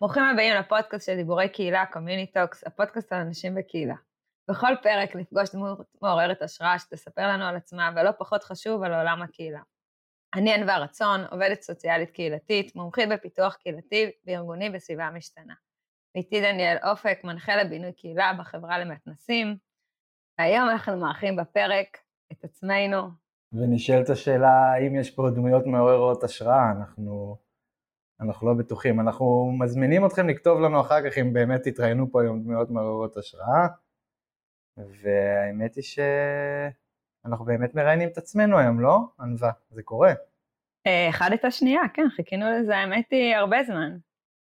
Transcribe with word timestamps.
ברוכים 0.00 0.22
הבאים 0.22 0.54
לפודקאסט 0.54 1.06
של 1.06 1.16
דיבורי 1.16 1.48
קהילה, 1.48 1.86
Communi 1.86 2.26
Talks, 2.26 2.64
הפודקאסט 2.66 3.12
על 3.12 3.20
אנשים 3.20 3.54
בקהילה. 3.54 3.94
בכל 4.50 4.74
פרק 4.82 5.16
נפגוש 5.16 5.54
דמות 5.54 5.78
מעוררת 6.02 6.42
השראה 6.42 6.78
שתספר 6.78 7.28
לנו 7.28 7.44
על 7.44 7.56
עצמה, 7.56 7.90
ולא 7.96 8.10
פחות 8.18 8.44
חשוב, 8.44 8.82
על 8.82 8.94
עולם 8.94 9.22
הקהילה. 9.22 9.60
אני 10.34 10.54
ענווה 10.54 10.78
רצון, 10.78 11.20
עובדת 11.30 11.62
סוציאלית 11.62 12.10
קהילתית, 12.10 12.76
מומחית 12.76 13.08
בפיתוח 13.08 13.54
קהילתי 13.54 14.10
וארגוני 14.26 14.70
בסביבה 14.70 15.10
משתנה. 15.10 15.54
ואיתי 16.14 16.40
דניאל 16.40 16.76
אופק, 16.90 17.18
מנחה 17.24 17.56
לבינוי 17.56 17.92
קהילה 17.92 18.32
בחברה 18.38 18.78
למתנסים. 18.78 19.56
והיום 20.38 20.68
אנחנו 20.68 20.96
מארחים 20.96 21.36
בפרק 21.36 21.98
את 22.32 22.44
עצמנו. 22.44 23.08
ונשאלת 23.52 24.10
השאלה 24.10 24.72
האם 24.72 24.96
יש 24.96 25.10
פה 25.10 25.30
דמויות 25.34 25.66
מעוררות 25.66 26.24
השראה, 26.24 26.72
אנחנו 26.78 27.36
אנחנו 28.20 28.46
לא 28.46 28.54
בטוחים. 28.54 29.00
אנחנו 29.00 29.52
מזמינים 29.58 30.06
אתכם 30.06 30.28
לכתוב 30.28 30.60
לנו 30.60 30.80
אחר 30.80 31.10
כך 31.10 31.18
אם 31.18 31.32
באמת 31.32 31.62
תתראיינו 31.62 32.10
פה 32.10 32.22
היום 32.22 32.42
דמויות 32.42 32.70
מעוררות 32.70 33.16
השראה, 33.16 33.66
והאמת 34.76 35.74
היא 35.74 35.84
שאנחנו 37.24 37.44
באמת 37.44 37.74
מראיינים 37.74 38.08
את 38.08 38.18
עצמנו 38.18 38.58
היום, 38.58 38.80
לא? 38.80 38.98
ענווה, 39.20 39.50
זה 39.70 39.82
קורה. 39.82 40.12
אה, 40.86 41.08
אחד 41.08 41.30
את 41.34 41.44
השנייה, 41.44 41.80
כן, 41.94 42.08
חיכינו 42.16 42.46
לזה, 42.50 42.76
האמת 42.76 43.04
היא, 43.10 43.36
הרבה 43.36 43.56
זמן. 43.66 43.96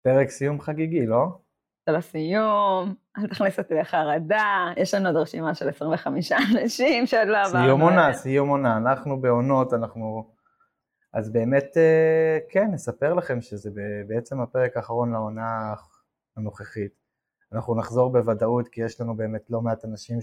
פרק 0.02 0.30
סיום 0.30 0.62
חגיגי, 0.62 1.06
לא? 1.06 1.28
של 1.90 1.96
הסיום, 1.96 2.96
אל 3.18 3.28
תכניס 3.28 3.60
אותי 3.60 3.74
לחרדה, 3.74 4.74
יש 4.78 4.94
לנו 4.94 5.10
עוד 5.10 5.18
רשימה 5.18 5.56
של 5.56 5.70
25 5.70 6.32
אנשים 6.62 7.06
שעוד 7.06 7.28
לא 7.28 7.38
עברנו. 7.38 7.66
סיום 7.66 7.82
עונה, 7.82 8.14
סיום 8.14 8.50
עונה, 8.50 8.78
אנחנו 8.78 9.22
בעונות, 9.22 9.74
אנחנו 9.74 10.32
אז 11.14 11.32
באמת, 11.32 11.78
אה, 11.78 12.38
כן, 12.50 12.68
נספר 12.72 13.14
לכם 13.14 13.42
שזה 13.42 13.70
בעצם 14.08 14.42
הפרק 14.42 14.78
האחרון 14.78 15.12
לעונה 15.12 15.74
הנוכחית. 16.38 16.92
אנחנו 17.54 17.76
נחזור 17.76 18.12
בוודאות 18.12 18.68
כי 18.68 18.82
יש 18.82 19.02
לנו 19.02 19.18
באמת 19.18 19.50
לא 19.50 19.62
מעט 19.62 19.86
אנשים 19.86 20.22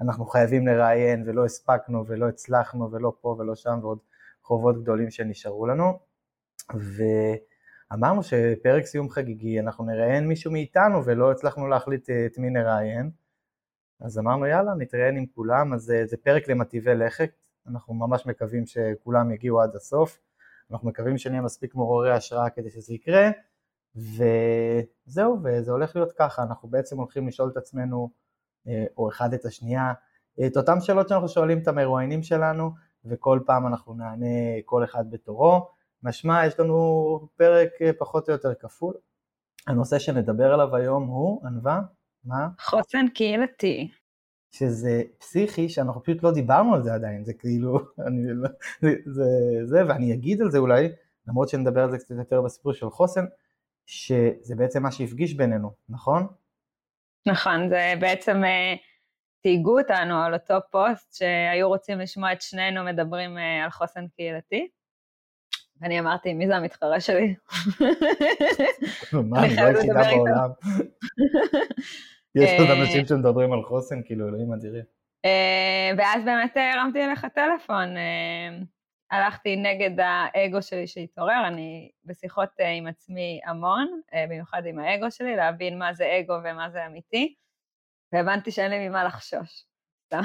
שאנחנו 0.00 0.26
חייבים 0.26 0.66
לראיין 0.66 1.24
ולא 1.26 1.44
הספקנו 1.44 2.04
ולא 2.06 2.28
הצלחנו 2.28 2.92
ולא 2.92 3.12
פה 3.20 3.36
ולא 3.38 3.54
שם 3.54 3.78
ועוד 3.82 3.98
חובות 4.42 4.82
גדולים 4.82 5.10
שנשארו 5.10 5.66
לנו. 5.66 5.98
ואמרנו 6.74 8.22
שפרק 8.22 8.86
סיום 8.86 9.10
חגיגי 9.10 9.60
אנחנו 9.60 9.84
נראיין 9.84 10.28
מישהו 10.28 10.52
מאיתנו 10.52 11.04
ולא 11.04 11.30
הצלחנו 11.30 11.68
להחליט 11.68 12.10
אה, 12.10 12.26
את 12.26 12.38
מי 12.38 12.50
נראיין. 12.50 13.10
אז 14.00 14.18
אמרנו 14.18 14.46
יאללה 14.46 14.74
נתראיין 14.74 15.16
עם 15.16 15.26
כולם, 15.26 15.72
אז 15.72 15.90
אה, 15.90 16.06
זה 16.06 16.16
פרק 16.16 16.48
למטיבי 16.48 16.94
לכת, 16.94 17.30
אנחנו 17.66 17.94
ממש 17.94 18.26
מקווים 18.26 18.66
שכולם 18.66 19.30
יגיעו 19.30 19.60
עד 19.60 19.76
הסוף, 19.76 20.18
אנחנו 20.70 20.88
מקווים 20.88 21.18
שנהיה 21.18 21.42
מספיק 21.42 21.74
מעוררי 21.74 22.12
השראה 22.12 22.50
כדי 22.50 22.70
שזה 22.70 22.94
יקרה, 22.94 23.30
וזהו, 23.96 25.38
וזה 25.44 25.72
הולך 25.72 25.96
להיות 25.96 26.12
ככה, 26.18 26.42
אנחנו 26.42 26.68
בעצם 26.68 26.98
הולכים 26.98 27.28
לשאול 27.28 27.48
את 27.48 27.56
עצמנו, 27.56 28.10
או 28.96 29.08
אחד 29.08 29.34
את 29.34 29.44
השנייה, 29.44 29.92
את 30.46 30.56
אותן 30.56 30.80
שאלות 30.80 31.08
שאנחנו 31.08 31.28
שואלים 31.28 31.58
את 31.58 31.68
המרואיינים 31.68 32.22
שלנו, 32.22 32.70
וכל 33.04 33.40
פעם 33.46 33.66
אנחנו 33.66 33.94
נענה 33.94 34.26
כל 34.64 34.84
אחד 34.84 35.10
בתורו. 35.10 35.68
משמע, 36.02 36.46
יש 36.46 36.60
לנו 36.60 37.28
פרק 37.36 37.68
אה, 37.82 37.90
פחות 37.98 38.28
או 38.28 38.32
יותר 38.32 38.54
כפול. 38.54 38.94
הנושא 39.66 39.98
שנדבר 39.98 40.52
עליו 40.52 40.76
היום 40.76 41.06
הוא, 41.06 41.46
ענווה, 41.46 41.80
מה? 42.24 42.48
חוסן 42.60 43.08
קהילתי. 43.14 43.90
שזה 44.50 45.02
פסיכי, 45.18 45.68
שאנחנו 45.68 46.02
פשוט 46.02 46.22
לא 46.22 46.32
דיברנו 46.32 46.74
על 46.74 46.82
זה 46.82 46.94
עדיין, 46.94 47.24
זה 47.24 47.32
כאילו, 47.32 47.78
אני, 48.06 48.22
לא, 48.34 48.48
זה, 48.80 48.94
זה, 49.06 49.24
זה, 49.64 49.82
ואני 49.88 50.14
אגיד 50.14 50.40
על 50.40 50.50
זה 50.50 50.58
אולי, 50.58 50.88
למרות 51.28 51.48
שנדבר 51.48 51.82
על 51.82 51.90
זה 51.90 51.98
קצת 51.98 52.14
יותר 52.18 52.42
בסיפור 52.42 52.72
של 52.72 52.90
חוסן, 52.90 53.24
שזה 53.86 54.56
בעצם 54.56 54.82
מה 54.82 54.92
שהפגיש 54.92 55.34
בינינו, 55.34 55.70
נכון? 55.88 56.26
נכון, 57.26 57.68
זה 57.68 57.94
בעצם 58.00 58.44
אה, 58.44 58.74
תהיגו 59.42 59.78
אותנו 59.78 60.22
על 60.22 60.34
אותו 60.34 60.54
פוסט 60.70 61.14
שהיו 61.14 61.68
רוצים 61.68 61.98
לשמוע 61.98 62.32
את 62.32 62.42
שנינו 62.42 62.84
מדברים 62.84 63.38
אה, 63.38 63.64
על 63.64 63.70
חוסן 63.70 64.06
קהילתי. 64.16 64.68
ואני 65.80 66.00
אמרתי, 66.00 66.34
מי 66.34 66.46
זה 66.46 66.56
המתחרה 66.56 67.00
שלי? 67.00 67.34
מה, 69.30 69.44
אני 69.44 69.56
לא 69.56 69.62
היחידה 69.62 70.02
בעולם. 70.02 70.50
יש 72.40 72.60
עוד 72.60 72.68
אה, 72.70 72.80
אנשים 72.80 73.06
שמדברים 73.06 73.52
על 73.52 73.62
חוסן, 73.62 74.00
כאילו, 74.04 74.28
אלוהים 74.28 74.52
אדירים. 74.52 74.84
ואז 75.98 76.24
באמת 76.24 76.56
הרמתי 76.56 77.04
אליך 77.04 77.26
טלפון, 77.34 77.88
הלכתי 79.10 79.56
נגד 79.56 80.00
האגו 80.00 80.62
שלי 80.62 80.86
שהתעורר, 80.86 81.46
אני 81.46 81.90
בשיחות 82.04 82.50
עם 82.78 82.86
עצמי 82.86 83.40
המון, 83.44 84.00
במיוחד 84.28 84.66
עם 84.66 84.78
האגו 84.78 85.10
שלי, 85.10 85.36
להבין 85.36 85.78
מה 85.78 85.94
זה 85.94 86.18
אגו 86.20 86.34
ומה 86.44 86.70
זה 86.70 86.86
אמיתי, 86.86 87.34
והבנתי 88.12 88.50
שאין 88.50 88.70
לי 88.70 88.88
ממה 88.88 89.04
לחשוש. 89.04 89.66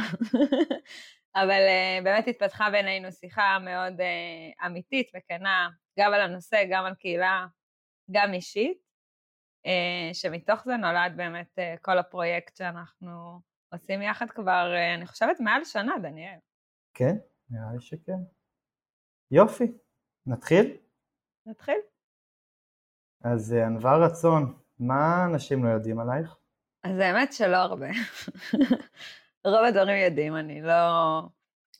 אבל 1.41 1.62
באמת 2.03 2.28
התפתחה 2.28 2.69
בינינו 2.72 3.12
שיחה 3.12 3.57
מאוד 3.59 3.94
אמיתית 4.66 5.12
וכנה, 5.16 5.69
גם 6.00 6.13
על 6.13 6.22
הנושא, 6.22 6.63
גם 6.72 6.85
על 6.85 6.95
קהילה, 6.95 7.45
גם 8.12 8.34
אישית. 8.34 8.85
אה, 9.66 10.13
שמתוך 10.13 10.63
זה 10.66 10.78
נולד 10.78 11.13
באמת 11.16 11.59
אה, 11.59 11.75
כל 11.81 11.97
הפרויקט 11.97 12.56
שאנחנו 12.56 13.41
עושים 13.74 14.01
יחד 14.01 14.25
כבר, 14.29 14.74
אה, 14.75 14.95
אני 14.95 15.07
חושבת, 15.07 15.40
מעל 15.40 15.63
שנה, 15.63 15.94
דניאל. 16.01 16.40
כן, 16.94 17.16
נראה 17.50 17.74
לי 17.74 17.81
שכן. 17.81 18.19
יופי, 19.35 19.72
נתחיל? 20.25 20.78
נתחיל. 21.46 21.75
אז 23.23 23.53
ענווה 23.53 23.97
רצון, 23.97 24.53
מה 24.79 25.25
אנשים 25.25 25.66
לא 25.66 25.69
יודעים 25.69 26.00
עלייך? 26.00 26.35
אז 26.84 27.00
האמת 27.00 27.34
שלא 27.34 27.56
הרבה. 27.56 27.88
רוב 29.45 29.63
הדברים 29.68 29.97
יודעים, 29.97 30.35
אני 30.35 30.62
לא... 30.62 31.22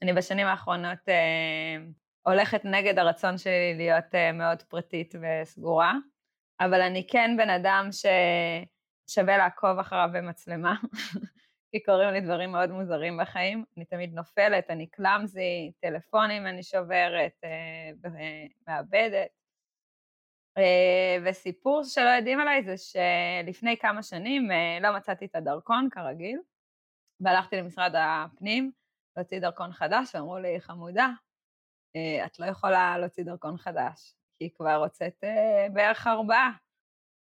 אני 0.02 0.14
בשנים 0.14 0.48
האחרונות 0.48 1.10
אה, 1.10 1.86
הולכת 2.26 2.62
נגד 2.64 3.00
הרצון 3.00 3.38
שלי 3.38 3.74
להיות 3.78 4.16
אה, 4.16 4.32
מאוד 4.32 4.62
פרטית 4.62 5.16
וסגורה. 5.22 5.94
אבל 6.60 6.82
אני 6.82 7.08
כן 7.08 7.36
בן 7.38 7.50
אדם 7.50 7.90
ששווה 7.92 9.38
לעקוב 9.38 9.80
אחריו 9.80 10.10
במצלמה, 10.14 10.76
כי 11.76 11.84
קורים 11.84 12.10
לי 12.10 12.22
דברים 12.22 12.52
מאוד 12.52 12.70
מוזרים 12.70 13.18
בחיים. 13.22 13.66
אני 13.78 13.86
תמיד 13.86 14.14
נופלת, 14.14 14.70
אני 14.70 14.88
קלאמזי, 14.88 15.72
טלפונים 15.80 16.48
אני 16.48 16.64
שוברת, 16.64 17.32
אה, 17.44 17.92
מאבדת. 18.68 19.30
אה, 20.58 21.18
וסיפור 21.26 21.84
שלא 21.84 22.10
יודעים 22.10 22.40
עליי 22.40 22.64
זה 22.64 22.76
שלפני 22.78 23.78
כמה 23.78 24.04
שנים 24.04 24.52
אה, 24.52 24.78
לא 24.82 24.96
מצאתי 24.96 25.26
את 25.26 25.36
הדרכון 25.36 25.90
כרגיל, 25.92 26.40
והלכתי 27.20 27.56
למשרד 27.56 27.92
הפנים 27.98 28.72
להוציא 29.18 29.40
דרכון 29.40 29.72
חדש, 29.72 30.16
ואמרו 30.16 30.38
לי, 30.38 30.62
חמודה, 30.62 31.10
את 32.26 32.40
לא 32.40 32.46
יכולה 32.46 32.98
להוציא 32.98 33.24
דרכון 33.24 33.58
חדש. 33.58 34.16
כי 34.40 34.50
כבר 34.54 34.76
הוצאת 34.76 35.24
אה, 35.24 35.68
בערך 35.74 36.08
ארבעה. 36.08 36.52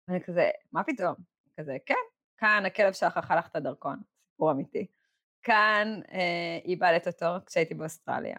ואני 0.09 0.21
כזה, 0.25 0.51
מה 0.73 0.85
פתאום? 0.85 1.15
כזה, 1.57 1.77
כן, 1.87 1.95
כאן 2.37 2.63
הכלב 2.67 2.93
שלך 2.93 3.17
אכל 3.17 3.39
לך 3.39 3.47
את 3.47 3.57
הדרכון, 3.57 4.01
סיפור 4.41 4.51
אמיתי. 4.51 4.87
כאן 5.43 6.01
אה, 6.13 6.59
איבדת 6.65 7.07
אותו 7.07 7.27
כשהייתי 7.47 7.75
באוסטרליה. 7.75 8.37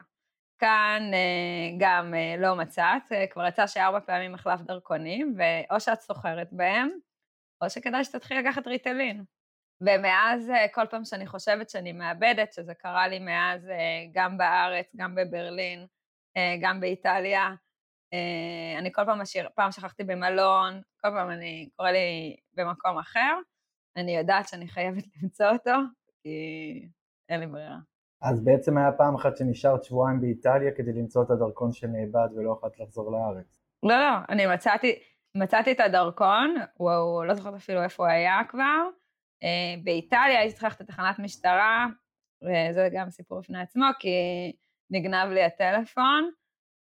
כאן 0.59 1.01
אה, 1.13 1.75
גם 1.79 2.13
אה, 2.13 2.35
לא 2.37 2.55
מצאת, 2.55 3.11
אה, 3.11 3.27
כבר 3.27 3.47
יצא 3.47 3.67
שארבע 3.67 3.99
פעמים 3.99 4.35
החלף 4.35 4.61
דרכונים, 4.61 5.35
ואו 5.37 5.79
שאת 5.79 6.01
סוחרת 6.01 6.47
בהם, 6.51 6.89
או 7.61 7.69
שכדאי 7.69 8.03
שתתחיל 8.03 8.39
לקחת 8.39 8.67
ריטלין. 8.67 9.23
ומאז, 9.81 10.49
אה, 10.49 10.67
כל 10.73 10.85
פעם 10.89 11.05
שאני 11.05 11.27
חושבת 11.27 11.69
שאני 11.69 11.91
מאבדת, 11.91 12.53
שזה 12.53 12.73
קרה 12.73 13.07
לי 13.07 13.19
מאז 13.19 13.69
אה, 13.69 14.05
גם 14.13 14.37
בארץ, 14.37 14.91
גם 14.95 15.15
בברלין, 15.15 15.85
אה, 16.37 16.55
גם 16.61 16.79
באיטליה, 16.79 17.49
אה, 18.13 18.79
אני 18.79 18.91
כל 18.93 19.05
פעם 19.05 19.21
משאיר, 19.21 19.49
פעם 19.55 19.71
שכחתי 19.71 20.03
במלון, 20.03 20.81
כל 21.01 21.09
פעם 21.09 21.29
אני, 21.29 21.69
קורא 21.75 21.91
לי 21.91 22.35
במקום 22.53 22.97
אחר, 22.97 23.37
אני 23.97 24.17
יודעת 24.17 24.47
שאני 24.47 24.67
חייבת 24.67 25.03
למצוא 25.23 25.45
אותו, 25.45 25.71
כי 26.23 26.29
אין 27.29 27.39
לי 27.39 27.47
ברירה. 27.47 27.77
אז 28.21 28.43
בעצם 28.43 28.77
היה 28.77 28.91
פעם 28.91 29.15
אחת 29.15 29.37
שנשארת 29.37 29.83
שבועיים 29.83 30.21
באיטליה 30.21 30.71
כדי 30.71 30.93
למצוא 30.93 31.23
את 31.23 31.29
הדרכון 31.29 31.73
שנאבד 31.73 32.27
ולא 32.35 32.51
יכולת 32.51 32.79
לחזור 32.79 33.11
לארץ. 33.11 33.61
לא, 33.83 33.99
לא, 33.99 34.17
אני 34.29 34.45
מצאתי, 34.45 34.99
מצאתי 35.35 35.71
את 35.71 35.79
הדרכון, 35.79 36.55
הוא, 36.73 36.91
הוא 36.91 37.25
לא 37.25 37.33
זוכרת 37.33 37.53
אפילו 37.53 37.83
איפה 37.83 38.03
הוא 38.03 38.11
היה 38.11 38.41
כבר. 38.49 38.81
אה, 39.43 39.75
באיטליה 39.83 40.39
הייתי 40.39 40.53
צריכה 40.53 40.67
ללכת 40.67 40.81
לתחנת 40.81 41.19
משטרה, 41.19 41.87
וזה 42.41 42.89
גם 42.93 43.09
סיפור 43.09 43.39
בפני 43.39 43.61
עצמו, 43.61 43.85
כי 43.99 44.15
נגנב 44.89 45.29
לי 45.31 45.43
הטלפון. 45.43 46.31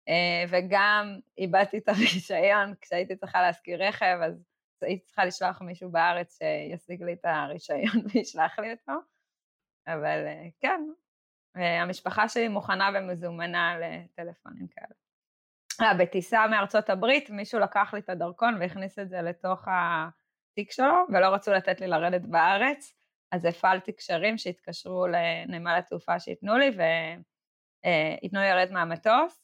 אה, 0.09 0.45
וגם 0.49 1.19
איבדתי 1.39 1.79
את 1.79 1.89
הרישיון 1.89 2.75
כשהייתי 2.81 3.17
צריכה 3.17 3.43
להשכיר 3.43 3.85
רכב, 3.85 4.19
אז 4.23 4.45
הייתי 4.83 5.05
צריכה 5.05 5.25
לשלוח 5.25 5.63
מישהו 5.63 5.91
בארץ 5.91 6.39
שישיג 6.39 7.03
לי 7.03 7.13
את 7.13 7.25
הרישיון 7.25 8.05
וישלח 8.15 8.59
לי 8.59 8.73
אותו, 8.73 8.93
אבל 9.87 10.27
כן, 10.61 10.81
המשפחה 11.55 12.29
שלי 12.29 12.49
מוכנה 12.49 12.91
ומזומנה 12.95 13.75
לטלפונים 13.79 14.67
כאלה. 14.69 14.95
אה, 15.81 15.95
בטיסה 15.95 16.47
מארצות 16.47 16.91
הברית, 16.91 17.31
מישהו 17.31 17.61
לקח 17.61 17.95
לי 17.95 18.01
את 18.01 18.09
הדרכון 18.09 18.57
והכניס 18.61 18.99
את 18.99 19.09
זה 19.09 19.23
לתוך 19.23 19.65
התיק 19.67 20.73
שלו, 20.73 20.95
ולא 21.09 21.27
רצו 21.27 21.53
לתת 21.53 21.81
לי 21.81 21.87
לרדת 21.87 22.23
בארץ, 22.23 22.95
אז 23.33 23.45
הפעלתי 23.45 23.93
קשרים 23.93 24.39
שהתקשרו 24.39 25.07
לנמל 25.07 25.77
התעופה 25.79 26.21
שייתנו 26.21 26.59
לי, 26.59 26.67
וייתנו 26.67 28.41
לי 28.41 28.51
לרדת 28.51 28.71
מהמטוס, 28.71 29.43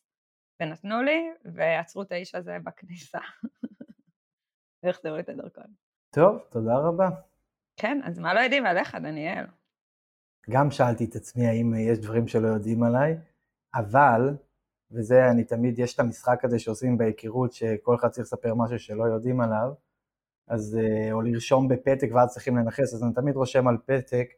ונתנו 0.63 1.03
לי, 1.03 1.31
ועצרו 1.45 2.03
את 2.03 2.13
האיש 2.13 2.35
הזה 2.35 2.57
בכניסה. 2.65 3.19
והחזירו 4.85 5.17
לי 5.17 5.23
את 5.23 5.29
הדרכון. 5.29 5.65
טוב, 6.11 6.39
תודה 6.51 6.77
רבה. 6.77 7.09
כן, 7.77 8.01
אז 8.05 8.19
מה 8.19 8.35
לא 8.35 8.41
יודעים 8.41 8.67
עליך, 8.67 8.95
דניאל? 8.95 9.45
גם 10.51 10.71
שאלתי 10.71 11.05
את 11.05 11.17
עצמי 11.17 11.47
האם 11.47 11.75
יש 11.75 11.99
דברים 11.99 12.29
שלא 12.29 12.49
יודעים 12.49 12.83
עליי, 12.83 13.17
אבל, 13.75 14.37
וזה 14.91 15.31
אני 15.31 15.45
תמיד, 15.45 15.79
יש 15.79 15.95
את 15.95 16.01
המשחק 16.01 16.45
הזה 16.45 16.59
שעושים 16.59 16.99
בהיכרות, 16.99 17.53
שכל 17.53 17.95
אחד 17.95 18.09
צריך 18.09 18.27
לספר 18.27 18.55
משהו 18.55 18.79
שלא 18.79 19.05
יודעים 19.05 19.41
עליו, 19.41 19.73
אז, 20.49 20.79
אה, 20.81 21.13
או 21.13 21.23
לרשום 21.23 21.69
בפתק 21.69 22.09
ואז 22.15 22.33
צריכים 22.33 22.57
לנכס, 22.57 22.95
אז 22.95 23.03
אני 23.03 23.15
תמיד 23.15 23.37
רושם 23.37 23.69
על 23.69 23.77
פתק 23.87 24.29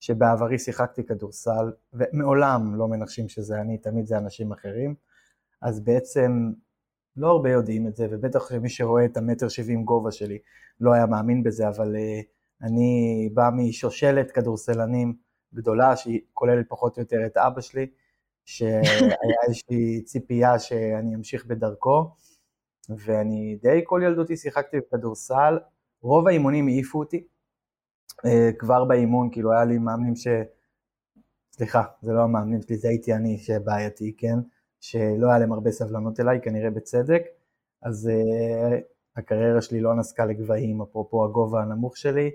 שבעברי 0.00 0.58
שיחקתי 0.58 1.06
כדורסל, 1.06 1.72
ומעולם 1.92 2.74
לא 2.74 2.88
מנחשים 2.88 3.28
שזה 3.28 3.60
אני, 3.60 3.78
תמיד 3.78 4.06
זה 4.06 4.18
אנשים 4.18 4.52
אחרים, 4.52 4.94
אז 5.62 5.84
בעצם 5.84 6.52
לא 7.16 7.30
הרבה 7.30 7.50
יודעים 7.50 7.86
את 7.86 7.96
זה, 7.96 8.06
ובטח 8.10 8.48
שמי 8.48 8.68
שרואה 8.68 9.04
את 9.04 9.16
המטר 9.16 9.48
שבעים 9.48 9.84
גובה 9.84 10.12
שלי 10.12 10.38
לא 10.80 10.92
היה 10.92 11.06
מאמין 11.06 11.42
בזה, 11.42 11.68
אבל 11.68 11.94
uh, 11.96 12.66
אני 12.66 13.30
בא 13.34 13.50
משושלת 13.56 14.30
כדורסלנים 14.30 15.16
גדולה, 15.54 15.96
שהיא 15.96 16.20
כוללת 16.32 16.66
פחות 16.68 16.96
או 16.96 17.02
יותר 17.02 17.26
את 17.26 17.36
אבא 17.36 17.60
שלי, 17.60 17.86
שהיה 18.44 18.80
איזושהי 19.46 20.02
ציפייה 20.04 20.58
שאני 20.58 21.14
אמשיך 21.14 21.46
בדרכו, 21.46 22.10
ואני 22.88 23.58
די 23.62 23.80
כל 23.84 24.00
ילדותי 24.04 24.36
שיחקתי 24.36 24.76
בכדורסל, 24.80 25.58
רוב 26.02 26.28
האימונים 26.28 26.66
העיפו 26.66 26.98
אותי, 26.98 27.26
uh, 28.12 28.28
כבר 28.58 28.84
באימון, 28.84 29.28
כאילו 29.32 29.52
היה 29.52 29.64
לי 29.64 29.78
מאמנים 29.78 30.16
ש... 30.16 30.28
סליחה, 31.52 31.82
זה 32.02 32.12
לא 32.12 32.22
המאמנים 32.22 32.62
שלי, 32.62 32.76
זה 32.76 32.88
הייתי 32.88 33.14
אני 33.14 33.38
שבעייתי, 33.38 34.14
כן? 34.18 34.38
שלא 34.86 35.28
היה 35.28 35.38
להם 35.38 35.52
הרבה 35.52 35.70
סבלנות 35.70 36.20
אליי, 36.20 36.40
כנראה 36.42 36.70
בצדק, 36.70 37.22
אז 37.82 38.10
uh, 38.10 38.74
הקריירה 39.16 39.62
שלי 39.62 39.80
לא 39.80 39.94
נסקה 39.94 40.24
לגבהים, 40.24 40.82
אפרופו 40.82 41.24
הגובה 41.24 41.62
הנמוך 41.62 41.96
שלי, 41.96 42.30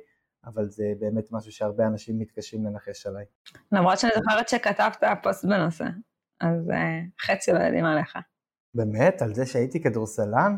אבל 0.45 0.69
זה 0.69 0.94
באמת 1.00 1.31
משהו 1.31 1.51
שהרבה 1.51 1.88
אנשים 1.88 2.19
מתקשים 2.19 2.65
לנחש 2.65 3.07
עליי. 3.07 3.25
למרות 3.71 4.00
שאני 4.00 4.12
זוכרת 4.15 4.50
שכתבת 4.50 5.03
פוסט 5.24 5.45
בנושא, 5.45 5.86
אז 6.39 6.68
uh, 6.68 7.25
חצי 7.25 7.51
לא 7.51 7.59
יודעים 7.59 7.86
עליך. 7.86 8.18
באמת? 8.74 9.21
על 9.21 9.33
זה 9.33 9.45
שהייתי 9.45 9.83
כדורסלן? 9.83 10.57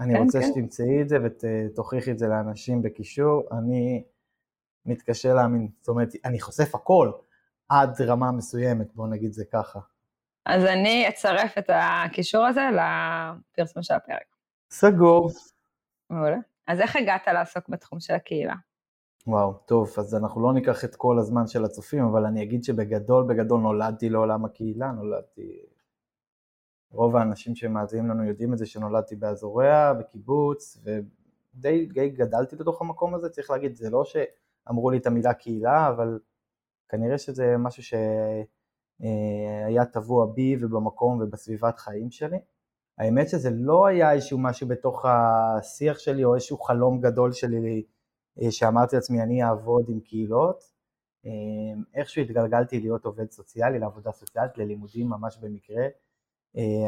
אני 0.00 0.14
כן, 0.14 0.20
רוצה 0.22 0.40
כן. 0.40 0.46
שתמצאי 0.46 1.02
את 1.02 1.08
זה 1.08 1.16
ותוכיחי 1.24 2.10
את 2.10 2.18
זה 2.18 2.28
לאנשים 2.28 2.82
בקישור. 2.82 3.42
אני 3.58 4.04
מתקשה 4.86 5.34
להאמין, 5.34 5.68
זאת 5.80 5.88
אומרת, 5.88 6.08
אני 6.24 6.40
חושף 6.40 6.74
הכל 6.74 7.10
עד 7.68 8.02
רמה 8.02 8.32
מסוימת, 8.32 8.94
בואו 8.94 9.06
נגיד 9.06 9.32
זה 9.32 9.44
ככה. 9.52 9.80
אז 10.46 10.64
אני 10.64 11.08
אצרף 11.08 11.58
את 11.58 11.70
הקישור 11.72 12.46
הזה 12.46 12.60
לפרסום 12.70 13.82
של 13.82 13.94
הפרק. 13.94 14.26
סגור. 14.70 15.30
מעולה. 16.10 16.36
אז 16.66 16.80
איך 16.80 16.96
הגעת 16.96 17.28
לעסוק 17.28 17.68
בתחום 17.68 18.00
של 18.00 18.14
הקהילה? 18.14 18.54
וואו, 19.26 19.52
טוב, 19.52 19.94
אז 19.98 20.14
אנחנו 20.14 20.42
לא 20.42 20.52
ניקח 20.52 20.84
את 20.84 20.96
כל 20.96 21.18
הזמן 21.18 21.46
של 21.46 21.64
הצופים, 21.64 22.04
אבל 22.04 22.26
אני 22.26 22.42
אגיד 22.42 22.64
שבגדול, 22.64 23.24
בגדול 23.28 23.60
נולדתי 23.60 24.08
לעולם 24.08 24.44
הקהילה, 24.44 24.90
נולדתי... 24.90 25.60
רוב 26.92 27.16
האנשים 27.16 27.54
שמאזינים 27.54 28.10
לנו 28.10 28.24
יודעים 28.24 28.52
את 28.52 28.58
זה 28.58 28.66
שנולדתי 28.66 29.16
באזוריה, 29.16 29.94
בקיבוץ, 29.94 30.84
ודי 30.84 32.08
גדלתי 32.08 32.56
לתוך 32.56 32.80
המקום 32.82 33.14
הזה, 33.14 33.28
צריך 33.28 33.50
להגיד, 33.50 33.76
זה 33.76 33.90
לא 33.90 34.04
שאמרו 34.04 34.90
לי 34.90 34.98
את 34.98 35.06
המילה 35.06 35.34
קהילה, 35.34 35.88
אבל 35.88 36.18
כנראה 36.88 37.18
שזה 37.18 37.56
משהו 37.58 37.82
ש... 37.82 37.94
אה, 39.04 39.66
היה 39.66 39.84
טבוע 39.84 40.26
בי 40.26 40.56
ובמקום 40.60 41.20
ובסביבת 41.20 41.78
חיים 41.78 42.10
שלי. 42.10 42.38
האמת 42.98 43.28
שזה 43.28 43.50
לא 43.50 43.86
היה 43.86 44.12
איזשהו 44.12 44.38
משהו 44.38 44.68
בתוך 44.68 45.04
השיח 45.04 45.98
שלי 45.98 46.24
או 46.24 46.34
איזשהו 46.34 46.58
חלום 46.58 47.00
גדול 47.00 47.32
שלי 47.32 47.84
אה, 48.42 48.50
שאמרתי 48.50 48.96
לעצמי 48.96 49.22
אני 49.22 49.44
אעבוד 49.44 49.84
עם 49.88 50.00
קהילות. 50.00 50.64
אה, 51.26 51.30
איכשהו 51.94 52.22
התגלגלתי 52.22 52.80
להיות 52.80 53.04
עובד 53.04 53.30
סוציאלי, 53.30 53.78
לעבודה 53.78 54.12
סוציאלית, 54.12 54.58
ללימודים 54.58 55.08
ממש 55.08 55.38
במקרה. 55.42 55.86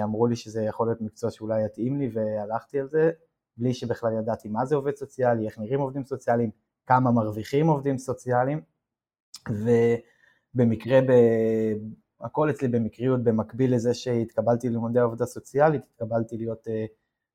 אמרו 0.03 0.27
לי 0.27 0.37
שזה 0.37 0.63
יכול 0.63 0.87
להיות 0.87 1.01
מקצוע 1.01 1.31
שאולי 1.31 1.65
יתאים 1.65 1.99
לי 1.99 2.11
והלכתי 2.13 2.81
על 2.81 2.89
זה, 2.89 3.11
בלי 3.57 3.75
שבכלל 3.75 4.13
ידעתי 4.19 4.49
מה 4.49 4.65
זה 4.65 4.77
עובד 4.77 4.97
סוציאלי, 4.97 5.47
איך 5.47 5.59
נראים 5.59 5.81
עובדים 5.81 6.05
סוציאליים, 6.05 6.51
כמה 6.87 7.11
מרוויחים 7.11 7.67
עובדים 7.67 7.99
סוציאליים. 7.99 8.61
ובמקרה 9.51 11.01
הכל 12.23 12.51
אצלי 12.51 12.69
במקריות, 12.69 13.25
במקביל 13.25 13.75
לזה 13.75 13.95
שהתקבלתי 13.95 14.69
ללימודי 14.69 15.01
עבודה 15.01 15.27
סוציאלית, 15.27 15.83
התקבלתי 15.85 16.37
להיות 16.37 16.67
uh, 16.67 16.71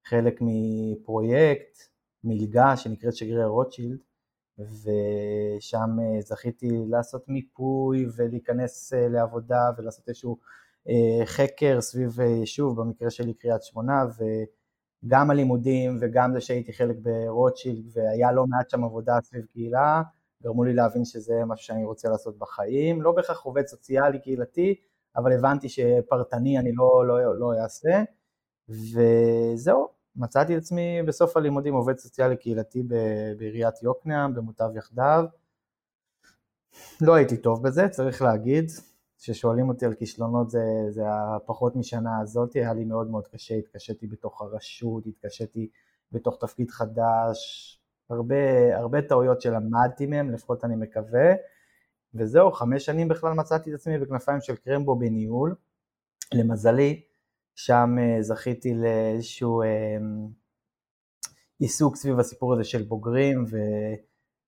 חלק 0.10 0.40
מפרויקט, 0.42 1.78
מלגה 2.24 2.78
שנקראת 2.78 3.16
שגריר 3.16 3.46
רוטשילד, 3.46 3.98
ושם 4.60 5.90
uh, 6.00 6.22
זכיתי 6.22 6.70
לעשות 6.90 7.30
מיפוי 7.30 8.06
ולהיכנס 8.16 8.94
uh, 8.94 8.98
לעבודה 8.98 9.62
ולעשות 9.78 10.10
איזשהו 10.10 10.38
uh, 10.88 11.26
חקר 11.26 11.82
סביב 11.82 12.20
יישוב, 12.20 12.82
במקרה 12.82 13.10
שלי 13.10 13.34
קריית 13.34 13.64
שמונה, 13.64 14.04
וגם 15.04 15.32
הלימודים 15.32 15.98
וגם 16.02 16.34
זה 16.34 16.42
שהייתי 16.42 16.74
חלק 16.74 16.96
ברוטשילד 17.02 17.86
והיה 17.94 18.32
לא 18.32 18.46
מעט 18.48 18.70
שם 18.70 18.84
עבודה 18.84 19.14
סביב 19.24 19.46
קהילה, 19.46 20.02
גרמו 20.44 20.64
לי 20.64 20.74
להבין 20.74 21.06
שזה 21.06 21.46
משהו 21.46 21.66
שאני 21.66 21.86
רוצה 21.86 22.10
לעשות 22.10 22.38
בחיים, 22.38 23.02
לא 23.02 23.12
בהכרח 23.12 23.44
עובד 23.44 23.68
סוציאלי 23.68 24.20
קהילתי, 24.22 24.76
אבל 25.16 25.34
הבנתי 25.34 25.70
שפרטני 25.70 26.60
אני 26.60 26.72
לא, 26.72 27.08
לא, 27.08 27.40
לא 27.40 27.54
אעשה, 27.64 28.04
וזהו, 28.70 29.88
מצאתי 30.16 30.58
את 30.58 30.62
עצמי 30.62 31.04
בסוף 31.08 31.38
הלימודים 31.38 31.74
עובד 31.74 31.98
סוציאלי 31.98 32.38
קהילתי 32.38 32.84
בעיריית 33.38 33.84
יוקנעם, 33.84 34.36
במוטב 34.36 34.70
יחדיו. 34.76 35.26
לא 37.02 37.16
הייתי 37.16 37.38
טוב 37.38 37.64
בזה, 37.64 37.90
צריך 37.90 38.22
להגיד, 38.22 38.72
כששואלים 39.18 39.70
אותי 39.70 39.86
על 39.86 39.94
כישלונות 39.94 40.50
זה, 40.50 40.64
זה 40.90 41.04
הפחות 41.08 41.76
משנה 41.76 42.20
הזאת, 42.22 42.54
היה 42.54 42.74
לי 42.74 42.86
מאוד 42.86 43.10
מאוד 43.10 43.28
קשה, 43.28 43.56
התקשיתי 43.56 44.08
בתוך 44.08 44.42
הרשות, 44.42 45.08
התקשיתי 45.08 45.70
בתוך 46.12 46.38
תפקיד 46.40 46.72
חדש, 46.72 47.77
הרבה, 48.10 48.36
הרבה 48.78 49.02
טעויות 49.02 49.42
שלמדתי 49.42 50.06
מהם, 50.06 50.32
לפחות 50.32 50.66
אני 50.66 50.76
מקווה, 50.76 51.34
וזהו, 52.14 52.52
חמש 52.52 52.86
שנים 52.86 53.08
בכלל 53.08 53.34
מצאתי 53.34 53.70
את 53.70 53.76
עצמי 53.76 53.98
בכנפיים 53.98 54.42
של 54.42 54.56
קרמבו 54.56 54.96
בניהול. 54.96 55.56
למזלי, 56.34 57.02
שם 57.56 57.96
אה, 58.00 58.22
זכיתי 58.22 58.74
לאיזשהו 58.74 59.62
אה, 59.62 59.68
עיסוק 61.60 61.96
סביב 61.96 62.20
הסיפור 62.20 62.54
הזה 62.54 62.64
של 62.64 62.84
בוגרים, 62.84 63.46
ו... 63.50 63.58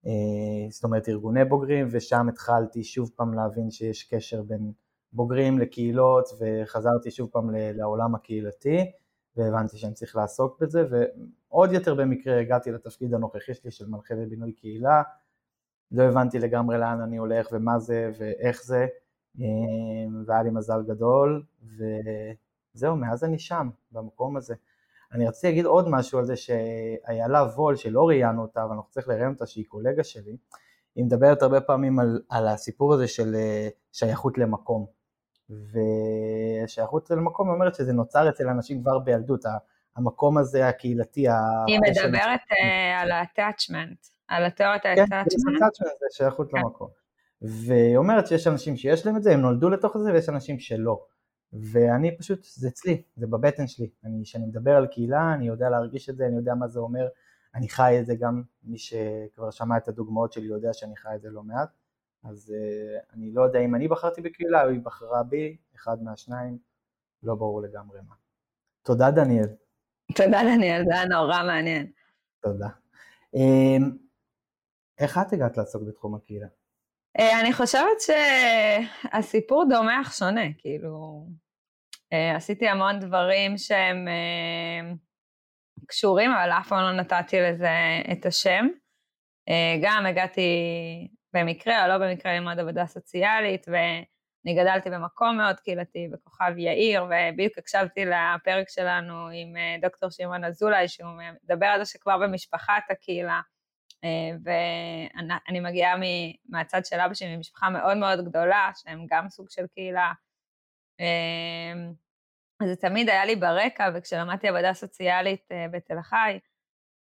אה, 0.05 0.71
זאת 0.71 0.83
אומרת 0.83 1.09
ארגוני 1.09 1.45
בוגרים, 1.45 1.87
ושם 1.91 2.29
התחלתי 2.29 2.83
שוב 2.83 3.11
פעם 3.15 3.33
להבין 3.33 3.71
שיש 3.71 4.03
קשר 4.03 4.41
בין 4.41 4.71
בוגרים 5.13 5.59
לקהילות, 5.59 6.29
וחזרתי 6.39 7.11
שוב 7.11 7.29
פעם 7.31 7.49
לעולם 7.53 8.15
הקהילתי. 8.15 8.91
והבנתי 9.37 9.77
שאני 9.77 9.93
צריך 9.93 10.15
לעסוק 10.15 10.61
בזה, 10.61 10.83
ועוד 10.89 11.71
יותר 11.73 11.95
במקרה 11.95 12.39
הגעתי 12.39 12.71
לתפקיד 12.71 13.13
הנוכחי 13.13 13.53
שלי 13.53 13.71
של 13.71 13.87
מנחה 13.87 14.13
לבינוי 14.13 14.53
קהילה, 14.53 15.03
לא 15.91 16.03
הבנתי 16.03 16.39
לגמרי 16.39 16.77
לאן 16.77 17.01
אני 17.01 17.17
הולך 17.17 17.47
ומה 17.51 17.79
זה 17.79 18.11
ואיך 18.19 18.63
זה, 18.63 18.87
אמ, 19.39 20.23
והיה 20.25 20.43
לי 20.43 20.49
מזל 20.49 20.83
גדול, 20.87 21.43
וזהו, 21.63 22.95
מאז 22.95 23.23
אני 23.23 23.39
שם, 23.39 23.69
במקום 23.91 24.37
הזה. 24.37 24.55
אני 25.13 25.27
רציתי 25.27 25.47
להגיד 25.47 25.65
עוד 25.65 25.89
משהו 25.89 26.19
על 26.19 26.25
זה 26.25 26.35
שאיילה 26.35 27.41
וול, 27.41 27.75
שלא 27.75 28.07
ראיינו 28.07 28.41
אותה, 28.41 28.63
אבל 28.63 28.73
אנחנו 28.73 28.91
צריכים 28.91 29.13
לראיין 29.13 29.33
אותה, 29.33 29.45
שהיא 29.45 29.65
קולגה 29.67 30.03
שלי, 30.03 30.37
היא 30.95 31.05
מדברת 31.05 31.41
הרבה 31.41 31.61
פעמים 31.61 31.99
על, 31.99 32.21
על 32.29 32.47
הסיפור 32.47 32.93
הזה 32.93 33.07
של 33.07 33.35
אה, 33.35 33.69
שייכות 33.91 34.37
למקום. 34.37 34.98
והשייכות 35.49 37.09
למקום 37.09 37.49
אומרת 37.49 37.75
שזה 37.75 37.93
נוצר 37.93 38.29
אצל 38.29 38.47
אנשים 38.47 38.81
כבר 38.81 38.99
בילדות, 38.99 39.45
המקום 39.95 40.37
הזה 40.37 40.67
הקהילתי. 40.67 41.27
היא 41.67 41.79
מדברת 41.79 42.39
uh, 42.39 43.01
על 43.01 43.11
ה-attachment, 43.11 44.09
על 44.27 44.45
התיאוריית 44.45 44.85
ה-attachment. 44.85 44.99
כן, 44.99 45.65
attachment 45.65 45.99
זה 45.99 46.05
שייכות 46.11 46.51
כן. 46.51 46.57
למקום. 46.57 46.87
והיא 47.41 47.97
אומרת 47.97 48.27
שיש 48.27 48.47
אנשים 48.47 48.77
שיש 48.77 49.05
להם 49.05 49.17
את 49.17 49.23
זה, 49.23 49.33
הם 49.33 49.41
נולדו 49.41 49.69
לתוך 49.69 49.97
זה, 49.97 50.13
ויש 50.13 50.29
אנשים 50.29 50.59
שלא. 50.59 51.05
ואני 51.53 52.17
פשוט, 52.17 52.43
זה 52.43 52.67
אצלי, 52.67 53.01
זה 53.15 53.27
בבטן 53.27 53.67
שלי. 53.67 53.89
כשאני 54.23 54.45
מדבר 54.45 54.75
על 54.75 54.87
קהילה, 54.87 55.33
אני 55.33 55.47
יודע 55.47 55.69
להרגיש 55.69 56.09
את 56.09 56.17
זה, 56.17 56.25
אני 56.25 56.35
יודע 56.35 56.55
מה 56.55 56.67
זה 56.67 56.79
אומר. 56.79 57.07
אני 57.55 57.69
חי 57.69 57.97
את 57.99 58.05
זה 58.05 58.15
גם, 58.15 58.43
מי 58.63 58.77
שכבר 58.77 59.51
שמע 59.51 59.77
את 59.77 59.87
הדוגמאות 59.87 60.33
שלי 60.33 60.47
יודע 60.47 60.73
שאני 60.73 60.95
חי 60.95 61.15
את 61.15 61.21
זה 61.21 61.29
לא 61.29 61.43
מעט, 61.43 61.69
אז 62.23 62.53
uh, 62.55 63.13
אני 63.13 63.31
לא 63.33 63.41
יודע 63.41 63.59
אם 63.59 63.75
אני 63.75 63.87
בחרתי 63.87 64.21
בקהילה 64.21 64.63
או 64.63 64.69
היא 64.69 64.79
בחרה 64.83 65.23
בי, 65.23 65.57
אחד 65.75 66.03
מהשניים, 66.03 66.57
לא 67.23 67.35
ברור 67.35 67.61
לגמרי 67.61 67.99
מה. 68.07 68.15
תודה 68.85 69.11
דניאל. 69.11 69.47
תודה 70.15 70.39
דניאל, 70.43 70.83
זה 70.85 70.93
היה 70.93 71.05
נורא 71.05 71.43
מעניין. 71.43 71.91
תודה. 72.41 72.67
Um, 73.35 73.83
איך 74.99 75.17
את 75.17 75.33
הגעת 75.33 75.57
לעסוק 75.57 75.83
בתחום 75.87 76.15
הקהילה? 76.15 76.47
Uh, 77.17 77.41
אני 77.41 77.53
חושבת 77.53 77.97
שהסיפור 77.99 79.65
דומה 79.69 80.01
אך 80.01 80.13
שונה, 80.13 80.53
כאילו, 80.57 81.27
uh, 82.13 82.37
עשיתי 82.37 82.67
המון 82.67 82.99
דברים 82.99 83.57
שהם 83.57 84.07
קשורים, 85.87 86.31
אבל 86.31 86.51
אף 86.51 86.67
פעם 86.67 86.81
לא 86.81 87.01
נתתי 87.01 87.37
לזה 87.41 87.69
את 88.11 88.25
השם. 88.25 88.67
גם 89.81 90.05
הגעתי 90.05 90.41
במקרה 91.33 91.83
או 91.83 91.87
לא 91.87 91.97
במקרה 91.97 92.33
ללמוד 92.33 92.59
עבודה 92.59 92.85
סוציאלית, 92.85 93.65
ואני 93.67 94.55
גדלתי 94.59 94.89
במקום 94.89 95.37
מאוד 95.37 95.59
קהילתי 95.59 96.07
בכוכב 96.11 96.53
יאיר, 96.57 97.03
ובדיוק 97.03 97.57
הקשבתי 97.57 98.05
לפרק 98.05 98.69
שלנו 98.69 99.27
עם 99.27 99.57
אה, 99.57 99.75
דוקטור 99.81 100.09
שמעון 100.09 100.43
אזולאי, 100.43 100.87
שהוא 100.87 101.09
מדבר 101.43 101.65
על 101.65 101.83
זה 101.83 101.91
שכבר 101.91 102.17
במשפחת 102.17 102.83
הקהילה, 102.89 103.41
אה, 104.03 104.31
ואני 104.43 105.59
מגיעה 105.59 105.95
מהצד 106.49 106.85
של 106.85 106.99
אבא 106.99 107.13
שלי, 107.13 107.35
ממשפחה 107.35 107.69
מאוד 107.69 107.97
מאוד 107.97 108.25
גדולה, 108.25 108.71
שהם 108.75 109.05
גם 109.09 109.29
סוג 109.29 109.49
של 109.49 109.67
קהילה. 109.73 110.11
אה, 110.99 111.73
אז 112.61 112.69
זה 112.69 112.75
תמיד 112.75 113.09
היה 113.09 113.25
לי 113.25 113.35
ברקע, 113.35 113.89
וכשלמדתי 113.95 114.47
עבודה 114.47 114.73
סוציאלית 114.73 115.49
בתל 115.71 116.01
חי, 116.01 116.39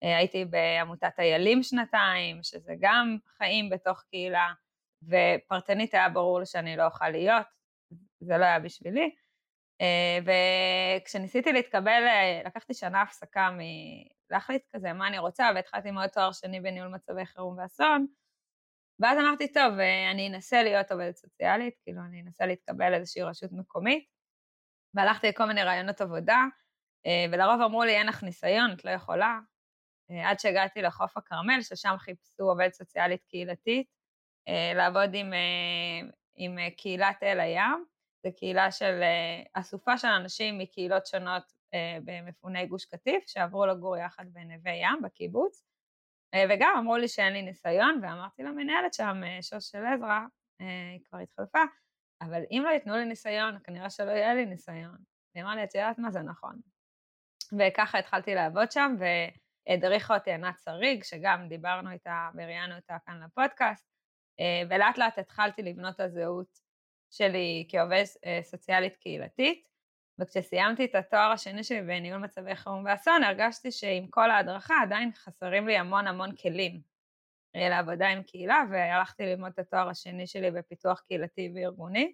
הייתי 0.02 0.44
בעמותת 0.44 1.12
איילים 1.18 1.62
שנתיים, 1.62 2.42
שזה 2.42 2.74
גם 2.80 3.16
חיים 3.38 3.70
בתוך 3.70 4.02
קהילה, 4.10 4.52
ופרטנית 5.02 5.94
היה 5.94 6.08
ברור 6.08 6.44
שאני 6.44 6.76
לא 6.76 6.84
אוכל 6.84 7.08
להיות, 7.08 7.46
זה 8.20 8.38
לא 8.38 8.44
היה 8.44 8.58
בשבילי. 8.58 9.14
אה, 9.80 10.18
וכשניסיתי 10.98 11.52
להתקבל, 11.52 12.06
אה, 12.06 12.42
לקחתי 12.44 12.74
שנה 12.74 13.02
הפסקה 13.02 13.50
מלהחליט 13.50 14.62
כזה 14.72 14.92
מה 14.92 15.08
אני 15.08 15.18
רוצה, 15.18 15.48
והתחלתי 15.54 15.90
מאוד 15.90 16.08
תואר 16.08 16.32
שני 16.32 16.60
בניהול 16.60 16.88
מצבי 16.88 17.26
חירום 17.26 17.58
ואסון, 17.58 18.06
ואז 19.00 19.18
אמרתי, 19.18 19.52
טוב, 19.52 19.72
אני 20.12 20.28
אנסה 20.28 20.62
להיות 20.62 20.92
עובדת 20.92 21.16
סוציאלית, 21.16 21.74
כאילו 21.82 22.00
אני 22.00 22.22
אנסה 22.22 22.46
להתקבל 22.46 22.90
לאיזושהי 22.90 23.22
רשות 23.22 23.52
מקומית, 23.52 24.06
והלכתי 24.94 25.28
לכל 25.28 25.44
מיני 25.44 25.62
רעיונות 25.62 26.00
עבודה, 26.00 26.44
ולרוב 27.32 27.60
אמרו 27.60 27.84
לי, 27.84 27.96
אין 27.96 28.06
לך 28.06 28.22
ניסיון, 28.22 28.72
את 28.72 28.84
לא 28.84 28.90
יכולה, 28.90 29.26
אה, 29.26 29.57
עד 30.10 30.40
שהגעתי 30.40 30.82
לחוף 30.82 31.16
הכרמל, 31.16 31.62
ששם 31.62 31.94
חיפשו 31.98 32.42
עובדת 32.42 32.72
סוציאלית 32.72 33.24
קהילתית, 33.24 33.86
אה, 34.48 34.72
לעבוד 34.74 35.10
עם, 35.14 35.32
אה, 35.32 36.08
עם 36.36 36.56
קהילת 36.76 37.22
אל 37.22 37.40
הים, 37.40 37.84
זו 38.22 38.30
קהילה 38.36 38.70
של 38.72 39.00
אסופה 39.52 39.98
של 39.98 40.08
אנשים 40.08 40.58
מקהילות 40.58 41.06
שונות 41.06 41.42
במפוני 42.04 42.66
גוש 42.66 42.84
קטיף, 42.84 43.24
שעברו 43.26 43.66
לגור 43.66 43.96
יחד 43.96 44.24
בנווה 44.32 44.72
ים, 44.72 45.02
בקיבוץ, 45.02 45.64
וגם 46.48 46.74
אמרו 46.78 46.96
לי 46.96 47.08
שאין 47.08 47.32
לי 47.32 47.42
ניסיון, 47.42 48.00
ואמרתי 48.02 48.42
למנהלת 48.42 48.94
שם, 48.94 49.20
שוש 49.42 49.70
של 49.70 49.86
עזרא, 49.86 50.20
היא 50.58 51.00
כבר 51.04 51.18
התחלפה, 51.18 51.62
אבל 52.20 52.42
אם 52.50 52.62
לא 52.64 52.70
ייתנו 52.70 52.96
לי 52.96 53.04
ניסיון, 53.04 53.58
כנראה 53.64 53.90
שלא 53.90 54.10
יהיה 54.10 54.34
לי 54.34 54.46
ניסיון. 54.46 54.96
היא 55.34 55.42
אמרה 55.42 55.56
לי, 55.56 55.64
את 55.64 55.74
יודעת 55.74 55.98
מה 55.98 56.10
זה 56.10 56.20
נכון. 56.20 56.60
וככה 57.58 57.98
התחלתי 57.98 58.34
לעבוד 58.34 58.70
שם, 58.72 58.94
ו... 59.00 59.04
הדריכה 59.68 60.14
אותי 60.14 60.32
ענת 60.32 60.58
שריג, 60.64 61.04
שגם 61.04 61.48
דיברנו 61.48 61.90
איתה 61.90 62.28
וראיינו 62.34 62.76
אותה 62.76 62.96
כאן 63.06 63.22
לפודקאסט, 63.22 63.88
אה, 64.40 64.62
ולאט 64.70 64.98
לאט 64.98 65.18
התחלתי 65.18 65.62
לבנות 65.62 65.94
את 65.94 66.00
הזהות 66.00 66.58
שלי 67.10 67.66
כעובד 67.68 68.04
אה, 68.26 68.40
סוציאלית 68.42 68.96
קהילתית, 68.96 69.68
וכשסיימתי 70.18 70.84
את 70.84 70.94
התואר 70.94 71.30
השני 71.32 71.64
שלי 71.64 71.82
בניהול 71.82 72.20
מצבי 72.20 72.56
חירום 72.56 72.84
ואסון, 72.84 73.22
הרגשתי 73.22 73.72
שעם 73.72 74.06
כל 74.06 74.30
ההדרכה 74.30 74.74
עדיין 74.82 75.12
חסרים 75.12 75.66
לי 75.68 75.76
המון 75.76 76.06
המון 76.06 76.36
כלים 76.36 76.80
אה, 77.56 77.68
לעבודה 77.68 78.08
עם 78.08 78.22
קהילה, 78.22 78.62
והלכתי 78.70 79.22
ללמוד 79.22 79.52
את 79.52 79.58
התואר 79.58 79.88
השני 79.88 80.26
שלי 80.26 80.50
בפיתוח 80.50 81.00
קהילתי 81.00 81.52
וארגוני. 81.54 82.12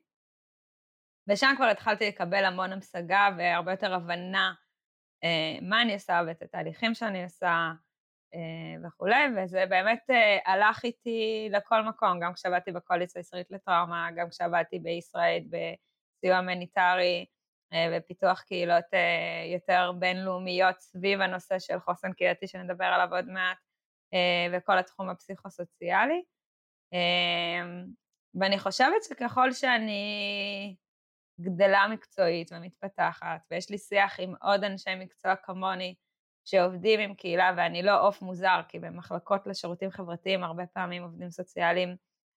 ושם 1.28 1.54
כבר 1.56 1.66
התחלתי 1.66 2.08
לקבל 2.08 2.44
המון 2.44 2.72
המשגה 2.72 3.28
והרבה 3.38 3.70
יותר 3.70 3.94
הבנה 3.94 4.48
אה, 4.48 4.63
מה 5.62 5.82
אני 5.82 5.94
עושה 5.94 6.22
ואת 6.26 6.42
התהליכים 6.42 6.94
שאני 6.94 7.24
עושה 7.24 7.72
אה, 8.34 8.86
וכולי, 8.86 9.24
וזה 9.36 9.64
באמת 9.68 10.10
אה, 10.10 10.52
הלך 10.52 10.84
איתי 10.84 11.48
לכל 11.50 11.82
מקום, 11.82 12.20
גם 12.20 12.32
כשעבדתי 12.32 12.72
בקואליציה 12.72 13.20
הישראלית 13.20 13.50
לטראומה, 13.50 14.08
גם 14.16 14.30
כשעבדתי 14.30 14.78
בישראל 14.78 15.44
בסיוע 15.50 16.36
הומניטרי 16.36 17.26
ופיתוח 17.96 18.40
קהילות 18.40 18.84
יותר 19.52 19.92
בינלאומיות 19.98 20.80
סביב 20.80 21.20
הנושא 21.20 21.58
של 21.58 21.80
חוסן 21.80 22.12
קהילתי 22.12 22.46
שנדבר 22.46 22.84
עליו 22.84 23.14
עוד 23.14 23.28
מעט, 23.28 23.58
וכל 24.52 24.78
התחום 24.78 25.08
הפסיכוסוציאלי. 25.08 26.22
ואני 28.34 28.58
חושבת 28.58 29.02
שככל 29.08 29.52
שאני 29.52 30.76
גדלה 31.40 31.88
מקצועית 31.88 32.52
ומתפתחת, 32.52 33.40
ויש 33.50 33.70
לי 33.70 33.78
שיח 33.78 34.20
עם 34.20 34.34
עוד 34.40 34.64
אנשי 34.64 34.94
מקצוע 34.94 35.36
כמוני 35.36 35.94
שעובדים 36.44 37.00
עם 37.00 37.14
קהילה, 37.14 37.54
ואני 37.56 37.82
לא 37.82 38.08
עוף 38.08 38.22
מוזר, 38.22 38.60
כי 38.68 38.78
במחלקות 38.78 39.46
לשירותים 39.46 39.90
חברתיים 39.90 40.44
הרבה 40.44 40.66
פעמים 40.66 41.02
עובדים 41.02 41.30
סוציאליים 41.30 41.96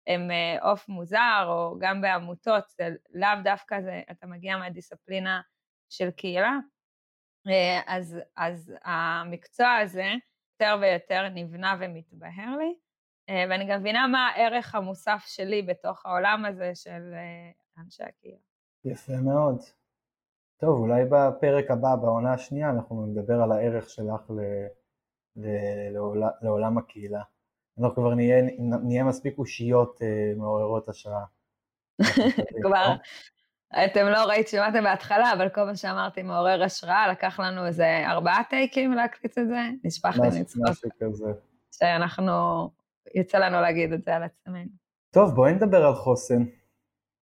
הם 0.06 0.30
אה, 0.30 0.70
עוף 0.70 0.88
מוזר, 0.88 1.44
או 1.46 1.76
גם 1.80 2.00
בעמותות, 2.00 2.64
זה 2.68 2.88
לאו 3.14 3.42
דווקא 3.44 3.80
זה, 3.80 4.02
אתה 4.10 4.26
מגיע 4.26 4.56
מהדיסציפלינה 4.56 5.40
של 5.90 6.10
קהילה. 6.10 6.58
אה, 7.48 7.80
אז, 7.86 8.18
אז 8.36 8.72
המקצוע 8.84 9.76
הזה 9.76 10.12
יותר 10.52 10.76
ויותר 10.80 11.28
נבנה 11.28 11.76
ומתבהר 11.80 12.56
לי, 12.58 12.74
אה, 13.28 13.44
ואני 13.50 13.66
גם 13.68 13.80
מבינה 13.80 14.06
מה 14.06 14.28
הערך 14.28 14.74
המוסף 14.74 15.24
שלי 15.26 15.62
בתוך 15.62 16.06
העולם 16.06 16.44
הזה 16.44 16.74
של 16.74 17.14
אנשי 17.78 18.02
הקהילה. 18.02 18.53
יפה 18.84 19.12
מאוד. 19.16 19.62
טוב, 20.60 20.78
אולי 20.80 21.04
בפרק 21.10 21.70
הבא, 21.70 21.96
בעונה 21.96 22.32
השנייה, 22.32 22.70
אנחנו 22.70 23.06
נדבר 23.06 23.42
על 23.42 23.52
הערך 23.52 23.90
שלך 23.90 24.30
ל... 24.30 24.40
ל... 25.36 25.46
לעול... 25.92 26.22
לעולם 26.42 26.78
הקהילה. 26.78 27.22
אנחנו 27.78 27.94
כבר 27.94 28.14
נהיה, 28.14 28.42
נהיה 28.58 29.04
מספיק 29.04 29.38
אושיות 29.38 30.02
אה, 30.02 30.32
מעוררות 30.36 30.88
השראה. 30.88 31.24
כבר, 32.62 32.94
אתם 33.84 34.06
לא 34.06 34.24
ראית, 34.28 34.48
שמעתם 34.48 34.84
בהתחלה, 34.84 35.32
אבל 35.32 35.48
כל 35.48 35.64
מה 35.64 35.76
שאמרתי 35.76 36.22
מעורר 36.22 36.62
השראה, 36.62 37.08
לקח 37.08 37.40
לנו 37.40 37.66
איזה 37.66 38.02
ארבעה 38.06 38.42
טייקים 38.50 38.92
להקליט 38.92 39.38
את 39.38 39.48
זה, 39.48 39.60
נשפך 39.84 40.16
לי 40.22 40.40
נצחוק. 40.40 40.62
משהו 40.70 40.90
כזה. 41.00 41.32
שאנחנו, 41.72 42.32
יצא 43.14 43.38
לנו 43.38 43.60
להגיד 43.60 43.92
את 43.92 44.04
זה 44.04 44.16
על 44.16 44.22
עצמנו. 44.22 44.70
טוב, 45.10 45.34
בואי 45.34 45.52
נדבר 45.52 45.86
על 45.86 45.94
חוסן. 45.94 46.42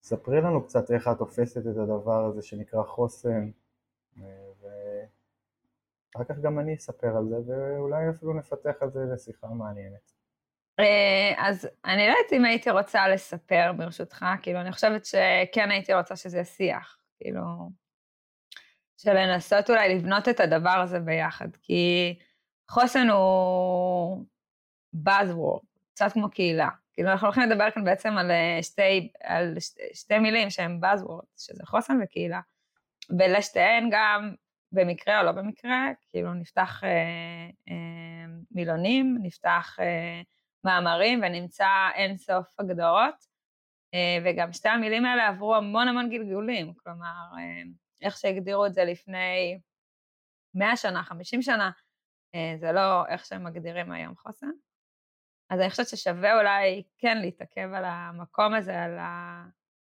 ספרי 0.02 0.40
לנו 0.40 0.64
קצת 0.64 0.90
איך 0.90 1.08
את 1.08 1.18
תופסת 1.18 1.60
את 1.60 1.76
הדבר 1.76 2.24
הזה 2.24 2.42
שנקרא 2.42 2.82
חוסן, 2.82 3.50
ואחר 4.16 6.24
כך 6.28 6.38
גם 6.38 6.58
אני 6.58 6.74
אספר 6.74 7.16
על 7.16 7.28
זה, 7.28 7.54
ואולי 7.56 8.10
אפילו 8.10 8.34
נפתח 8.34 8.74
על 8.80 8.90
זה 8.90 9.00
לשיחה 9.14 9.46
מעניינת. 9.46 10.12
אה, 10.80 11.34
אז 11.36 11.68
אני 11.84 12.06
לא 12.06 12.12
יודעת 12.12 12.32
אם 12.32 12.44
הייתי 12.44 12.70
רוצה 12.70 13.08
לספר 13.08 13.72
ברשותך, 13.76 14.24
כאילו 14.42 14.60
אני 14.60 14.72
חושבת 14.72 15.04
שכן 15.04 15.70
הייתי 15.70 15.94
רוצה 15.94 16.16
שזה 16.16 16.36
יהיה 16.36 16.44
שיח, 16.44 16.98
כאילו, 17.16 17.42
של 18.96 19.12
לנסות 19.12 19.70
אולי 19.70 19.94
לבנות 19.94 20.28
את 20.28 20.40
הדבר 20.40 20.80
הזה 20.82 21.00
ביחד, 21.00 21.48
כי 21.62 22.14
חוסן 22.70 23.08
הוא 23.08 24.24
buzzword, 25.06 25.66
קצת 25.94 26.12
כמו 26.12 26.30
קהילה. 26.30 26.68
כאילו 26.92 27.10
אנחנו 27.10 27.26
הולכים 27.26 27.50
לדבר 27.50 27.70
כאן 27.70 27.84
בעצם 27.84 28.16
על 28.16 28.30
אה, 28.30 28.62
שתי, 28.62 29.12
על 29.24 29.54
שתי, 29.92 30.18
מילים 30.18 30.50
שהן 30.50 30.80
buzzword, 30.84 31.26
שזה 31.36 31.62
חוסן 31.66 31.98
וקהילה. 32.02 32.40
ולשתיהן 33.18 33.88
גם, 33.92 34.34
במקרה 34.72 35.20
או 35.20 35.26
לא 35.26 35.32
במקרה, 35.32 35.86
כאילו 36.10 36.34
נפתח 36.34 36.80
אה, 36.84 37.50
אה, 37.68 38.32
מילונים, 38.50 39.18
נפתח 39.22 39.76
אה, 39.80 40.22
מאמרים 40.64 41.20
ונמצא 41.22 41.68
אין 41.94 42.16
סוף 42.16 42.46
הגדרות, 42.58 43.14
אה, 43.94 44.18
וגם 44.24 44.52
שתי 44.52 44.68
המילים 44.68 45.04
האלה 45.04 45.28
עברו 45.28 45.54
המון 45.54 45.88
המון 45.88 46.10
גלגולים, 46.10 46.74
כלומר, 46.74 47.14
אה, 47.38 47.62
איך 48.02 48.16
שהגדירו 48.16 48.66
את 48.66 48.74
זה 48.74 48.84
לפני 48.84 49.58
100 50.54 50.76
שנה, 50.76 51.02
50 51.02 51.42
שנה, 51.42 51.70
אה, 52.34 52.54
זה 52.56 52.72
לא 52.72 53.06
איך 53.06 53.24
שהם 53.24 53.44
מגדירים 53.44 53.92
היום 53.92 54.14
חוסן. 54.16 54.50
אז 55.52 55.60
אני 55.60 55.70
חושבת 55.70 55.88
ששווה 55.88 56.38
אולי 56.38 56.82
כן 56.98 57.18
להתעכב 57.18 57.72
על 57.74 57.84
המקום 57.84 58.54
הזה, 58.54 58.82
על, 58.82 58.98
ה, 58.98 59.44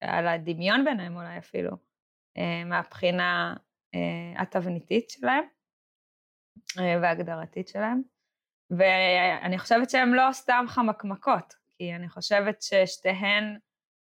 על 0.02 0.28
הדמיון 0.28 0.86
ביניהם 0.86 1.16
אולי 1.16 1.38
אפילו, 1.38 1.72
אה, 2.38 2.64
מהבחינה 2.66 3.56
אה, 3.96 4.42
התבניתית 4.42 5.10
שלהם 5.10 5.44
אה, 6.80 7.00
וההגדרתית 7.02 7.68
שלהם. 7.68 8.02
ואני 8.70 9.60
חושבת 9.60 9.90
שהן 9.90 10.10
לא 10.10 10.32
סתם 10.32 10.66
חמקמקות, 10.68 11.54
כי 11.70 11.96
אני 11.96 12.10
חושבת 12.10 12.62
ששתיהן 12.62 13.58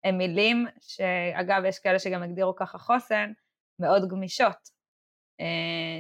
הן 0.04 0.18
מילים, 0.18 0.66
שאגב, 0.80 1.64
יש 1.64 1.78
כאלה 1.78 1.98
שגם 1.98 2.22
הגדירו 2.22 2.56
ככה 2.56 2.78
חוסן, 2.78 3.32
מאוד 3.78 4.08
גמישות, 4.08 4.68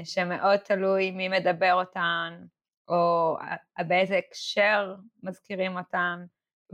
שמאוד 0.04 0.56
תלוי 0.56 1.10
מי 1.10 1.28
מדבר 1.28 1.74
אותן, 1.74 2.44
או 2.88 3.36
באיזה 3.88 4.16
הקשר 4.16 4.94
מזכירים 5.22 5.78
אותן, 5.78 6.24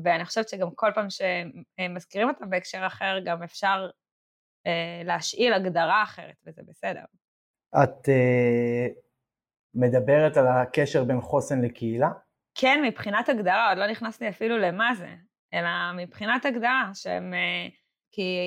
ואני 0.05 0.25
חושבת 0.25 0.49
שגם 0.49 0.71
כל 0.75 0.91
פעם 0.95 1.07
שמזכירים 1.11 2.29
אותן 2.29 2.51
בהקשר 2.51 2.87
אחר, 2.87 3.19
גם 3.25 3.43
אפשר 3.43 3.91
אה, 4.67 5.03
להשאיל 5.05 5.53
הגדרה 5.53 6.03
אחרת, 6.03 6.37
וזה 6.47 6.63
בסדר. 6.67 7.05
את 7.83 8.09
uh, 8.09 8.93
מדברת 9.75 10.37
על 10.37 10.47
הקשר 10.47 11.05
בין 11.05 11.21
חוסן 11.21 11.63
לקהילה? 11.63 12.09
כן, 12.55 12.83
מבחינת 12.85 13.29
הגדרה, 13.29 13.69
עוד 13.69 13.79
לא 13.79 13.91
נכנסתי 13.91 14.29
אפילו 14.29 14.59
למה 14.59 14.95
זה, 14.95 15.15
אלא 15.55 15.69
מבחינת 15.97 16.45
הגדרה, 16.45 16.91
שהם... 16.95 17.33
Uh, 17.33 17.84
כי 18.15 18.39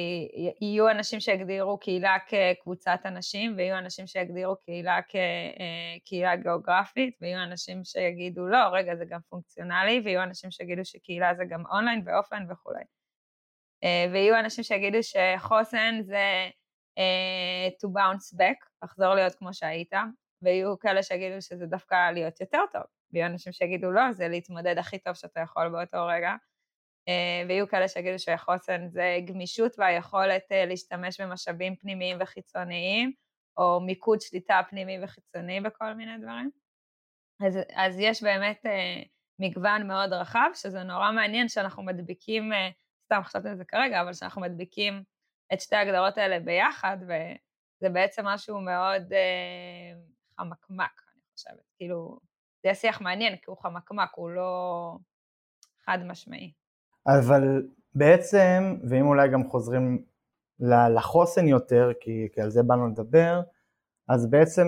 יהיו 0.61 0.89
אנשים 0.91 1.19
שיגדירו 1.19 1.77
קהילה 1.77 2.17
כקבוצת 2.27 2.99
אנשים, 3.05 3.53
ויהיו 3.57 3.77
אנשים 3.77 4.07
שיגדירו 4.07 4.55
קהילה 4.55 4.99
כקהילה 5.01 6.35
גיאוגרפית, 6.35 7.17
ויהיו 7.21 7.43
אנשים 7.43 7.83
שיגידו 7.83 8.47
לא, 8.47 8.67
רגע, 8.71 8.95
זה 8.95 9.05
גם 9.05 9.19
פונקציונלי, 9.29 10.01
ויהיו 10.05 10.23
אנשים 10.23 10.51
שיגידו 10.51 10.85
שקהילה 10.85 11.33
זה 11.35 11.43
גם 11.49 11.65
online 11.65 12.01
ו 12.05 12.11
offline 12.11 12.51
וכולי. 12.51 12.83
אה, 13.83 14.05
ויהיו 14.11 14.39
אנשים 14.39 14.63
שיגידו 14.63 14.97
שחוסן 15.01 15.99
זה 16.01 16.49
אה, 16.97 17.67
to 17.67 17.87
bounce 17.87 18.37
back, 18.39 18.83
לחזור 18.83 19.13
להיות 19.13 19.35
כמו 19.35 19.53
שהיית, 19.53 19.93
ויהיו 20.41 20.79
כאלה 20.79 21.03
שיגידו 21.03 21.41
שזה 21.41 21.65
דווקא 21.65 22.11
להיות 22.11 22.41
יותר 22.41 22.61
טוב, 22.71 22.83
ויהיו 23.13 23.27
אנשים 23.27 23.53
שיגידו 23.53 23.91
לא, 23.91 24.11
זה 24.11 24.27
להתמודד 24.27 24.77
הכי 24.77 24.99
טוב 24.99 25.13
שאתה 25.13 25.39
יכול 25.39 25.69
באותו 25.69 26.05
רגע. 26.05 26.35
אה, 27.07 27.43
ויהיו 27.47 27.67
כאלה 27.67 27.87
שיגידו 27.87 28.19
שחוסן 28.19 28.87
זה 28.87 29.17
גמישות 29.25 29.75
והיכולת 29.77 30.51
אה, 30.51 30.65
להשתמש 30.65 31.21
במשאבים 31.21 31.75
פנימיים 31.75 32.17
וחיצוניים, 32.21 33.11
או 33.57 33.79
מיקוד 33.81 34.21
שליטה 34.21 34.61
פנימי 34.69 35.03
וחיצוני 35.03 35.61
בכל 35.61 35.93
מיני 35.93 36.17
דברים. 36.17 36.51
אז, 37.47 37.59
אז 37.75 37.99
יש 37.99 38.23
באמת 38.23 38.65
אה, 38.65 39.01
מגוון 39.39 39.87
מאוד 39.87 40.13
רחב, 40.13 40.49
שזה 40.53 40.83
נורא 40.83 41.11
מעניין 41.11 41.49
שאנחנו 41.49 41.83
מדביקים, 41.83 42.51
סתם 43.05 43.21
חשבתי 43.23 43.49
על 43.49 43.57
זה 43.57 43.65
כרגע, 43.65 44.01
אבל 44.01 44.13
שאנחנו 44.13 44.41
מדביקים 44.41 45.03
את 45.53 45.61
שתי 45.61 45.75
ההגדרות 45.75 46.17
האלה 46.17 46.39
ביחד, 46.39 46.97
וזה 47.01 47.89
בעצם 47.93 48.25
משהו 48.25 48.61
מאוד 48.61 49.13
אה, 49.13 49.93
חמקמק, 50.37 51.01
אני 51.13 51.21
חושבת. 51.33 51.71
כאילו, 51.77 52.19
זה 52.65 52.73
שיח 52.73 53.01
מעניין, 53.01 53.35
כי 53.35 53.43
הוא 53.47 53.57
חמקמק, 53.57 54.09
הוא 54.15 54.29
לא 54.29 54.93
חד 55.85 55.97
משמעי. 56.05 56.53
אבל 57.07 57.63
בעצם, 57.95 58.75
ואם 58.89 59.07
אולי 59.07 59.29
גם 59.29 59.49
חוזרים 59.49 60.03
לחוסן 60.95 61.47
יותר, 61.47 61.91
כי, 61.99 62.27
כי 62.33 62.41
על 62.41 62.49
זה 62.49 62.63
באנו 62.63 62.87
לדבר, 62.87 63.41
אז 64.07 64.29
בעצם 64.29 64.67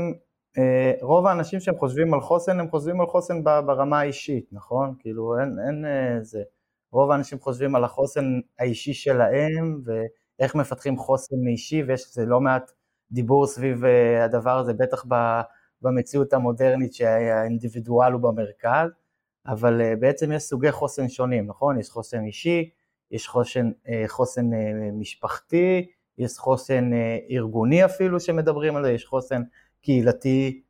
אה, 0.58 0.94
רוב 1.02 1.26
האנשים 1.26 1.60
שהם 1.60 1.78
חושבים 1.78 2.14
על 2.14 2.22
חוסן, 2.22 2.60
הם 2.60 2.70
חושבים 2.70 3.02
על 3.02 3.08
חוסן 3.08 3.44
ברמה 3.44 4.00
האישית, 4.00 4.50
נכון? 4.52 4.96
כאילו 5.00 5.40
אין, 5.40 5.56
אין 5.68 5.86
אה, 5.86 6.24
זה. 6.24 6.42
רוב 6.92 7.12
האנשים 7.12 7.40
חושבים 7.40 7.76
על 7.76 7.84
החוסן 7.84 8.26
האישי 8.60 8.94
שלהם, 8.94 9.82
ואיך 9.86 10.56
מפתחים 10.56 10.98
חוסן 10.98 11.48
אישי, 11.48 11.84
ויש 11.84 12.06
לזה 12.10 12.26
לא 12.26 12.42
מעט 12.42 12.72
דיבור 13.12 13.48
סביב 13.48 13.86
אה, 13.86 14.24
הדבר 14.26 14.58
הזה, 14.58 14.74
בטח 14.74 15.06
במציאות 15.82 16.34
המודרנית 16.34 16.94
שהאינדיבידואל 16.94 18.12
הוא 18.12 18.22
במרכז. 18.22 18.90
אבל 19.48 19.82
אה, 19.82 19.96
בעצם 19.96 20.32
יש 20.32 20.44
סוגי 20.44 20.72
חוסן 20.72 21.10
שונים, 21.10 21.48
נכון? 21.48 21.80
יש 21.80 21.90
חוסן 21.90 22.24
אישי, 22.24 22.70
יש 23.12 23.28
חוסן, 23.28 23.72
אה, 23.90 24.04
חוסן 24.08 24.54
אה, 24.54 24.92
משפחתי, 24.94 25.88
יש 26.18 26.38
חוסן 26.38 26.90
ארגוני 27.32 27.86
אפילו 27.86 28.20
שמדברים 28.20 28.76
על 28.76 28.84
זה, 28.84 28.92
יש 28.92 29.06
חוסן 29.06 29.42
קהילתי, 29.82 30.62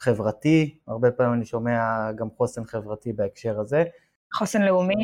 חברתי, 0.00 0.78
הרבה 0.86 1.10
פעמים 1.10 1.34
אני 1.34 1.44
שומע 1.44 2.12
גם 2.12 2.28
חוסן 2.36 2.64
חברתי 2.64 3.12
בהקשר 3.12 3.60
הזה. 3.60 3.84
חוסן 4.34 4.62
לאומי. 4.62 4.94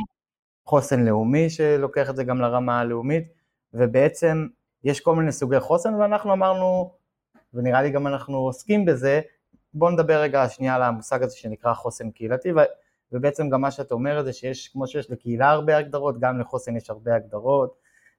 חוסן 0.67 1.05
לאומי 1.05 1.51
שלוקח 1.51 2.11
את 2.11 2.17
זה 2.17 2.25
גם 2.25 2.41
לרמה 2.41 2.81
הלאומית, 2.81 3.25
ובעצם 3.75 4.47
יש 4.85 5.01
כל 5.01 5.15
מיני 5.15 5.33
סוגי 5.33 5.61
חוסן 5.61 5.95
ואנחנו 5.95 6.33
אמרנו, 6.33 6.93
ונראה 7.55 7.83
לי 7.83 7.91
גם 7.91 8.07
אנחנו 8.07 8.37
עוסקים 8.37 8.85
בזה, 8.85 9.21
בואו 9.79 9.91
נדבר 9.91 10.21
רגע 10.21 10.49
שנייה 10.49 10.75
על 10.75 10.83
המושג 10.83 11.23
הזה 11.23 11.37
שנקרא 11.37 11.75
חוסן 11.75 12.11
קהילתי, 12.11 12.53
ובעצם 13.13 13.49
גם 13.51 13.61
מה 13.61 13.71
שאתה 13.71 13.95
אומר 13.95 14.23
זה 14.23 14.33
שיש, 14.33 14.69
כמו 14.69 14.87
שיש 14.87 15.11
לקהילה 15.11 15.51
הרבה 15.51 15.77
הגדרות, 15.77 16.21
גם 16.21 16.41
לחוסן 16.41 16.77
יש 16.77 16.91
הרבה 16.91 17.15
הגדרות, 17.15 17.75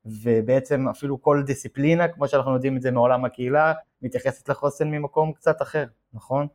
ובעצם 0.06 0.88
אפילו 0.89 1.22
כל 1.22 1.43
דיסציפלינה, 1.45 2.08
כמו 2.08 2.28
שאנחנו 2.28 2.54
יודעים 2.54 2.78
את 2.78 2.82
זה 2.82 2.91
מעולם 2.91 3.26
הקהילה, 3.26 3.74
מתייחסת 4.02 4.50
לחוסן 4.50 4.88
ממקום 4.88 5.34
קצת 5.34 5.62
אחר, 5.62 5.86
נכון? 6.13 6.48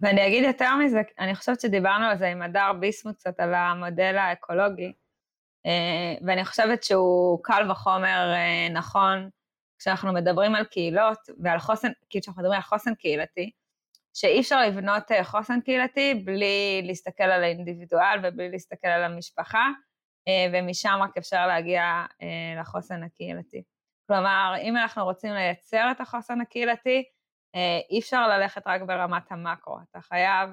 ואני 0.00 0.26
אגיד 0.26 0.44
יותר 0.44 0.76
מזה, 0.76 1.02
אני 1.18 1.34
חושבת 1.34 1.60
שדיברנו 1.60 2.04
על 2.04 2.18
זה 2.18 2.28
עם 2.28 2.42
הדר 2.42 2.72
ביסמוט 2.80 3.16
קצת 3.16 3.40
על 3.40 3.54
המודל 3.54 4.16
האקולוגי, 4.18 4.92
אה, 5.66 6.26
ואני 6.26 6.44
חושבת 6.44 6.82
שהוא 6.82 7.38
קל 7.42 7.70
וחומר 7.70 8.32
אה, 8.34 8.68
נכון 8.72 9.28
כשאנחנו 9.78 10.12
מדברים 10.12 10.54
על 10.54 10.64
קהילות 10.64 11.18
ועל 11.42 11.58
חוסן, 11.58 11.88
כאילו 12.10 12.22
כשאנחנו 12.22 12.42
מדברים 12.42 12.56
על 12.56 12.62
חוסן 12.62 12.94
קהילתי, 12.94 13.50
שאי 14.14 14.40
אפשר 14.40 14.60
לבנות 14.60 15.12
אה, 15.12 15.24
חוסן 15.24 15.60
קהילתי 15.60 16.14
בלי 16.24 16.82
להסתכל 16.84 17.24
על 17.24 17.44
האינדיבידואל 17.44 18.18
ובלי 18.22 18.50
להסתכל 18.50 18.88
על 18.88 19.04
המשפחה, 19.04 19.68
אה, 20.28 20.46
ומשם 20.52 20.98
רק 21.02 21.16
אפשר 21.16 21.46
להגיע 21.46 21.82
אה, 22.22 22.60
לחוסן 22.60 23.02
הקהילתי. 23.02 23.62
כלומר, 24.06 24.54
אם 24.62 24.76
אנחנו 24.76 25.04
רוצים 25.04 25.32
לייצר 25.32 25.88
את 25.90 26.00
החוסן 26.00 26.40
הקהילתי, 26.40 27.04
אי 27.90 27.98
אפשר 27.98 28.28
ללכת 28.28 28.66
רק 28.66 28.82
ברמת 28.82 29.32
המקרו, 29.32 29.78
אתה 29.90 30.00
חייב, 30.00 30.50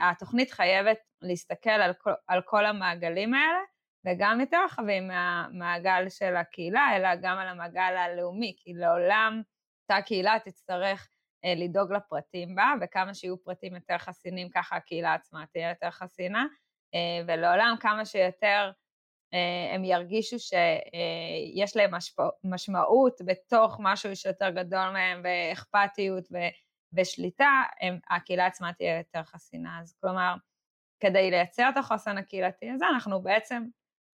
התוכנית 0.00 0.50
חייבת 0.50 0.98
להסתכל 1.22 1.70
על 1.70 1.92
כל, 1.94 2.12
על 2.28 2.42
כל 2.42 2.66
המעגלים 2.66 3.34
האלה, 3.34 3.58
וגם 4.06 4.40
יותר 4.40 4.64
רחבים 4.64 5.08
מהמעגל 5.08 6.08
של 6.08 6.36
הקהילה, 6.36 6.96
אלא 6.96 7.08
גם 7.22 7.38
על 7.38 7.48
המעגל 7.48 7.96
הלאומי, 7.96 8.54
כי 8.58 8.72
לעולם 8.74 9.42
אותה 9.82 10.02
קהילה 10.02 10.36
תצטרך 10.44 11.08
לדאוג 11.56 11.92
לפרטים 11.92 12.54
בה, 12.54 12.74
וכמה 12.80 13.14
שיהיו 13.14 13.44
פרטים 13.44 13.74
יותר 13.74 13.98
חסינים, 13.98 14.48
ככה 14.48 14.76
הקהילה 14.76 15.14
עצמה 15.14 15.44
תהיה 15.52 15.68
יותר 15.68 15.90
חסינה, 15.90 16.46
אה, 16.94 17.24
ולעולם 17.26 17.76
כמה 17.80 18.04
שיותר 18.04 18.70
אה, 19.34 19.74
הם 19.74 19.84
ירגישו 19.84 20.36
שיש 20.38 21.76
להם 21.76 21.90
משמעות 22.44 23.20
בתוך 23.24 23.76
משהו 23.80 24.16
שיותר 24.16 24.50
גדול 24.50 24.90
מהם, 24.90 25.22
ואכפתיות 25.24 26.24
ושליטה, 26.92 27.62
הקהילה 28.10 28.46
עצמה 28.46 28.72
תהיה 28.72 28.98
יותר 28.98 29.22
חסינה. 29.22 29.80
אז 29.80 29.96
כלומר, 30.00 30.34
כדי 31.00 31.30
לייצר 31.30 31.68
את 31.68 31.76
החוסן 31.76 32.18
הקהילתי 32.18 32.70
הזה, 32.70 32.84
אנחנו 32.94 33.22
בעצם 33.22 33.64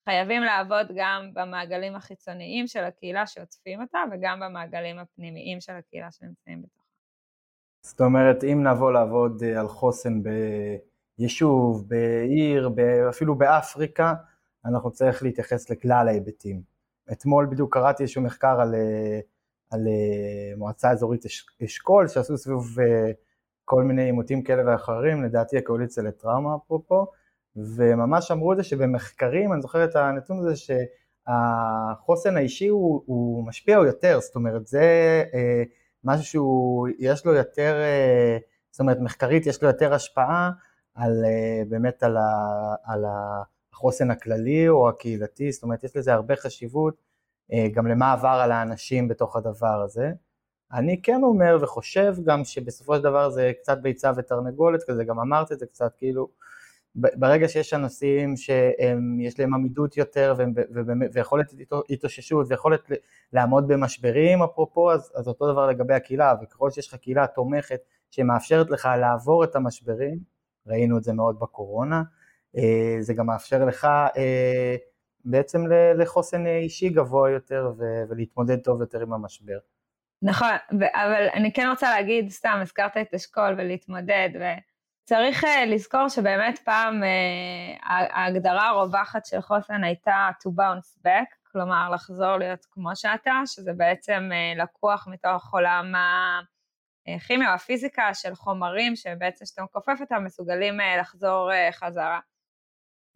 חייבים 0.09 0.43
לעבוד 0.43 0.87
גם 0.97 1.31
במעגלים 1.35 1.97
החיצוניים 1.97 2.67
של 2.67 2.85
הקהילה 2.85 3.27
שעוטפים 3.27 3.83
אותה, 3.83 3.99
וגם 4.13 4.41
במעגלים 4.41 4.99
הפנימיים 4.99 5.61
של 5.61 5.73
הקהילה 5.73 6.13
שנמצאים 6.13 6.63
בתוכה. 6.63 6.80
זאת 7.83 8.01
אומרת, 8.01 8.45
אם 8.45 8.67
נבוא 8.67 8.93
לעבוד 8.93 9.43
אה, 9.43 9.61
על 9.61 9.69
חוסן 9.69 10.21
ביישוב, 11.19 11.89
בעיר, 11.89 12.71
אפילו 13.09 13.35
באפריקה, 13.35 14.15
אנחנו 14.65 14.91
צריך 14.91 15.23
להתייחס 15.23 15.71
לכלל 15.71 16.09
ההיבטים. 16.09 16.63
אתמול 17.13 17.47
בדיוק 17.47 17.75
קראתי 17.75 18.03
איזשהו 18.03 18.23
מחקר 18.23 18.61
על, 18.61 18.75
אה, 18.75 19.21
על 19.71 19.87
אה, 19.87 20.57
מועצה 20.57 20.91
אזורית 20.91 21.25
אשכול, 21.65 22.09
שעשו 22.09 22.39
סביב 22.39 22.57
כל 23.65 23.83
מיני 23.83 24.03
עימותים 24.03 24.43
כאלה 24.43 24.63
ואחרים, 24.67 25.23
לדעתי 25.23 25.59
הקואליציה 25.59 26.03
לטראומה 26.03 26.57
אפרופו, 26.57 27.07
וממש 27.57 28.31
אמרו 28.31 28.53
את 28.53 28.57
זה 28.57 28.63
שבמחקרים, 28.63 29.53
אני 29.53 29.63
זוכר 29.63 29.85
את 29.85 29.97
הנתון 29.97 30.39
הזה, 30.39 30.55
שהחוסן 30.57 32.37
האישי 32.37 32.69
הוא, 32.69 33.03
הוא 33.07 33.47
משפיע 33.47 33.75
יותר, 33.75 34.21
זאת 34.21 34.35
אומרת, 34.35 34.67
זה... 34.67 35.25
משהו 36.05 36.25
שהוא, 36.25 36.89
יש 36.99 37.27
לו 37.27 37.35
יותר, 37.35 37.75
אה, 37.81 38.39
זאת 38.71 38.81
אומרת 38.81 38.99
מחקרית 39.01 39.47
יש 39.47 39.63
לו 39.63 39.69
יותר 39.69 39.95
השפעה 39.95 40.51
על, 40.95 41.25
אה, 41.25 41.63
באמת 41.69 42.03
על, 42.03 42.17
ה, 42.17 42.75
על 42.85 43.05
החוסן 43.73 44.11
הכללי 44.11 44.69
או 44.69 44.89
הקהילתי, 44.89 45.53
זאת 45.53 45.63
אומרת 45.63 45.85
יש 45.85 45.97
לזה 45.97 46.13
הרבה 46.13 46.37
חשיבות 46.37 46.95
אה, 47.53 47.67
גם 47.75 47.87
למה 47.87 48.13
עבר 48.13 48.41
על 48.43 48.53
האנשים 48.53 49.09
בתוך 49.09 49.37
הדבר 49.37 49.83
הזה. 49.85 50.13
אני 50.73 51.03
כן 51.03 51.21
אומר 51.23 51.59
וחושב 51.61 52.15
גם 52.25 52.45
שבסופו 52.45 52.97
של 52.97 53.03
דבר 53.03 53.31
זה 53.31 53.53
קצת 53.61 53.79
ביצה 53.79 54.13
ותרנגולת 54.17 54.83
כזה, 54.83 55.05
גם 55.05 55.21
אמרת 55.21 55.53
את 55.53 55.59
זה 55.59 55.67
קצת, 55.67 55.93
כאילו 55.99 56.29
ברגע 56.95 57.49
שיש 57.49 57.75
אנשים 57.75 58.37
שיש 58.37 59.41
להם 59.41 59.55
עמידות 59.55 59.97
יותר 59.97 60.35
ויכולת 61.13 61.55
התאוששות 61.91 62.47
ויכולת 62.51 62.81
לעמוד 63.33 63.69
במשברים 63.69 64.43
אפרופו, 64.43 64.93
אז, 64.93 65.13
אז 65.15 65.29
אותו 65.29 65.53
דבר 65.53 65.67
לגבי 65.67 65.95
הקהילה, 65.95 66.35
וככל 66.43 66.71
שיש 66.71 66.89
לך 66.89 66.95
קהילה 66.95 67.27
תומכת 67.27 67.81
שמאפשרת 68.11 68.71
לך 68.71 68.89
לעבור 69.01 69.45
את 69.45 69.57
המשברים, 69.57 70.19
ראינו 70.67 70.99
את 70.99 71.03
זה 71.03 71.13
מאוד 71.13 71.41
בקורונה. 71.41 72.03
זה 73.01 73.15
גם 73.15 73.27
מאפשר 73.27 73.65
לך 73.65 73.89
בעצם 75.25 75.65
לחוסן 75.99 76.47
אישי 76.47 76.89
גבוה 76.89 77.31
יותר 77.31 77.73
ולהתמודד 78.09 78.61
טוב 78.61 78.81
יותר 78.81 79.01
עם 79.03 79.13
המשבר. 79.13 79.59
נכון, 80.23 80.51
אבל 80.71 81.27
אני 81.35 81.53
כן 81.53 81.67
רוצה 81.71 81.91
להגיד, 81.91 82.31
סתם 82.31 82.59
הזכרת 82.63 82.97
את 82.97 83.15
אשכול 83.15 83.55
ולהתמודד, 83.59 84.29
וצריך 84.35 84.70
אה, 85.13 85.67
לזכור 85.67 86.09
שבאמת 86.09 86.59
פעם 86.59 87.03
אה, 87.03 88.09
ההגדרה 88.13 88.69
הרווחת 88.69 89.27
של 89.27 89.41
חוסן 89.41 89.85
הייתה 89.85 90.29
to 90.43 90.51
bounce 90.51 91.07
back, 91.07 91.51
כלומר 91.53 91.91
לחזור 91.91 92.37
להיות 92.37 92.67
כמו 92.71 92.97
שאתה, 92.97 93.33
שזה 93.47 93.73
בעצם 93.73 94.29
אה, 94.33 94.63
לקוח 94.63 95.09
מתוך 95.11 95.55
עולם 95.55 95.93
הכימיה 97.07 97.49
או 97.49 97.55
הפיזיקה 97.55 98.15
של 98.15 98.35
חומרים 98.35 98.97
שבעצם 98.97 99.45
כשאתה 99.45 99.63
מכופף 99.63 99.99
אותם 100.01 100.25
מסוגלים 100.25 100.75
לחזור 101.01 101.51
חזרה. 101.73 102.21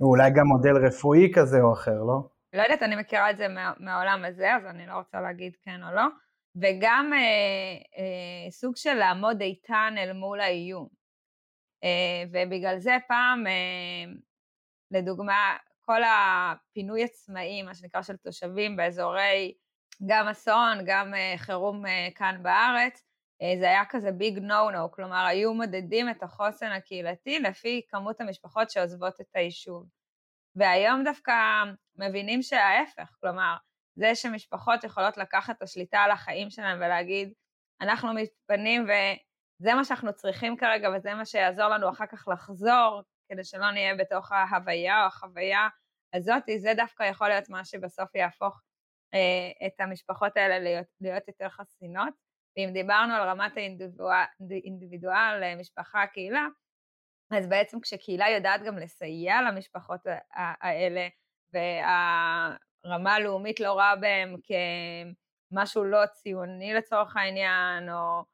אולי 0.00 0.30
גם 0.30 0.46
מודל 0.46 0.86
רפואי 0.86 1.32
כזה 1.34 1.60
או 1.60 1.72
אחר, 1.72 2.02
לא? 2.06 2.28
לא 2.52 2.62
יודעת, 2.62 2.82
אני 2.82 2.96
מכירה 2.96 3.30
את 3.30 3.36
זה 3.36 3.46
מהעולם 3.80 4.24
הזה, 4.24 4.54
אז 4.54 4.66
אני 4.66 4.86
לא 4.86 4.92
רוצה 4.92 5.20
להגיד 5.20 5.56
כן 5.64 5.82
או 5.82 5.94
לא. 5.94 6.04
וגם 6.56 7.10
אה, 7.12 7.18
אה, 7.98 8.50
סוג 8.50 8.76
של 8.76 8.94
לעמוד 8.94 9.40
איתן 9.40 9.94
אל 9.98 10.12
מול 10.12 10.40
האיום. 10.40 10.88
אה, 11.84 12.24
ובגלל 12.32 12.78
זה 12.78 12.96
פעם, 13.08 13.46
אה, 13.46 14.12
לדוגמה, 14.90 15.56
כל 15.80 16.00
הפינוי 16.04 17.04
עצמאי, 17.04 17.62
מה 17.62 17.74
שנקרא 17.74 18.02
של 18.02 18.16
תושבים 18.16 18.76
באזורי 18.76 19.54
גם 20.06 20.28
אסון, 20.28 20.78
גם 20.86 21.14
אה, 21.14 21.34
חירום 21.36 21.84
כאן 22.14 22.42
בארץ, 22.42 23.02
זה 23.60 23.64
היה 23.64 23.84
כזה 23.88 24.12
ביג 24.12 24.38
נו 24.38 24.70
נו, 24.70 24.90
כלומר 24.90 25.24
היו 25.26 25.54
מודדים 25.54 26.10
את 26.10 26.22
החוסן 26.22 26.70
הקהילתי 26.70 27.38
לפי 27.38 27.82
כמות 27.88 28.20
המשפחות 28.20 28.70
שעוזבות 28.70 29.20
את 29.20 29.26
היישוב. 29.34 29.86
והיום 30.56 31.04
דווקא 31.04 31.32
מבינים 31.96 32.42
שההפך, 32.42 33.16
כלומר, 33.20 33.56
זה 33.96 34.14
שמשפחות 34.14 34.84
יכולות 34.84 35.16
לקחת 35.16 35.56
את 35.56 35.62
השליטה 35.62 35.98
על 35.98 36.10
החיים 36.10 36.50
שלהם 36.50 36.76
ולהגיד, 36.78 37.32
אנחנו 37.80 38.14
מתפנים 38.14 38.86
וזה 39.60 39.74
מה 39.74 39.84
שאנחנו 39.84 40.12
צריכים 40.12 40.56
כרגע 40.56 40.88
וזה 40.96 41.14
מה 41.14 41.24
שיעזור 41.24 41.68
לנו 41.68 41.90
אחר 41.90 42.06
כך 42.06 42.28
לחזור, 42.28 43.02
כדי 43.28 43.44
שלא 43.44 43.70
נהיה 43.70 43.94
בתוך 43.94 44.32
ההוויה 44.32 45.02
או 45.02 45.06
החוויה 45.06 45.68
הזאת, 46.14 46.42
זה 46.58 46.72
דווקא 46.76 47.02
יכול 47.02 47.28
להיות 47.28 47.48
מה 47.48 47.64
שבסוף 47.64 48.14
יהפוך 48.14 48.60
אה, 49.14 49.66
את 49.66 49.80
המשפחות 49.80 50.36
האלה 50.36 50.58
להיות, 50.58 50.86
להיות 51.00 51.28
יותר 51.28 51.48
חסינות. 51.48 52.14
ואם 52.56 52.70
דיברנו 52.72 53.14
על 53.14 53.28
רמת 53.28 53.52
האינדיבידואל, 53.56 55.42
אה, 55.42 55.56
משפחה, 55.56 56.06
קהילה, 56.06 56.46
אז 57.30 57.48
בעצם 57.48 57.80
כשקהילה 57.80 58.28
יודעת 58.28 58.62
גם 58.62 58.78
לסייע 58.78 59.42
למשפחות 59.42 60.00
האלה, 60.34 61.08
והרמה 61.52 63.14
הלאומית 63.14 63.60
לא 63.60 63.72
רואה 63.72 63.96
בהם 63.96 64.36
כמשהו 65.50 65.84
לא 65.84 66.06
ציוני 66.06 66.74
לצורך 66.74 67.16
העניין, 67.16 67.90
או 67.90 68.24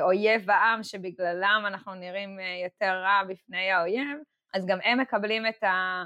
אויב 0.00 0.50
העם 0.50 0.82
שבגללם 0.82 1.64
אנחנו 1.66 1.94
נראים 1.94 2.40
אה, 2.40 2.60
יותר 2.64 3.02
רע 3.02 3.22
בפני 3.28 3.70
האויב, 3.70 4.18
אז 4.54 4.66
גם 4.66 4.78
הם 4.84 5.00
מקבלים 5.00 5.46
את, 5.46 5.62
ה, 5.62 6.04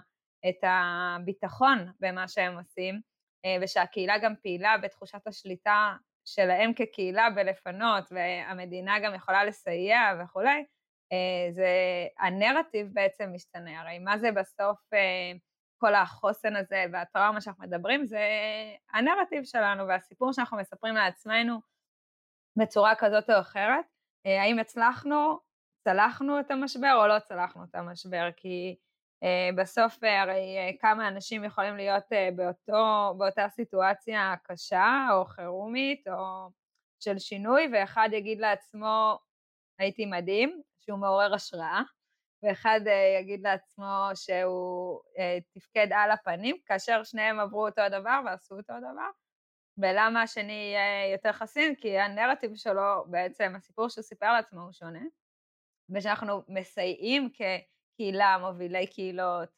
את 0.49 0.59
הביטחון 0.63 1.79
במה 2.01 2.29
שהם 2.29 2.59
עושים, 2.59 3.01
ושהקהילה 3.63 4.19
גם 4.19 4.35
פעילה 4.43 4.79
בתחושת 4.79 5.27
השליטה 5.27 5.95
שלהם 6.25 6.73
כקהילה 6.75 7.31
בלפנות, 7.31 8.05
והמדינה 8.11 9.01
גם 9.01 9.15
יכולה 9.15 9.45
לסייע 9.45 10.01
וכולי, 10.23 10.65
אה, 11.13 11.53
זה, 11.53 11.69
הנרטיב 12.19 12.89
בעצם 12.93 13.31
משתנה. 13.33 13.81
הרי 13.81 13.99
מה 13.99 14.19
זה 14.19 14.33
בסוף 14.33 14.79
אה, 14.95 15.33
כל 15.79 15.95
החוסן 15.95 16.57
הזה 16.57 16.85
והטראומה 16.93 17.41
שאנחנו 17.41 17.65
מדברים, 17.65 18.07
זה 18.07 18.21
הנרטיב 18.93 19.45
שלנו 19.45 19.89
והסיפור 19.89 20.33
שאנחנו 20.33 20.57
מספרים 20.57 20.95
לעצמנו 20.95 21.61
בצורה 22.59 22.95
כזאת 22.95 23.31
או 23.31 23.41
אחרת. 23.41 23.85
אה, 24.27 24.43
האם 24.43 24.59
הצלחנו, 24.59 25.39
צלחנו 25.85 26.41
את 26.41 26.51
המשבר 26.51 26.95
או 27.01 27.07
לא 27.07 27.19
צלחנו 27.19 27.65
את 27.65 27.75
המשבר? 27.75 28.29
כי 28.37 28.77
Uh, 29.25 29.57
בסוף 29.57 30.05
uh, 30.05 30.07
הרי 30.07 30.77
כמה 30.81 31.09
אנשים 31.09 31.45
יכולים 31.45 31.77
להיות 31.77 32.05
באותו, 32.37 33.15
באותה 33.19 33.49
סיטואציה 33.49 34.35
קשה 34.43 35.09
או 35.13 35.25
חירומית 35.25 36.09
או 36.09 36.51
של 37.01 37.19
שינוי 37.19 37.69
ואחד 37.73 38.09
יגיד 38.13 38.41
לעצמו 38.41 39.19
הייתי 39.79 40.07
מדהים, 40.07 40.63
שהוא 40.79 40.99
מעורר 40.99 41.35
השראה, 41.35 41.83
ואחד 42.43 42.81
יגיד 43.21 43.41
לעצמו 43.43 44.11
שהוא 44.15 45.01
תפקד 45.55 45.93
על 45.93 46.11
הפנים, 46.11 46.57
כאשר 46.67 47.05
שניהם 47.05 47.41
עברו 47.41 47.67
אותו 47.67 47.81
הדבר 47.81 48.21
ועשו 48.27 48.57
אותו 48.57 48.73
הדבר. 48.73 49.11
ולמה 49.79 50.23
השני 50.23 50.53
יהיה 50.53 51.13
יותר 51.13 51.33
חסין? 51.33 51.75
כי 51.75 51.99
הנרטיב 51.99 52.55
שלו, 52.55 53.05
בעצם 53.11 53.53
הסיפור 53.57 53.89
שהוא 53.89 54.03
סיפר 54.03 54.33
לעצמו 54.33 54.61
הוא 54.61 54.73
שונה, 54.73 55.03
ושאנחנו 55.91 56.43
מסייעים 56.49 57.29
כ... 57.35 57.41
קהילה, 57.97 58.39
מובילי 58.39 58.87
קהילות, 58.87 59.49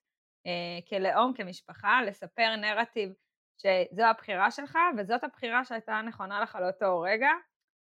אה, 0.47 0.79
כלאום, 0.89 1.35
כמשפחה, 1.35 2.03
לספר 2.07 2.57
נרטיב 2.57 3.13
שזו 3.59 4.03
הבחירה 4.03 4.51
שלך 4.51 4.79
וזאת 4.99 5.25
הבחירה 5.25 5.65
שהייתה 5.65 6.01
נכונה 6.07 6.41
לך 6.41 6.59
לאותו 6.61 7.01
רגע. 7.01 7.31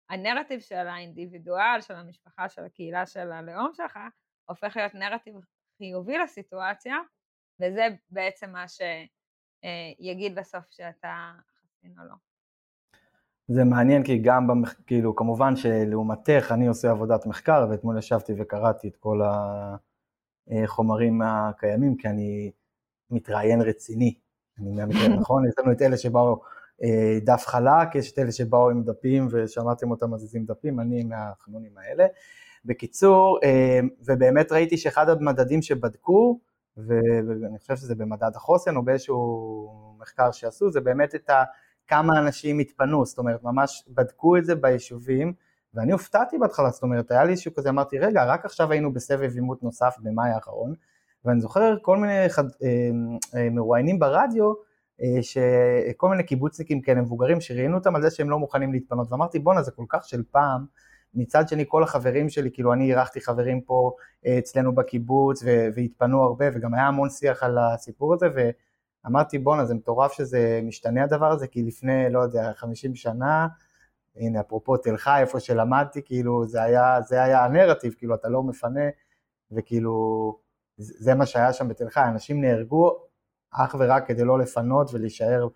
הנרטיב 0.10 0.60
של 0.60 0.88
האינדיבידואל, 0.88 1.82
של 1.82 1.94
המשפחה, 1.94 2.50
של 2.50 2.66
הקהילה, 2.66 3.06
של 3.06 3.32
הלאום 3.32 3.72
שלך, 3.74 4.00
הופך 4.50 4.78
להיות 4.78 4.94
נרטיב 4.94 5.36
חיובי 5.78 6.18
לסיטואציה, 6.18 6.96
וזה 7.62 7.88
בעצם 8.10 8.52
מה 8.52 8.66
שיגיד 8.68 10.36
בסוף 10.36 10.66
שאתה 10.70 11.32
חסין 11.62 12.00
או 12.00 12.04
לא. 12.04 12.25
זה 13.48 13.64
מעניין 13.64 14.04
כי 14.04 14.18
גם, 14.18 14.48
במח... 14.48 14.76
כאילו, 14.88 15.16
כמובן 15.16 15.56
שלעומתך 15.56 16.52
אני 16.52 16.68
עושה 16.68 16.92
עבודת 16.92 17.26
מחקר, 17.26 17.68
ואתמול 17.70 17.98
ישבתי 17.98 18.34
וקראתי 18.38 18.88
את 18.88 18.96
כל. 18.96 19.22
החומרים 20.52 21.22
הקיימים, 21.22 21.98
כי 21.98 22.08
אני 22.08 22.52
מתראיין 23.12 23.62
רציני. 23.62 24.14
אני 24.60 24.72
מהמקרה 24.72 25.08
נכון, 25.20 25.48
יש 25.48 25.54
לנו 25.60 25.72
את 25.72 25.82
אלה 25.82 25.98
שבאו 25.98 26.42
אה, 26.84 27.20
דף 27.24 27.44
חלק, 27.48 27.96
יש 27.96 28.12
את 28.12 28.20
אלה 28.20 28.32
שבאו 28.32 28.70
עם 28.70 28.84
דפים 28.84 29.28
ושמעתם 29.32 29.92
אותם 29.92 30.14
מזיזים 30.14 30.46
דפים, 30.46 30.80
אני 30.80 31.04
מהחנונים 31.04 31.78
האלה. 31.78 32.06
בקיצור, 32.66 33.40
אה, 33.44 33.80
ובאמת 34.06 34.52
ראיתי 34.52 34.78
שאחד 34.78 35.10
המדדים 35.10 35.62
שבדקו, 35.62 36.40
ואני 36.78 37.60
חושב 37.60 37.76
שזה 37.76 37.96
במדד 37.96 38.32
החוסן 38.36 38.76
או 38.76 38.84
באיזשהו 38.84 39.98
מחקר 40.00 40.32
שעשו, 40.32 40.72
זה 40.72 40.82
באמת 40.82 41.16
את 41.16 41.30
ה... 41.30 41.44
כמה 41.88 42.20
אנשים 42.20 42.60
התפנו, 42.60 43.06
זאת 43.06 43.18
אומרת, 43.18 43.44
ממש 43.44 43.84
בדקו 43.88 44.38
את 44.38 44.46
זה 44.46 44.56
ביישובים, 44.56 45.34
ואני 45.74 45.92
הופתעתי 45.92 46.38
בהתחלה, 46.38 46.70
זאת 46.70 46.84
אומרת, 46.84 47.12
היה 47.12 47.24
לי 47.24 47.32
איזשהו 47.32 47.54
כזה, 47.54 47.70
אמרתי, 47.70 48.00
רגע, 48.00 48.26
רק 48.26 48.46
עכשיו 48.46 48.72
היינו 48.72 48.94
בסבב 48.94 49.32
עימות 49.36 49.64
נוסף 49.64 49.96
במאי 50.00 50.30
האחרון, 50.30 50.74
ואני 51.26 51.42
זוכר 51.42 51.76
כל 51.82 51.98
מיני 51.98 52.30
חד, 52.30 52.44
אה, 52.44 52.90
אה, 53.36 53.50
מרואיינים 53.50 54.00
ברדיו, 54.00 54.54
אה, 55.02 55.24
שכל 55.24 56.10
מיני 56.10 56.24
קיבוצניקים 56.24 56.82
כאלה 56.82 57.02
מבוגרים, 57.02 57.42
שראיינו 57.42 57.78
אותם 57.78 57.96
על 57.96 58.02
זה 58.02 58.12
שהם 58.12 58.30
לא 58.30 58.40
מוכנים 58.40 58.74
להתפנות, 58.74 59.12
ואמרתי, 59.12 59.40
בואנה, 59.40 59.62
זה 59.62 59.72
כל 59.72 59.86
כך 59.90 60.08
של 60.08 60.24
פעם, 60.32 60.66
מצד 61.14 61.48
שני 61.50 61.66
כל 61.68 61.84
החברים 61.84 62.30
שלי, 62.30 62.50
כאילו 62.54 62.74
אני 62.74 62.92
אירחתי 62.92 63.22
חברים 63.22 63.62
פה 63.62 63.92
אצלנו 64.40 64.76
בקיבוץ 64.76 65.44
והתפנו 65.76 66.24
הרבה 66.24 66.46
וגם 66.54 66.74
היה 66.74 66.88
המון 66.88 67.10
שיח 67.10 67.44
על 67.44 67.58
הסיפור 67.58 68.14
הזה 68.14 68.28
ואמרתי 69.06 69.40
בואנה 69.40 69.66
זה 69.66 69.74
מטורף 69.74 70.12
שזה 70.12 70.60
משתנה 70.64 71.04
הדבר 71.04 71.32
הזה 71.32 71.48
כי 71.48 71.64
לפני 71.64 72.10
לא 72.10 72.20
יודע 72.20 72.54
50 72.54 72.96
שנה 72.96 73.48
הנה 74.16 74.40
אפרופו 74.40 74.78
תל 74.78 74.98
חי, 74.98 75.20
איפה 75.22 75.40
שלמדתי, 75.40 76.02
כאילו 76.06 76.48
זה 76.48 76.64
היה, 76.64 77.02
זה 77.02 77.24
היה 77.24 77.46
הנרטיב, 77.46 77.94
כאילו 77.98 78.16
אתה 78.16 78.30
לא 78.30 78.44
מפנה, 78.44 78.90
וכאילו 79.52 80.38
זה 80.78 81.16
מה 81.16 81.26
שהיה 81.26 81.54
שם 81.54 81.68
בתל 81.68 81.90
חי, 81.90 82.02
אנשים 82.08 82.42
נהרגו 82.42 82.98
אך 83.52 83.76
ורק 83.80 84.08
כדי 84.08 84.24
לא 84.24 84.40
לפנות 84.40 84.94
ולהישאר 84.94 85.48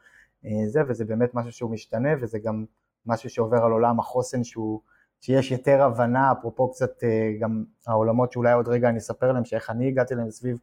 אה, 0.46 0.68
זה, 0.68 0.82
וזה 0.88 1.06
באמת 1.06 1.34
משהו 1.34 1.52
שהוא 1.52 1.72
משתנה, 1.72 2.10
וזה 2.22 2.40
גם 2.40 2.66
משהו 3.06 3.30
שעובר 3.30 3.58
על 3.58 3.72
עולם 3.72 4.00
החוסן 4.00 4.44
שהוא, 4.44 4.82
שיש 5.22 5.52
יותר 5.52 5.82
הבנה, 5.82 6.32
אפרופו 6.32 6.72
קצת 6.72 7.04
אה, 7.04 7.32
גם 7.40 7.64
העולמות 7.88 8.32
שאולי 8.32 8.54
עוד 8.54 8.68
רגע 8.68 8.90
אני 8.90 8.98
אספר 8.98 9.32
להם, 9.32 9.46
שאיך 9.46 9.70
אני 9.70 9.88
הגעתי 9.88 10.16
להם 10.16 10.32
סביב 10.32 10.60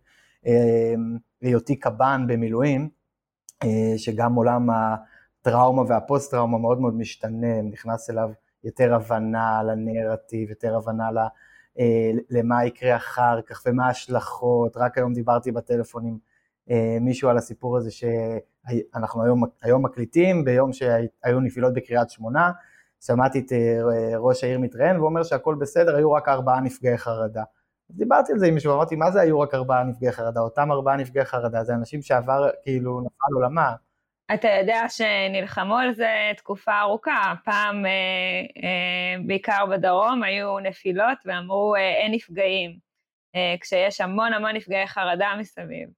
היותי 1.42 1.76
קב"ן 1.76 2.24
במילואים, 2.28 2.88
שגם 3.96 4.34
עולם. 4.34 4.68
הטראומה 5.46 5.82
והפוסט 5.88 6.30
טראומה 6.30 6.58
מאוד 6.58 6.80
מאוד 6.80 6.94
משתנה, 6.94 7.62
נכנס 7.62 8.10
אליו 8.10 8.30
יותר 8.64 8.94
הבנה 8.94 9.62
לנרטיב, 9.62 10.50
יותר 10.50 10.76
הבנה 10.76 11.10
ל, 11.10 11.18
אה, 11.78 12.10
למה 12.30 12.64
יקרה 12.64 12.96
אחר 12.96 13.40
כך 13.46 13.62
ומה 13.66 13.86
ההשלכות, 13.86 14.76
רק 14.76 14.98
היום 14.98 15.12
דיברתי 15.12 15.52
בטלפון 15.52 16.06
עם 16.06 16.18
אה, 16.70 16.98
מישהו 17.00 17.28
על 17.28 17.36
הסיפור 17.36 17.76
הזה 17.76 17.90
שאנחנו 17.90 19.24
היום, 19.24 19.42
היום 19.62 19.84
מקליטים, 19.84 20.44
ביום 20.44 20.72
שהיו 20.72 21.40
נפילות 21.40 21.74
בקריית 21.74 22.10
שמונה, 22.10 22.50
שמעתי 23.00 23.38
את 23.38 23.52
אה, 23.52 24.18
ראש 24.18 24.44
העיר 24.44 24.58
מתראיין 24.58 25.00
ואומר 25.00 25.22
שהכל 25.22 25.54
בסדר, 25.54 25.96
היו 25.96 26.12
רק 26.12 26.28
ארבעה 26.28 26.60
נפגעי 26.60 26.98
חרדה. 26.98 27.42
אז 27.90 27.96
דיברתי 27.96 28.32
על 28.32 28.38
זה 28.38 28.46
עם 28.46 28.54
מישהו, 28.54 28.74
אמרתי, 28.74 28.96
מה 28.96 29.10
זה 29.10 29.20
היו 29.20 29.40
רק 29.40 29.54
ארבעה 29.54 29.84
נפגעי 29.84 30.12
חרדה? 30.12 30.40
אותם 30.40 30.72
ארבעה 30.72 30.96
נפגעי 30.96 31.24
חרדה, 31.24 31.64
זה 31.64 31.74
אנשים 31.74 32.02
שעבר, 32.02 32.48
כאילו, 32.62 33.00
נפל 33.00 33.34
עולמה. 33.34 33.72
אתה 34.34 34.48
יודע 34.48 34.82
שנלחמו 34.88 35.76
על 35.76 35.94
זה 35.94 36.10
תקופה 36.36 36.80
ארוכה, 36.80 37.34
פעם, 37.44 37.86
אה, 37.86 37.90
אה, 38.62 39.26
בעיקר 39.26 39.66
בדרום, 39.70 40.22
היו 40.22 40.58
נפילות 40.58 41.18
ואמרו 41.24 41.74
אה, 41.74 41.80
אין 41.80 42.12
נפגעים, 42.12 42.78
אה, 43.34 43.54
כשיש 43.60 44.00
המון 44.00 44.32
המון 44.32 44.56
נפגעי 44.56 44.86
חרדה 44.86 45.32
מסביב. 45.38 45.88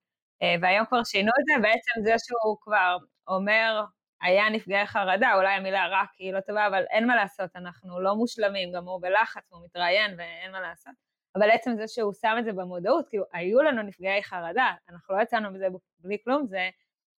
אה, 0.42 0.54
והיום 0.62 0.86
כבר 0.86 1.04
שינו 1.04 1.32
את 1.40 1.44
זה, 1.46 1.62
בעצם 1.62 2.04
זה 2.04 2.14
שהוא 2.18 2.56
כבר 2.60 2.96
אומר, 3.28 3.84
היה 4.22 4.48
נפגעי 4.50 4.86
חרדה, 4.86 5.34
אולי 5.34 5.54
המילה 5.54 5.86
רק 5.90 6.08
היא 6.18 6.32
לא 6.32 6.40
טובה, 6.40 6.66
אבל 6.66 6.84
אין 6.90 7.06
מה 7.06 7.16
לעשות, 7.16 7.56
אנחנו 7.56 8.00
לא 8.00 8.14
מושלמים, 8.14 8.72
גם 8.72 8.84
הוא 8.84 9.02
בלחץ, 9.02 9.52
הוא 9.52 9.64
מתראיין 9.64 10.14
ואין 10.18 10.52
מה 10.52 10.60
לעשות. 10.60 11.07
אבל 11.38 11.50
עצם 11.50 11.76
זה 11.76 11.88
שהוא 11.88 12.12
שם 12.12 12.36
את 12.38 12.44
זה 12.44 12.52
במודעות, 12.52 13.08
כאילו, 13.08 13.24
היו 13.32 13.62
לנו 13.62 13.82
נפגעי 13.82 14.22
חרדה, 14.22 14.72
אנחנו 14.88 15.16
לא 15.16 15.22
יצאנו 15.22 15.50
מזה 15.50 15.66
בלי 15.98 16.18
כלום, 16.24 16.46
זה 16.46 16.70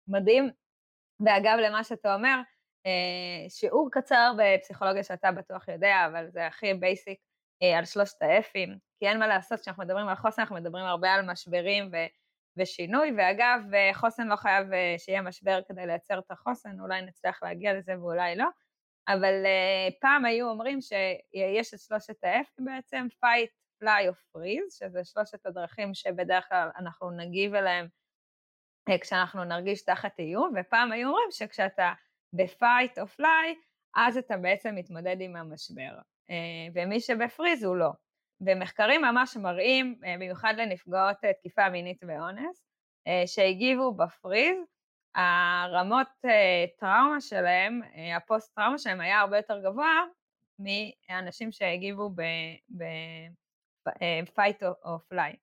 מדהים. 0.07 0.49
ואגב, 1.25 1.57
למה 1.61 1.83
שאתה 1.83 2.15
אומר, 2.15 2.41
אה, 2.85 3.49
שיעור 3.49 3.89
קצר 3.91 4.31
בפסיכולוגיה 4.37 5.03
שאתה 5.03 5.31
בטוח 5.31 5.67
יודע, 5.67 6.05
אבל 6.11 6.29
זה 6.29 6.47
הכי 6.47 6.73
בייסיק 6.73 7.19
אה, 7.63 7.77
על 7.77 7.85
שלושת 7.85 8.21
האפים, 8.21 8.77
כי 8.99 9.07
אין 9.07 9.19
מה 9.19 9.27
לעשות, 9.27 9.59
כשאנחנו 9.59 9.83
מדברים 9.83 10.07
על 10.07 10.15
חוסן, 10.15 10.41
אנחנו 10.41 10.55
מדברים 10.55 10.85
הרבה 10.85 11.13
על 11.13 11.25
משברים 11.25 11.89
ו... 11.93 11.97
ושינוי, 12.57 13.11
ואגב, 13.17 13.73
אה, 13.73 13.89
חוסן 13.93 14.27
לא 14.27 14.35
חייב 14.35 14.67
שיהיה 14.97 15.21
משבר 15.21 15.59
כדי 15.67 15.85
לייצר 15.85 16.19
את 16.19 16.31
החוסן, 16.31 16.79
אולי 16.79 17.01
נצליח 17.01 17.43
להגיע 17.43 17.73
לזה 17.73 17.99
ואולי 17.99 18.35
לא, 18.35 18.45
אבל 19.07 19.33
פעם 20.01 20.25
היו 20.25 20.49
אומרים 20.49 20.79
שיש 20.81 21.73
את 21.73 21.79
שלושת 21.79 22.23
האפים 22.23 22.65
בעצם, 22.65 23.07
fight, 23.25 23.59
fly 23.83 24.07
או 24.07 24.13
freeze, 24.13 24.79
שזה 24.79 25.03
שלושת 25.03 25.45
הדרכים 25.45 25.93
שבדרך 25.93 26.49
כלל 26.49 26.69
אנחנו 26.77 27.11
נגיב 27.11 27.55
אליהם 27.55 27.87
אה, 28.89 28.99
כשאנחנו 28.99 29.43
נרגיש 29.43 29.81
תחת 29.81 30.19
איום, 30.19 30.53
ופעם 30.59 30.91
היו 30.91 31.07
אומרים 31.07 31.31
שכשאתה 31.31 31.93
בפייט 32.33 32.99
או 32.99 33.07
פליי, 33.07 33.55
אז 33.95 34.17
אתה 34.17 34.37
בעצם 34.37 34.75
מתמודד 34.75 35.17
עם 35.19 35.35
המשבר, 35.35 35.99
אה, 36.29 36.35
ומי 36.73 36.99
שבפריז 36.99 37.63
הוא 37.63 37.75
לא. 37.75 37.89
ומחקרים 38.41 39.01
ממש 39.01 39.37
מראים, 39.37 39.99
אה, 40.05 40.15
במיוחד 40.15 40.53
לנפגעות 40.57 41.17
תקיפה 41.39 41.69
מינית 41.69 42.03
ואונס, 42.07 42.65
שהגיבו 43.25 43.93
ב 43.93 44.01
freeze, 44.01 44.57
הרמות 45.15 46.07
טראומה 46.79 47.21
שלהם, 47.21 47.81
הפוסט 48.17 48.55
טראומה 48.55 48.77
שלהם 48.77 49.01
היה 49.01 49.19
הרבה 49.19 49.37
יותר 49.37 49.59
גבוה 49.59 50.03
מאנשים 50.59 51.51
שהגיבו 51.51 52.09
ב 53.87 54.00
fight 54.00 54.63
או 54.63 54.99
flight. 55.07 55.35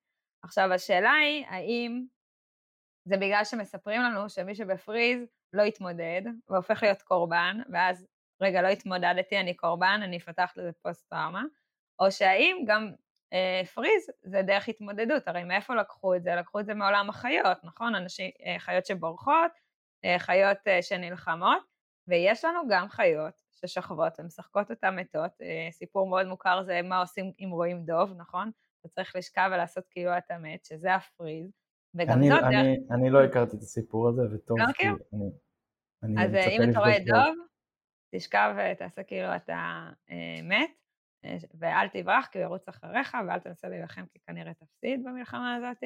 עכשיו 0.43 0.73
השאלה 0.73 1.11
היא, 1.11 1.45
האם 1.47 2.05
זה 3.05 3.17
בגלל 3.17 3.45
שמספרים 3.45 4.01
לנו 4.01 4.29
שמי 4.29 4.55
שב 4.55 4.79
freeze 4.79 5.27
לא 5.53 5.61
יתמודד 5.61 6.21
והופך 6.49 6.83
להיות 6.83 7.01
קורבן, 7.01 7.57
ואז, 7.71 8.07
רגע, 8.41 8.61
לא 8.61 8.67
התמודדתי, 8.67 9.39
אני 9.39 9.53
קורבן, 9.53 9.99
אני 10.03 10.17
אפתח 10.17 10.53
לזה 10.55 10.71
פוסט-טראומה, 10.81 11.43
או 11.99 12.11
שהאם 12.11 12.63
גם 12.67 12.91
אה, 13.33 13.61
פריז 13.73 14.09
זה 14.23 14.41
דרך 14.41 14.67
התמודדות, 14.67 15.27
הרי 15.27 15.43
מאיפה 15.43 15.75
לקחו 15.75 16.15
את 16.15 16.23
זה? 16.23 16.35
לקחו 16.35 16.59
את 16.59 16.65
זה 16.65 16.73
מעולם 16.73 17.09
החיות, 17.09 17.57
נכון? 17.63 17.95
אנשים, 17.95 18.31
אה, 18.45 18.59
חיות 18.59 18.85
שבורחות, 18.85 19.51
אה, 20.05 20.19
חיות 20.19 20.57
אה, 20.67 20.81
שנלחמות, 20.81 21.63
ויש 22.07 22.45
לנו 22.45 22.59
גם 22.69 22.89
חיות 22.89 23.46
ששוכבות 23.57 24.19
ומשחקות 24.19 24.71
אותן 24.71 24.95
מתות, 24.95 25.31
אה, 25.41 25.67
סיפור 25.71 26.09
מאוד 26.09 26.27
מוכר 26.27 26.63
זה 26.63 26.81
מה 26.83 26.99
עושים 26.99 27.31
אם 27.39 27.49
רואים 27.51 27.85
דוב, 27.85 28.13
נכון? 28.17 28.51
אתה 28.79 28.89
צריך 28.89 29.15
לשכב 29.15 29.49
ולעשות 29.53 29.83
כאילו 29.89 30.17
אתה 30.17 30.37
מת, 30.37 30.65
שזה 30.65 30.95
הפריז. 30.95 31.51
וגם 31.95 32.17
אני, 32.17 32.29
זאת 32.29 32.43
אני, 32.43 32.55
דרך... 32.55 32.91
אני 32.91 33.09
לא 33.09 33.23
הכרתי 33.23 33.57
את 33.57 33.61
הסיפור 33.61 34.09
הזה, 34.09 34.21
וטוב, 34.35 34.59
לא 34.59 34.65
מכיר? 34.69 34.91
אני, 35.13 35.29
אני 36.03 36.25
אז 36.25 36.31
אם 36.33 36.71
אתה 36.71 36.79
רואה 36.79 36.99
דוב, 37.05 37.35
תשכב 38.15 38.55
ותעשה 38.57 39.03
כאילו 39.03 39.35
אתה 39.35 39.89
אה, 40.09 40.41
מת, 40.43 40.69
אה, 41.25 41.37
ואל 41.59 41.87
תברח 41.87 42.27
כי 42.31 42.37
הוא 42.37 42.43
ירוץ 42.43 42.67
אחריך, 42.67 43.17
ואל 43.27 43.39
תנסה 43.39 43.69
להילחם 43.69 44.05
כי 44.13 44.19
כנראה 44.27 44.53
תפסיד 44.53 45.03
במלחמה 45.03 45.55
הזאת. 45.55 45.83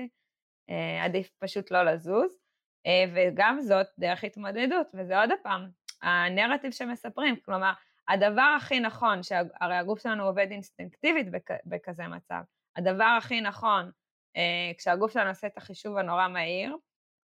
אה, 0.69 1.05
עדיף 1.05 1.29
פשוט 1.39 1.71
לא 1.71 1.83
לזוז, 1.83 2.37
אה, 2.85 3.05
וגם 3.15 3.61
זאת 3.61 3.87
דרך 3.99 4.23
התמודדות, 4.23 4.87
וזה 4.93 5.19
עוד 5.19 5.29
פעם, 5.43 5.69
הנרטיב 6.01 6.71
שמספרים, 6.71 7.35
כלומר, 7.45 7.71
הדבר 8.07 8.55
הכי 8.57 8.79
נכון, 8.79 9.23
שהרי 9.23 9.75
הגוף 9.75 10.03
שלנו 10.03 10.23
עובד 10.23 10.47
אינסטינקטיבית 10.51 11.31
בכ, 11.31 11.51
בכזה 11.65 12.07
מצב, 12.07 12.41
הדבר 12.75 13.15
הכי 13.17 13.41
נכון 13.41 13.91
אה, 14.37 14.71
כשהגוף 14.77 15.11
שלנו 15.11 15.29
עושה 15.29 15.47
את 15.47 15.57
החישוב 15.57 15.97
הנורא 15.97 16.27
מהיר, 16.27 16.75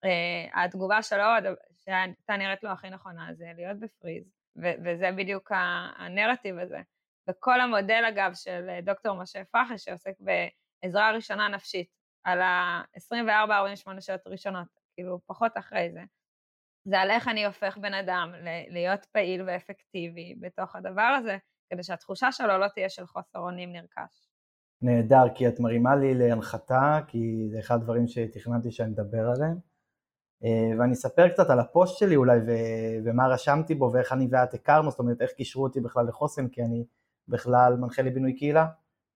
אה, 0.04 0.64
התגובה 0.64 1.02
שלו, 1.02 1.24
שהייתה 1.78 2.38
נראית 2.38 2.64
לו 2.64 2.70
הכי 2.70 2.90
נכונה, 2.90 3.34
זה 3.34 3.46
להיות 3.56 3.80
בפריז, 3.80 4.24
וזה 4.56 5.10
בדיוק 5.18 5.52
הנרטיב 5.98 6.60
הזה. 6.60 6.82
וכל 7.30 7.62
המודל 7.62 8.04
אגב 8.10 8.32
של 8.34 8.70
אה, 8.70 8.82
דוקטור 8.82 9.16
משה 9.22 9.42
פחי 9.52 9.78
שעוסק 9.78 10.14
בעזרה 10.20 11.12
ראשונה 11.12 11.48
נפשית, 11.48 11.88
על 12.24 12.42
ה-24-48 12.42 14.02
שעות 14.02 14.28
ראשונות, 14.28 14.68
כאילו 14.94 15.20
פחות 15.26 15.52
אחרי 15.58 15.92
זה, 15.92 16.02
זה 16.90 17.00
על 17.00 17.12
איך 17.12 17.28
אני 17.28 17.46
הופך 17.46 17.78
בן 17.78 17.94
אדם 17.94 18.34
להיות 18.70 19.06
פעיל 19.06 19.42
ואפקטיבי 19.48 20.36
בתוך 20.40 20.76
הדבר 20.76 21.02
הזה, 21.20 21.38
כדי 21.70 21.84
שהתחושה 21.84 22.32
שלו 22.32 22.58
לא 22.58 22.68
תהיה 22.68 22.90
של 22.90 23.06
חוסר 23.06 23.40
אונים 23.40 23.72
נרכש. 23.74 24.30
נהדר, 24.82 25.36
כי 25.36 25.48
את 25.48 25.60
מרימה 25.60 25.96
לי 25.96 26.14
להנחתה, 26.14 27.00
כי 27.08 27.48
זה 27.52 27.60
אחד 27.60 27.76
הדברים 27.76 28.08
שתכננתי 28.08 28.72
שאני 28.72 28.94
אדבר 28.94 29.30
עליהם. 29.36 29.58
אה, 30.44 30.80
ואני 30.80 30.94
אספר 30.94 31.30
קצת 31.30 31.50
על 31.50 31.60
הפוסט 31.60 31.98
שלי 31.98 32.16
אולי, 32.16 32.40
ו- 32.40 32.98
ומה 33.06 33.28
רשמתי 33.28 33.76
בו, 33.76 33.92
ואיך 33.94 34.14
אני 34.14 34.28
ואת 34.32 34.54
הכרנו, 34.54 34.92
זאת 34.92 35.00
אומרת, 35.00 35.22
איך 35.22 35.32
קישרו 35.32 35.64
אותי 35.64 35.82
בכלל 35.82 36.08
לחוסן, 36.08 36.48
כי 36.48 36.62
אני 36.62 36.86
בכלל 37.28 37.76
מנחה 37.80 38.02
לבינוי 38.02 38.34
קהילה. 38.34 38.68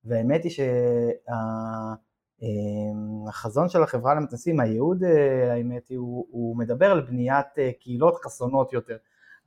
והאמת 0.04 0.44
היא 0.44 0.52
שהחזון 0.52 2.11
שה- 2.42 3.70
של 3.70 3.84
החברה 3.84 4.16
למתנסים, 4.16 4.60
הייעוד, 4.60 5.04
אה, 5.04 5.54
האמת 5.54 5.88
היא, 5.88 5.98
הוא, 5.98 6.28
הוא 6.32 6.58
מדבר 6.58 6.92
על 6.92 7.02
בניית 7.02 7.60
אה, 7.60 7.72
קהילות 7.80 8.16
חסונות 8.16 8.74
יותר. 8.74 8.98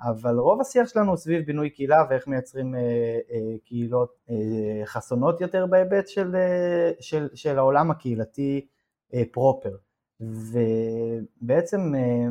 אבל 0.01 0.39
רוב 0.39 0.61
השיח 0.61 0.89
שלנו 0.89 1.09
הוא 1.09 1.17
סביב 1.17 1.47
בינוי 1.47 1.71
קהילה 1.71 2.05
ואיך 2.11 2.27
מייצרים 2.27 2.75
אה, 2.75 3.19
קהילות 3.65 4.29
חסונות 4.85 5.41
יותר 5.41 5.67
בהיבט 5.67 6.09
של, 6.09 6.37
של, 7.01 7.29
של 7.35 7.59
העולם 7.59 7.91
הקהילתי 7.91 8.67
פרופר. 9.33 9.77
ובעצם 10.21 11.95
אה, 11.95 12.27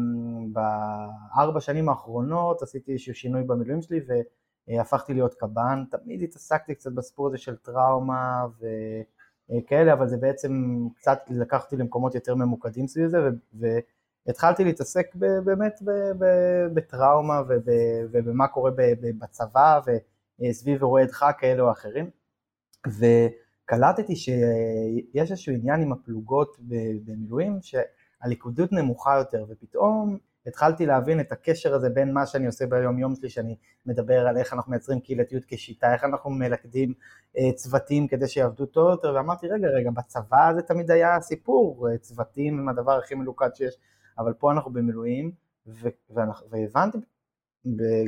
בארבע 0.52 1.60
שנים 1.60 1.90
האחרונות 1.90 2.62
עשיתי 2.62 2.92
איזשהו 2.92 3.16
שינוי 3.16 3.44
במילואים 3.44 3.82
שלי 3.82 4.00
והפכתי 4.68 5.14
להיות 5.14 5.34
קב"ן, 5.34 5.84
תמיד 5.92 6.24
התעסקתי 6.24 6.76
קצת 6.76 6.92
בסיפור 6.92 7.28
הזה 7.28 7.38
של 7.38 7.56
טראומה 7.56 8.46
וכאלה, 9.50 9.94
אבל 9.94 10.08
זה 10.08 10.18
בעצם 10.18 10.78
קצת 10.96 11.20
לקחתי 11.30 11.76
למקומות 11.78 12.16
יותר 12.16 12.36
ממוקדים 12.36 12.88
סביב 12.88 13.08
זה, 13.08 13.18
ו... 13.22 13.30
ו 13.60 13.66
התחלתי 14.28 14.64
להתעסק 14.64 15.16
באמת 15.16 15.80
בטראומה 16.74 17.42
ובמה 18.12 18.48
קורה 18.48 18.72
בצבא 19.20 19.80
וסביב 20.40 20.82
אירועי 20.82 21.06
דחק 21.06 21.36
כאלה 21.40 21.64
או 21.64 21.72
אחרים. 21.72 22.10
וקלטתי 22.88 24.16
שיש 24.16 25.32
איזשהו 25.32 25.54
עניין 25.54 25.82
עם 25.82 25.92
הפלוגות 25.92 26.58
במילואים 27.06 27.60
שהליכודות 27.62 28.72
נמוכה 28.72 29.18
יותר 29.18 29.46
ופתאום 29.50 30.18
התחלתי 30.48 30.86
להבין 30.86 31.20
את 31.20 31.32
הקשר 31.32 31.74
הזה 31.74 31.90
בין 31.90 32.14
מה 32.14 32.26
שאני 32.26 32.46
עושה 32.46 32.66
ביום 32.66 33.00
יום 33.00 33.16
שלי, 33.16 33.30
שאני 33.30 33.56
מדבר 33.86 34.28
על 34.28 34.38
איך 34.38 34.54
אנחנו 34.54 34.72
מייצרים 34.72 35.00
קהילתיות 35.00 35.44
כשיטה, 35.48 35.94
איך 35.94 36.04
אנחנו 36.04 36.30
מלכדים 36.30 36.94
אה, 37.38 37.52
צוותים 37.56 38.08
כדי 38.08 38.28
שיעבדו 38.28 38.66
טוב 38.66 38.92
יותר, 38.92 39.14
ואמרתי 39.16 39.48
רגע 39.48 39.68
רגע 39.68 39.92
בצבא 39.92 40.52
זה 40.56 40.62
תמיד 40.62 40.92
היה 40.92 41.22
סיפור, 41.22 41.90
אה, 41.90 41.98
צוותים 41.98 42.60
הם 42.60 42.70
הדבר 42.70 42.98
הכי 42.98 43.16
מלוכד 43.16 43.50
שיש, 43.56 43.78
אבל 44.18 44.34
פה 44.34 44.52
אנחנו 44.52 44.74
במילואים, 44.74 45.32
ו- 45.68 45.90
והבנתי, 46.50 46.98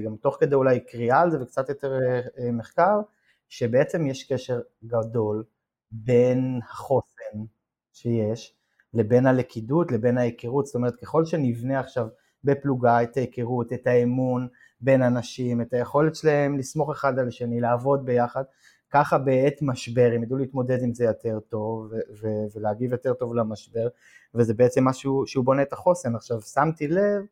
גם 0.05 0.15
תוך 0.21 0.37
כדי 0.39 0.55
אולי 0.55 0.79
קריאה 0.79 1.21
על 1.21 1.31
זה 1.31 1.41
וקצת 1.41 1.69
יותר 1.69 1.99
אה, 2.39 2.51
מחקר, 2.51 3.01
שבעצם 3.49 4.07
יש 4.07 4.33
קשר 4.33 4.61
גדול 4.85 5.43
בין 5.91 6.59
החוסן 6.69 7.45
שיש 7.93 8.55
לבין 8.93 9.25
הלכידות, 9.25 9.91
לבין 9.91 10.17
ההיכרות, 10.17 10.65
זאת 10.65 10.75
אומרת 10.75 10.95
ככל 10.95 11.25
שנבנה 11.25 11.79
עכשיו 11.79 12.07
בפלוגה 12.45 13.03
את 13.03 13.17
ההיכרות, 13.17 13.73
את 13.73 13.87
האמון 13.87 14.47
בין 14.81 15.01
אנשים, 15.01 15.61
את 15.61 15.73
היכולת 15.73 16.15
שלהם 16.15 16.57
לסמוך 16.57 16.89
אחד 16.89 17.19
על 17.19 17.27
השני, 17.27 17.61
לעבוד 17.61 18.05
ביחד, 18.05 18.43
ככה 18.89 19.17
בעת 19.17 19.61
משבר 19.61 20.11
הם 20.15 20.23
ידעו 20.23 20.37
להתמודד 20.37 20.83
עם 20.83 20.93
זה 20.93 21.03
יותר 21.03 21.39
טוב 21.39 21.91
ו- 22.21 22.57
ולהגיב 22.57 22.91
יותר 22.91 23.13
טוב 23.13 23.35
למשבר 23.35 23.87
וזה 24.35 24.53
בעצם 24.53 24.85
משהו 24.85 25.23
שהוא 25.27 25.45
בונה 25.45 25.61
את 25.61 25.73
החוסן. 25.73 26.15
עכשיו 26.15 26.41
שמתי 26.41 26.87
לב 26.87 27.23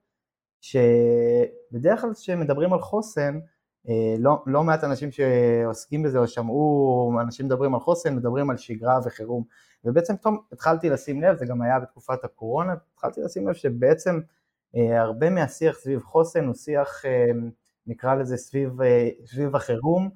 שבדרך 0.61 2.01
כלל 2.01 2.13
כשמדברים 2.13 2.73
על 2.73 2.79
חוסן 2.79 3.39
לא, 4.19 4.43
לא 4.45 4.63
מעט 4.63 4.83
אנשים 4.83 5.09
שעוסקים 5.11 6.03
בזה 6.03 6.19
או 6.19 6.27
שמעו 6.27 7.13
אנשים 7.21 7.45
מדברים 7.45 7.73
על 7.73 7.79
חוסן, 7.79 8.15
מדברים 8.15 8.49
על 8.49 8.57
שגרה 8.57 8.99
וחירום, 9.05 9.43
ובעצם 9.85 10.17
פתאום 10.17 10.37
התחלתי 10.51 10.89
לשים 10.89 11.21
לב, 11.21 11.37
זה 11.37 11.45
גם 11.45 11.61
היה 11.61 11.79
בתקופת 11.79 12.23
הקורונה, 12.23 12.73
התחלתי 12.93 13.21
לשים 13.21 13.47
לב 13.47 13.53
שבעצם 13.53 14.19
הרבה 14.73 15.29
מהשיח 15.29 15.77
סביב 15.77 15.99
חוסן 15.99 16.45
הוא 16.45 16.55
שיח, 16.55 17.03
נקרא 17.87 18.15
לזה 18.15 18.37
סביב, 18.37 18.69
סביב 19.25 19.55
החירום, 19.55 20.09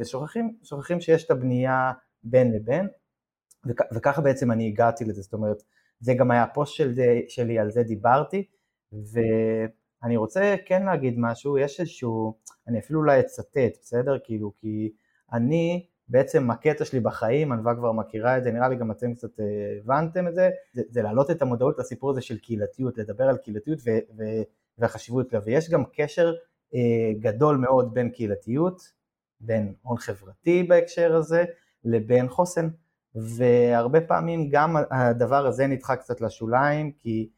ושוכחים 0.00 1.00
שיש 1.00 1.24
את 1.24 1.30
הבנייה 1.30 1.92
בין 2.22 2.52
לבין, 2.52 2.88
וככה 3.94 4.20
בעצם 4.20 4.52
אני 4.52 4.68
הגעתי 4.68 5.04
לזה, 5.04 5.22
זאת 5.22 5.32
אומרת, 5.32 5.62
זה 6.00 6.14
גם 6.14 6.30
היה 6.30 6.42
הפוסט 6.42 6.74
של 6.74 6.94
זה, 6.94 7.20
שלי, 7.28 7.58
על 7.58 7.70
זה 7.70 7.82
דיברתי, 7.82 8.46
ואני 8.92 10.16
רוצה 10.16 10.54
כן 10.66 10.84
להגיד 10.86 11.14
משהו, 11.18 11.58
יש 11.58 11.80
איזשהו, 11.80 12.34
אני 12.68 12.78
אפילו 12.78 13.00
אולי 13.00 13.20
אצטט, 13.20 13.78
בסדר? 13.82 14.18
כאילו, 14.24 14.52
כי 14.56 14.92
אני, 15.32 15.86
בעצם 16.08 16.50
הקטע 16.50 16.84
שלי 16.84 17.00
בחיים, 17.00 17.52
ענווה 17.52 17.74
כבר 17.74 17.92
מכירה 17.92 18.38
את 18.38 18.44
זה, 18.44 18.52
נראה 18.52 18.68
לי 18.68 18.76
גם 18.76 18.90
אתם 18.90 19.14
קצת 19.14 19.40
אה, 19.40 19.44
הבנתם 19.84 20.28
את 20.28 20.34
זה, 20.34 20.50
זה, 20.72 20.82
זה 20.88 21.02
להעלות 21.02 21.30
את 21.30 21.42
המודעות 21.42 21.78
לסיפור 21.78 22.10
הזה 22.10 22.20
של 22.20 22.38
קהילתיות, 22.38 22.98
לדבר 22.98 23.24
על 23.24 23.36
קהילתיות 23.36 23.78
ו, 23.86 23.90
ו, 24.18 24.22
והחשיבות 24.78 25.32
לה, 25.32 25.40
ויש 25.44 25.70
גם 25.70 25.84
קשר 25.92 26.34
אה, 26.74 27.12
גדול 27.20 27.56
מאוד 27.56 27.94
בין 27.94 28.10
קהילתיות, 28.10 28.82
בין 29.40 29.74
הון 29.82 29.98
חברתי 29.98 30.62
בהקשר 30.62 31.16
הזה, 31.16 31.44
לבין 31.84 32.28
חוסן. 32.28 32.68
והרבה 33.14 34.00
פעמים 34.00 34.48
גם 34.50 34.76
הדבר 34.90 35.46
הזה 35.46 35.66
נדחק 35.66 36.00
קצת 36.00 36.20
לשוליים, 36.20 36.92
כי 36.92 37.28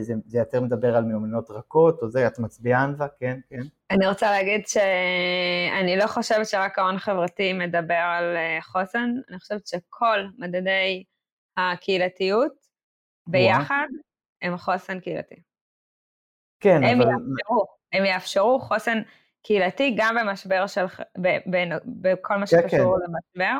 זה, 0.00 0.14
זה 0.26 0.38
יותר 0.38 0.60
מדבר 0.60 0.96
על 0.96 1.04
מיומנויות 1.04 1.50
רכות, 1.50 2.02
או 2.02 2.08
זה, 2.08 2.26
את 2.26 2.38
מצביעה 2.38 2.82
ענווה? 2.82 3.06
כן, 3.20 3.38
כן. 3.48 3.60
אני 3.90 4.06
רוצה 4.06 4.30
להגיד 4.30 4.66
שאני 4.66 5.96
לא 5.96 6.06
חושבת 6.06 6.46
שרק 6.46 6.78
ההון 6.78 6.98
חברתי 6.98 7.52
מדבר 7.52 7.94
על 7.94 8.36
אה, 8.36 8.58
חוסן, 8.62 9.10
אני 9.30 9.38
חושבת 9.38 9.66
שכל 9.66 10.18
מדדי 10.38 11.04
הקהילתיות 11.56 12.52
ביחד 13.26 13.86
הם 14.42 14.56
חוסן 14.56 15.00
קהילתי. 15.00 15.34
כן, 16.60 16.84
הם 16.84 17.00
אבל... 17.00 17.10
יאפשרו, 17.10 17.66
הם 17.92 18.04
יאפשרו 18.04 18.60
חוסן 18.60 18.98
קהילתי 19.42 19.94
גם 19.98 20.16
במשבר 20.20 20.66
של, 20.66 20.84
בכל 21.86 22.36
מה 22.36 22.46
שקשור 22.46 22.68
כן, 22.68 22.78
כן. 22.78 23.12
למשבר. 23.12 23.58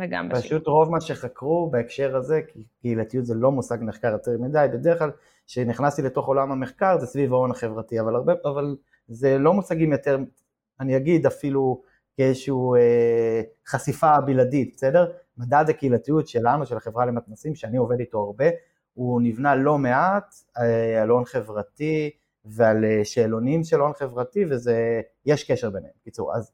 וגם 0.00 0.28
פשוט 0.32 0.62
בשיעור. 0.62 0.78
רוב 0.78 0.90
מה 0.90 1.00
שחקרו 1.00 1.70
בהקשר 1.70 2.16
הזה, 2.16 2.40
כי 2.48 2.64
קהילתיות 2.80 3.26
זה 3.26 3.34
לא 3.34 3.52
מושג 3.52 3.78
מחקר 3.80 4.08
יותר 4.08 4.30
מדי, 4.40 4.66
בדרך 4.72 4.98
כלל 4.98 5.10
כשנכנסתי 5.46 6.02
לתוך 6.02 6.26
עולם 6.26 6.52
המחקר 6.52 6.98
זה 6.98 7.06
סביב 7.06 7.32
ההון 7.32 7.50
החברתי, 7.50 8.00
אבל, 8.00 8.14
הרבה, 8.14 8.32
אבל 8.44 8.76
זה 9.08 9.38
לא 9.38 9.52
מושגים 9.52 9.92
יותר, 9.92 10.18
אני 10.80 10.96
אגיד 10.96 11.26
אפילו 11.26 11.82
כאיזושהי 12.16 12.54
אה, 12.78 13.40
חשיפה 13.66 14.20
בלעדית, 14.26 14.72
בסדר? 14.76 15.12
מדד 15.38 15.64
הקהילתיות 15.68 16.28
שלנו, 16.28 16.66
של 16.66 16.76
החברה 16.76 17.06
למתנסים, 17.06 17.54
שאני 17.54 17.76
עובד 17.76 18.00
איתו 18.00 18.18
הרבה, 18.18 18.44
הוא 18.94 19.20
נבנה 19.22 19.54
לא 19.54 19.78
מעט 19.78 20.34
אה, 20.58 21.02
על 21.02 21.08
הון 21.08 21.24
חברתי 21.24 22.10
ועל 22.44 22.84
אה, 22.84 23.04
שאלונים 23.04 23.64
של 23.64 23.80
הון 23.80 23.92
חברתי, 23.92 24.44
ויש 24.44 25.50
קשר 25.50 25.70
ביניהם. 25.70 25.92
קיצור, 26.04 26.36
אז 26.36 26.52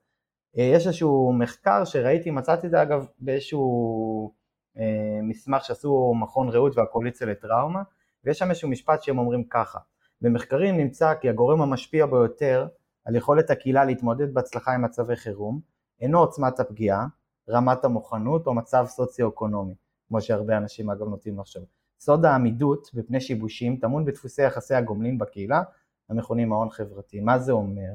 יש 0.54 0.86
איזשהו 0.86 1.32
מחקר 1.32 1.84
שראיתי, 1.84 2.30
מצאתי 2.30 2.66
את 2.66 2.70
זה 2.70 2.82
אגב 2.82 3.06
באיזשהו 3.18 4.32
אה, 4.78 5.20
מסמך 5.22 5.64
שעשו 5.64 6.14
מכון 6.20 6.48
רעות 6.48 6.78
והקואליציה 6.78 7.26
לטראומה, 7.26 7.82
ויש 8.24 8.38
שם 8.38 8.50
איזשהו 8.50 8.68
משפט 8.68 9.02
שהם 9.02 9.18
אומרים 9.18 9.44
ככה, 9.44 9.78
במחקרים 10.20 10.76
נמצא 10.76 11.14
כי 11.14 11.28
הגורם 11.28 11.62
המשפיע 11.62 12.06
ביותר 12.06 12.66
על 13.04 13.16
יכולת 13.16 13.50
הקהילה 13.50 13.84
להתמודד 13.84 14.34
בהצלחה 14.34 14.74
עם 14.74 14.82
מצבי 14.82 15.16
חירום, 15.16 15.60
אינו 16.00 16.18
עוצמת 16.18 16.60
הפגיעה, 16.60 17.06
רמת 17.48 17.84
המוכנות 17.84 18.46
או 18.46 18.54
מצב 18.54 18.84
סוציו-אקונומי, 18.88 19.74
כמו 20.08 20.20
שהרבה 20.20 20.56
אנשים 20.56 20.90
אגב 20.90 21.08
נוטים 21.08 21.38
לחשוב. 21.38 21.64
סוד 22.00 22.24
העמידות 22.24 22.90
בפני 22.94 23.20
שיבושים 23.20 23.76
טמון 23.76 24.04
בדפוסי 24.04 24.42
יחסי 24.42 24.74
הגומלין 24.74 25.18
בקהילה, 25.18 25.62
המכונים 26.08 26.52
ההון 26.52 26.70
חברתי. 26.70 27.20
מה 27.20 27.38
זה 27.38 27.52
אומר? 27.52 27.92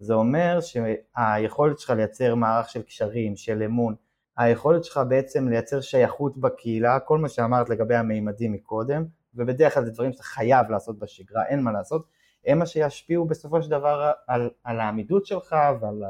זה 0.00 0.14
אומר 0.14 0.58
שהיכולת 0.60 1.78
שלך 1.78 1.90
לייצר 1.90 2.34
מערך 2.34 2.68
של 2.68 2.82
קשרים, 2.82 3.36
של 3.36 3.62
אמון, 3.62 3.94
היכולת 4.36 4.84
שלך 4.84 5.00
בעצם 5.08 5.48
לייצר 5.48 5.80
שייכות 5.80 6.36
בקהילה, 6.36 7.00
כל 7.00 7.18
מה 7.18 7.28
שאמרת 7.28 7.68
לגבי 7.68 7.94
המימדים 7.94 8.52
מקודם, 8.52 9.04
ובדרך 9.34 9.74
כלל 9.74 9.84
זה 9.84 9.90
דברים 9.90 10.12
שאתה 10.12 10.22
חייב 10.22 10.70
לעשות 10.70 10.98
בשגרה, 10.98 11.46
אין 11.46 11.60
מה 11.60 11.72
לעשות, 11.72 12.06
הם 12.46 12.58
מה 12.58 12.66
שישפיעו 12.66 13.26
בסופו 13.26 13.62
של 13.62 13.70
דבר 13.70 14.12
על, 14.26 14.50
על 14.64 14.80
העמידות 14.80 15.26
שלך 15.26 15.56
ועל 15.80 16.02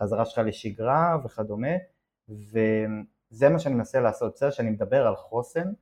החזרה 0.00 0.24
שלך 0.24 0.38
לשגרה 0.46 1.16
וכדומה, 1.24 1.76
וזה 2.28 3.48
מה 3.48 3.58
שאני 3.58 3.74
מנסה 3.74 4.00
לעשות, 4.00 4.32
בסדר 4.34 4.50
שאני 4.50 4.70
מדבר 4.70 5.06
על 5.06 5.16
חוסן, 5.16 5.72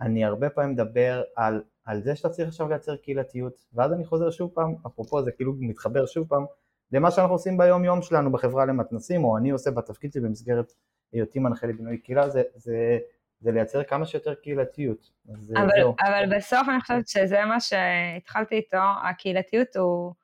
אני 0.00 0.24
הרבה 0.24 0.50
פעמים 0.50 0.72
מדבר 0.72 1.22
על, 1.36 1.62
על 1.84 2.02
זה 2.02 2.16
שאתה 2.16 2.28
צריך 2.28 2.48
עכשיו 2.48 2.68
לייצר 2.68 2.96
קהילתיות, 2.96 3.66
ואז 3.72 3.92
אני 3.92 4.04
חוזר 4.04 4.30
שוב 4.30 4.50
פעם, 4.54 4.74
אפרופו 4.86 5.22
זה 5.22 5.32
כאילו 5.32 5.52
מתחבר 5.58 6.06
שוב 6.06 6.26
פעם 6.28 6.44
למה 6.92 7.10
שאנחנו 7.10 7.34
עושים 7.34 7.58
ביום 7.58 7.84
יום 7.84 8.02
שלנו 8.02 8.32
בחברה 8.32 8.64
למתנסים, 8.64 9.24
או 9.24 9.36
אני 9.36 9.50
עושה 9.50 9.70
בתפקיד 9.70 10.12
שלי 10.12 10.22
במסגרת 10.22 10.72
היותי 11.12 11.38
מנחה 11.38 11.66
לבינוי 11.66 11.98
קהילה, 11.98 12.28
זה, 12.28 12.42
זה, 12.54 12.98
זה 13.40 13.52
לייצר 13.52 13.84
כמה 13.84 14.06
שיותר 14.06 14.34
קהילתיות. 14.34 15.10
אבל, 15.56 15.82
אבל 16.00 16.36
בסוף 16.36 16.68
אני 16.68 16.80
חושבת 16.80 17.08
שזה 17.08 17.44
מה 17.44 17.60
שהתחלתי 17.60 18.54
איתו, 18.54 18.78
הקהילתיות 19.02 19.76
הוא, 19.76 20.14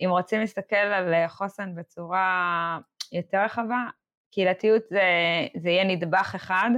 אם 0.00 0.08
רוצים 0.10 0.40
להסתכל 0.40 0.76
על 0.76 1.28
חוסן 1.28 1.74
בצורה 1.74 2.78
יותר 3.12 3.38
רחבה, 3.44 3.84
קהילתיות 4.30 4.82
זה, 4.88 5.02
זה 5.56 5.68
יהיה 5.68 5.84
נדבך 5.84 6.32
אחד 6.36 6.70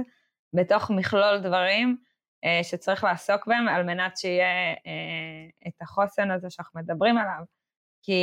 בתוך 0.53 0.91
מכלול 0.91 1.39
דברים 1.39 1.97
אה, 2.43 2.59
שצריך 2.63 3.03
לעסוק 3.03 3.47
בהם 3.47 3.67
על 3.67 3.83
מנת 3.83 4.17
שיהיה 4.17 4.73
אה, 4.87 5.67
את 5.67 5.81
החוסן 5.81 6.31
הזה 6.31 6.49
שאנחנו 6.49 6.79
מדברים 6.79 7.17
עליו. 7.17 7.43
כי 8.01 8.21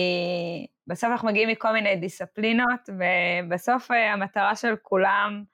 בסוף 0.87 1.11
אנחנו 1.11 1.29
מגיעים 1.29 1.49
מכל 1.49 1.73
מיני 1.73 1.97
דיסציפלינות, 1.97 2.81
ובסוף 2.89 3.91
אה, 3.91 4.13
המטרה 4.13 4.57
של 4.57 4.77
כולם, 4.83 5.45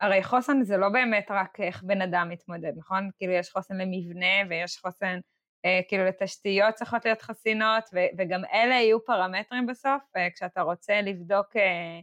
הרי 0.00 0.22
חוסן 0.22 0.62
זה 0.62 0.76
לא 0.76 0.88
באמת 0.88 1.26
רק 1.30 1.60
איך 1.60 1.82
בן 1.82 2.02
אדם 2.02 2.28
מתמודד, 2.28 2.72
נכון? 2.76 3.10
כאילו 3.16 3.32
יש 3.32 3.50
חוסן 3.50 3.76
למבנה 3.76 4.48
ויש 4.48 4.78
חוסן, 4.78 5.18
אה, 5.64 5.80
כאילו 5.88 6.04
לתשתיות 6.04 6.74
צריכות 6.74 7.04
להיות 7.04 7.22
חסינות, 7.22 7.84
וגם 8.18 8.44
אלה 8.52 8.74
יהיו 8.74 9.04
פרמטרים 9.04 9.66
בסוף, 9.66 10.02
אה, 10.16 10.28
כשאתה 10.34 10.62
רוצה 10.62 11.00
לבדוק, 11.00 11.56
אה, 11.56 12.00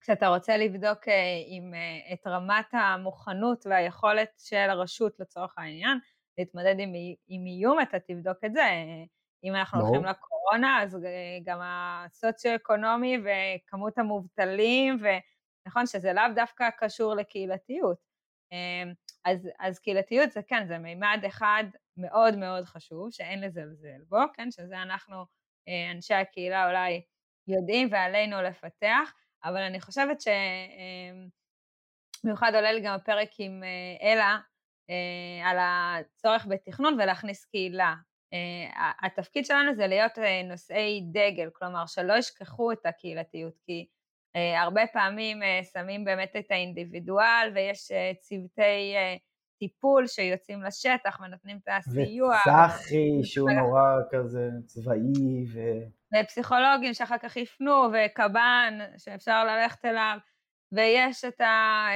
כשאתה 0.00 0.28
רוצה 0.28 0.56
לבדוק 0.56 1.08
אה, 1.08 1.42
עם, 1.46 1.74
אה, 1.74 2.12
את 2.12 2.26
רמת 2.26 2.66
המוכנות 2.72 3.66
והיכולת 3.66 4.30
של 4.38 4.70
הרשות 4.70 5.20
לצורך 5.20 5.58
העניין, 5.58 5.98
להתמודד 6.38 6.74
עם, 6.78 6.92
עם 7.28 7.46
איום, 7.46 7.80
אתה 7.80 7.98
תבדוק 7.98 8.38
את 8.44 8.52
זה. 8.52 8.62
אה, 9.44 9.48
אם 9.48 9.54
אנחנו 9.54 9.78
לא. 9.78 9.84
הולכים 9.84 10.04
לקורונה, 10.04 10.82
אז 10.82 10.98
גם 11.44 11.58
הסוציו-אקונומי 11.62 13.18
וכמות 13.24 13.98
המובטלים, 13.98 14.98
ונכון 15.66 15.86
שזה 15.86 16.12
לאו 16.12 16.24
דווקא 16.34 16.68
קשור 16.78 17.14
לקהילתיות. 17.14 18.10
אמ, 18.52 18.92
אז, 19.24 19.48
אז 19.58 19.78
קהילתיות 19.78 20.30
זה 20.32 20.40
כן, 20.42 20.66
זה 20.66 20.78
מימד 20.78 21.20
אחד 21.26 21.64
מאוד 21.96 22.36
מאוד 22.36 22.64
חשוב, 22.64 23.10
שאין 23.10 23.40
לזלזל 23.40 24.02
בו, 24.08 24.18
כן, 24.34 24.50
שזה 24.50 24.82
אנחנו, 24.82 25.24
אה, 25.68 25.90
אנשי 25.92 26.14
הקהילה 26.14 26.68
אולי 26.68 27.02
יודעים 27.48 27.88
ועלינו 27.90 28.42
לפתח, 28.42 29.14
אבל 29.44 29.60
אני 29.62 29.80
חושבת 29.80 30.20
שבמיוחד 32.20 32.48
אמ, 32.48 32.54
עולה 32.54 32.72
לי 32.72 32.80
גם 32.80 32.94
הפרק 32.94 33.30
עם 33.38 33.62
אה, 33.64 33.96
אלה, 34.12 34.38
אה, 34.90 35.50
על 35.50 35.56
הצורך 35.60 36.46
בתכנון 36.46 36.94
ולהכניס 36.94 37.44
קהילה. 37.44 37.94
אה, 38.32 38.90
התפקיד 39.02 39.44
שלנו 39.44 39.74
זה 39.74 39.86
להיות 39.86 40.18
אה, 40.18 40.42
נושאי 40.42 41.00
דגל, 41.12 41.50
כלומר 41.52 41.86
שלא 41.86 42.12
ישכחו 42.12 42.72
את 42.72 42.86
הקהילתיות, 42.86 43.54
כי 43.66 43.86
אה, 44.36 44.62
הרבה 44.62 44.82
פעמים 44.92 45.40
שמים 45.72 46.04
באמת 46.04 46.36
את 46.38 46.50
האינדיבידואל 46.50 47.52
ויש 47.54 47.92
צוותי 48.20 48.94
טיפול 49.58 50.06
שיוצאים 50.06 50.62
לשטח 50.62 51.20
ונותנים 51.20 51.58
את 51.64 51.68
הסיוע. 51.68 52.36
וצחי 52.36 53.24
שהוא 53.24 53.50
נורא 53.50 53.82
כזה 54.10 54.48
צבאי 54.66 55.44
ו... 55.54 55.60
ופסיכולוגים 56.22 56.94
שאחר 56.94 57.18
כך 57.18 57.36
יפנו, 57.36 57.72
וקב"ן 57.92 58.78
שאפשר 58.98 59.44
ללכת 59.44 59.84
אליו, 59.84 60.18
ויש 60.72 61.24
את 61.24 61.40
ה... 61.40 61.86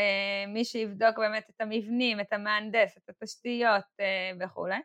מי 0.49 0.65
שיבדוק 0.65 1.19
באמת 1.19 1.51
את 1.51 1.61
המבנים, 1.61 2.21
את 2.21 2.33
המהנדס, 2.33 2.99
את 2.99 3.09
התשתיות 3.09 3.85
וכולי. 4.41 4.81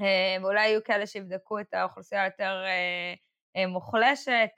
אה, 0.00 0.36
ואולי 0.42 0.68
יהיו 0.68 0.84
כאלה 0.84 1.06
שיבדקו 1.06 1.60
את 1.60 1.74
האוכלוסייה 1.74 2.22
היותר 2.22 2.64
אה, 2.64 3.14
אה, 3.56 3.66
מוחלשת, 3.66 4.50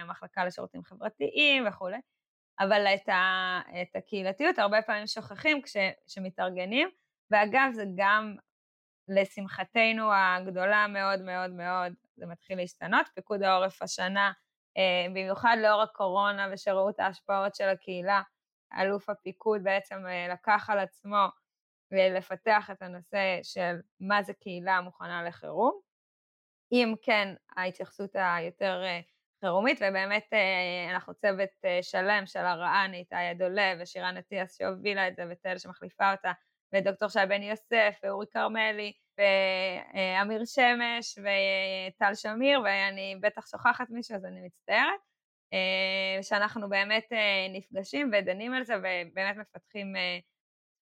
המחלקה 0.00 0.44
לשירותים 0.44 0.82
חברתיים 0.84 1.68
וכולי, 1.68 1.98
אבל 2.60 2.86
את, 2.94 3.08
ה, 3.08 3.60
את 3.82 3.96
הקהילתיות 3.96 4.58
הרבה 4.58 4.82
פעמים 4.82 5.06
שוכחים 5.06 5.60
כשמתארגנים, 6.06 6.88
ואגב 7.30 7.70
זה 7.72 7.84
גם 7.96 8.36
לשמחתנו 9.08 10.10
הגדולה 10.12 10.86
מאוד 10.86 11.20
מאוד 11.20 11.50
מאוד, 11.50 11.92
זה 12.16 12.26
מתחיל 12.26 12.58
להשתנות. 12.58 13.06
פיקוד 13.14 13.42
העורף 13.42 13.82
השנה, 13.82 14.32
במיוחד 15.14 15.56
לאור 15.62 15.82
הקורונה 15.82 16.48
ושראו 16.52 16.90
את 16.90 17.00
ההשפעות 17.00 17.54
של 17.54 17.68
הקהילה, 17.68 18.22
אלוף 18.80 19.08
הפיקוד 19.08 19.62
בעצם 19.62 20.04
לקח 20.32 20.70
על 20.70 20.78
עצמו 20.78 21.26
לפתח 21.92 22.70
את 22.72 22.82
הנושא 22.82 23.38
של 23.42 23.76
מה 24.00 24.22
זה 24.22 24.32
קהילה 24.34 24.80
מוכנה 24.80 25.24
לחירום. 25.24 25.80
אם 26.72 26.94
כן, 27.02 27.34
ההתייחסות 27.56 28.10
היותר 28.14 28.82
חירומית, 29.40 29.78
ובאמת 29.78 30.28
אנחנו 30.90 31.14
צוות 31.14 31.50
שלם 31.82 32.22
של 32.26 32.40
הרען, 32.40 32.94
איתי 32.94 33.30
אדולה 33.30 33.74
ושירן 33.80 34.16
אטיאס 34.16 34.58
שהובילה 34.58 35.08
את 35.08 35.16
זה, 35.16 35.24
ותל 35.30 35.58
שמחליפה 35.58 36.12
אותה, 36.12 36.32
ודוקטור 36.74 37.08
שי 37.08 37.18
בן 37.28 37.42
יוסף, 37.42 37.98
ואורי 38.02 38.26
כרמלי, 38.32 38.92
ואמיר 39.18 40.44
שמש, 40.44 41.18
וטל 41.18 42.14
שמיר, 42.14 42.60
ואני 42.64 43.16
בטח 43.20 43.46
שוכחת 43.46 43.90
מישהו 43.90 44.16
אז 44.16 44.24
אני 44.24 44.40
מצטערת, 44.40 45.00
שאנחנו 46.22 46.68
באמת 46.68 47.12
נפגשים 47.52 48.10
ודנים 48.12 48.54
על 48.54 48.64
זה, 48.64 48.74
ובאמת 48.78 49.36
מפתחים 49.36 49.92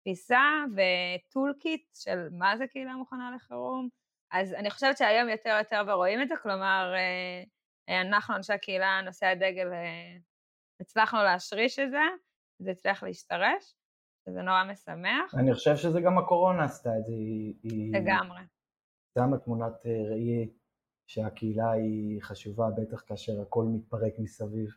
תפיסה 0.09 0.65
וטול 0.73 1.55
קיט 1.61 1.95
של 1.95 2.29
מה 2.33 2.57
זה 2.57 2.67
קהילה 2.67 2.93
מוכנה 2.93 3.33
לחירום. 3.37 3.89
אז 4.33 4.55
אני 4.55 4.71
חושבת 4.71 4.97
שהיום 4.99 5.29
יותר 5.29 5.57
יותר 5.59 5.83
ורואים 5.87 6.23
את 6.23 6.29
זה, 6.29 6.35
כלומר, 6.43 6.95
אנחנו 7.89 8.37
אנשי 8.37 8.53
הקהילה, 8.53 9.01
נושאי 9.05 9.29
הדגל, 9.29 9.69
הצלחנו 10.81 11.23
להשריש 11.23 11.79
את 11.79 11.91
זה, 11.91 12.03
זה 12.59 12.71
הצליח 12.71 13.03
להשתרש, 13.03 13.75
וזה 14.29 14.43
נורא 14.43 14.65
משמח. 14.65 15.35
אני 15.35 15.55
חושב 15.55 15.77
שזה 15.77 16.01
גם 16.01 16.19
הקורונה 16.19 16.65
עשתה 16.65 16.91
את 16.99 17.05
זה, 17.07 17.13
היא... 17.13 17.93
לגמרי. 17.95 18.41
שמה 19.19 19.39
תמונת 19.39 19.87
ראי 20.11 20.51
שהקהילה 21.07 21.71
היא 21.71 22.23
חשובה, 22.23 22.69
בטח 22.77 23.03
כאשר 23.07 23.43
הכל 23.43 23.65
מתפרק 23.65 24.13
מסביב, 24.19 24.69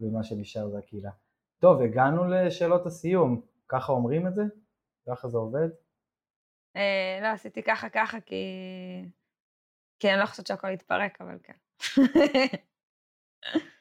ומה 0.00 0.22
שנשאר 0.22 0.68
זה 0.68 0.78
הקהילה. 0.78 1.10
טוב, 1.58 1.82
הגענו 1.82 2.24
לשאלות 2.24 2.86
הסיום, 2.86 3.40
ככה 3.68 3.92
אומרים 3.92 4.26
את 4.26 4.34
זה? 4.34 4.42
ככה 5.08 5.28
זה 5.28 5.38
עובד? 5.38 5.68
אה, 6.76 7.18
לא, 7.22 7.26
עשיתי 7.26 7.62
ככה 7.62 7.88
ככה 7.88 8.20
כי... 8.20 8.44
כי 9.98 10.10
אני 10.10 10.20
לא 10.20 10.26
חושבת 10.26 10.46
שהכל 10.46 10.70
יתפרק, 10.70 11.20
אבל 11.20 11.38
כן. 11.42 11.52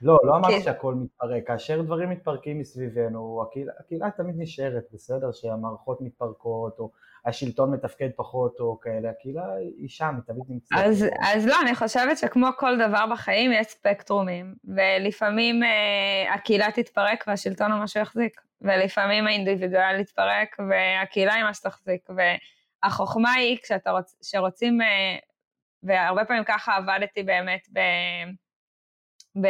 לא, 0.01 0.19
לא 0.23 0.35
אמרתי 0.35 0.61
שהכל 0.61 0.95
מתפרק. 0.95 1.47
כאשר 1.47 1.81
דברים 1.81 2.09
מתפרקים 2.09 2.59
מסביבנו, 2.59 3.43
הקהילה, 3.43 3.73
הקהילה 3.79 4.11
תמיד 4.11 4.35
נשארת, 4.37 4.83
בסדר? 4.93 5.31
שהמערכות 5.31 6.01
מתפרקות, 6.01 6.79
או 6.79 6.91
השלטון 7.25 7.71
מתפקד 7.71 8.09
פחות, 8.15 8.59
או 8.59 8.79
כאלה, 8.79 9.09
הקהילה 9.09 9.53
היא 9.77 9.89
שם, 9.89 10.15
היא 10.15 10.33
תמיד 10.33 10.43
נמצאת. 10.49 10.77
אז, 10.85 11.05
אז 11.21 11.45
לא, 11.45 11.55
אני 11.61 11.75
חושבת 11.75 12.17
שכמו 12.17 12.47
כל 12.57 12.77
דבר 12.77 13.05
בחיים, 13.11 13.51
יש 13.51 13.67
ספקטרומים, 13.67 14.55
ולפעמים 14.63 15.63
אה, 15.63 16.33
הקהילה 16.33 16.71
תתפרק 16.71 17.23
והשלטון 17.27 17.71
הוא 17.71 17.79
מה 17.79 17.87
שיחזיק, 17.87 18.41
ולפעמים 18.61 19.27
האינדיבידואל 19.27 19.99
יתפרק 19.99 20.55
והקהילה 20.69 21.33
היא 21.33 21.43
מה 21.43 21.53
שתחזיק, 21.53 22.09
והחוכמה 22.83 23.33
היא 23.33 23.57
כשרוצים, 24.21 24.81
אה, 24.81 25.17
והרבה 25.83 26.25
פעמים 26.25 26.43
ככה 26.43 26.75
עבדתי 26.75 27.23
באמת 27.23 27.67
ב... 27.73 27.79
ב... 29.41 29.47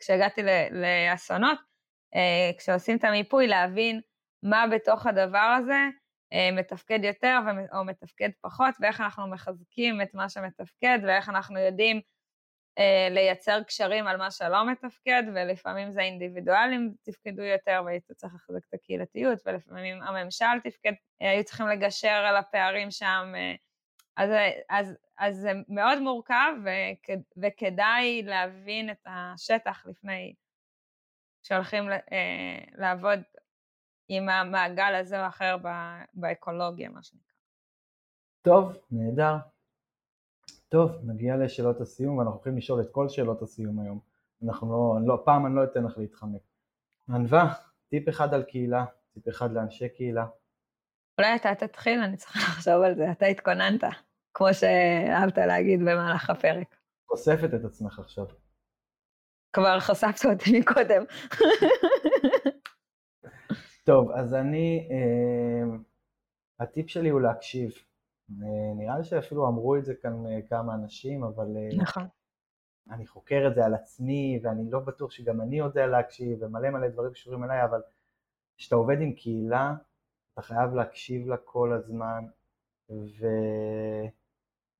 כשהגעתי 0.00 0.42
לאסונות, 0.70 1.58
אה, 2.14 2.50
כשעושים 2.58 2.96
את 2.96 3.04
המיפוי, 3.04 3.46
להבין 3.46 4.00
מה 4.42 4.64
בתוך 4.70 5.06
הדבר 5.06 5.56
הזה 5.58 5.88
מתפקד 6.52 7.04
יותר 7.04 7.38
או 7.72 7.84
מתפקד 7.84 8.30
פחות, 8.40 8.74
ואיך 8.80 9.00
אנחנו 9.00 9.26
מחזקים 9.26 10.02
את 10.02 10.14
מה 10.14 10.28
שמתפקד, 10.28 10.98
ואיך 11.06 11.28
אנחנו 11.28 11.58
יודעים 11.58 12.00
אה, 12.78 13.08
לייצר 13.10 13.62
קשרים 13.62 14.06
על 14.06 14.16
מה 14.16 14.30
שלא 14.30 14.66
מתפקד, 14.70 15.22
ולפעמים 15.34 15.90
זה 15.90 16.00
אינדיבידואלים 16.00 16.94
תפקדו 17.02 17.42
יותר 17.42 17.82
והיית 17.84 18.12
צריך 18.12 18.34
לחזק 18.34 18.64
את 18.68 18.74
הקהילתיות, 18.74 19.38
ולפעמים 19.46 20.02
הממשל 20.02 20.60
תפקד, 20.64 20.92
היו 21.20 21.44
צריכים 21.44 21.66
לגשר 21.66 22.08
על 22.08 22.36
הפערים 22.36 22.90
שם, 22.90 23.32
אז, 24.16 24.30
אז, 24.68 24.96
אז 25.18 25.36
זה 25.36 25.52
מאוד 25.68 25.98
מורכב 25.98 26.52
וכ, 26.64 27.10
וכדאי 27.42 28.22
להבין 28.22 28.90
את 28.90 29.06
השטח 29.06 29.86
לפני 29.86 30.34
שהולכים 31.42 31.90
אה, 31.90 32.58
לעבוד 32.74 33.20
עם 34.08 34.28
המעגל 34.28 34.94
הזה 34.94 35.22
או 35.22 35.28
אחר 35.28 35.56
באקולוגיה, 36.14 36.88
מה 36.88 37.02
שנקרא. 37.02 37.34
טוב, 38.42 38.76
נהדר. 38.90 39.36
טוב, 40.68 40.92
נגיע 41.04 41.36
לשאלות 41.36 41.80
הסיום 41.80 42.18
ואנחנו 42.18 42.34
הולכים 42.34 42.56
לשאול 42.56 42.80
את 42.80 42.88
כל 42.92 43.08
שאלות 43.08 43.42
הסיום 43.42 43.80
היום. 43.80 44.00
אנחנו 44.44 44.72
לא, 44.72 45.06
לא 45.06 45.22
פעם 45.24 45.46
אני 45.46 45.54
לא 45.54 45.64
אתן 45.64 45.84
לך 45.84 45.98
להתחמק. 45.98 46.42
ענווה, 47.08 47.54
טיפ 47.88 48.08
אחד 48.08 48.34
על 48.34 48.42
קהילה, 48.42 48.84
טיפ 49.14 49.28
אחד 49.28 49.52
לאנשי 49.52 49.88
קהילה. 49.88 50.26
אולי 51.18 51.36
אתה 51.36 51.54
תתחיל, 51.54 52.00
אני 52.00 52.16
צריכה 52.16 52.38
לחשוב 52.38 52.82
על 52.82 52.94
זה, 52.94 53.10
אתה 53.10 53.26
התכוננת. 53.26 53.84
כמו 54.34 54.46
שאהבת 54.54 55.38
להגיד 55.38 55.80
במהלך 55.80 56.30
הפרק. 56.30 56.76
חושפת 57.08 57.54
את 57.54 57.64
עצמך 57.64 57.98
עכשיו. 57.98 58.26
כבר 59.52 59.80
חשפת 59.80 60.24
אותי 60.24 60.60
מקודם. 60.60 61.04
טוב, 63.88 64.10
אז 64.10 64.34
אני, 64.34 64.88
אה, 64.90 65.76
הטיפ 66.60 66.88
שלי 66.88 67.08
הוא 67.08 67.20
להקשיב. 67.20 67.70
אה, 68.30 68.74
נראה 68.76 68.98
לי 68.98 69.04
שאפילו 69.04 69.48
אמרו 69.48 69.76
את 69.76 69.84
זה 69.84 69.94
כאן 69.94 70.26
אה, 70.26 70.42
כמה 70.48 70.74
אנשים, 70.74 71.24
אבל... 71.24 71.56
אה, 71.56 71.76
נכון. 71.76 72.06
אני 72.90 73.06
חוקר 73.06 73.44
את 73.48 73.54
זה 73.54 73.64
על 73.64 73.74
עצמי, 73.74 74.40
ואני 74.42 74.70
לא 74.70 74.80
בטוח 74.80 75.10
שגם 75.10 75.40
אני 75.40 75.58
יודע 75.58 75.86
להקשיב, 75.86 76.42
ומלא 76.42 76.70
מלא 76.70 76.88
דברים 76.88 77.12
קשורים 77.12 77.44
אליי, 77.44 77.64
אבל 77.64 77.80
כשאתה 78.56 78.76
עובד 78.76 79.00
עם 79.00 79.12
קהילה, 79.12 79.74
אתה 80.32 80.42
חייב 80.42 80.74
להקשיב 80.74 81.26
לה 81.26 81.36
כל 81.36 81.72
הזמן, 81.72 82.24
ו... 82.90 83.26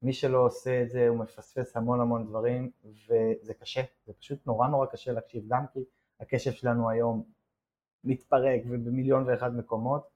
מי 0.02 0.12
שלא 0.12 0.46
עושה 0.46 0.82
את 0.82 0.90
זה 0.90 1.08
הוא 1.08 1.18
מפספס 1.18 1.76
המון 1.76 2.00
המון 2.00 2.26
דברים 2.26 2.70
וזה 2.84 3.54
קשה, 3.54 3.82
זה 4.06 4.12
פשוט 4.12 4.46
נורא 4.46 4.68
נורא 4.68 4.86
קשה 4.86 5.12
להקשיב, 5.12 5.44
גם 5.48 5.66
כי 5.72 5.84
הקשב 6.20 6.52
שלנו 6.52 6.90
היום 6.90 7.37
מתפרק 8.04 8.62
ובמיליון 8.68 9.24
ואחד 9.26 9.56
מקומות 9.56 10.08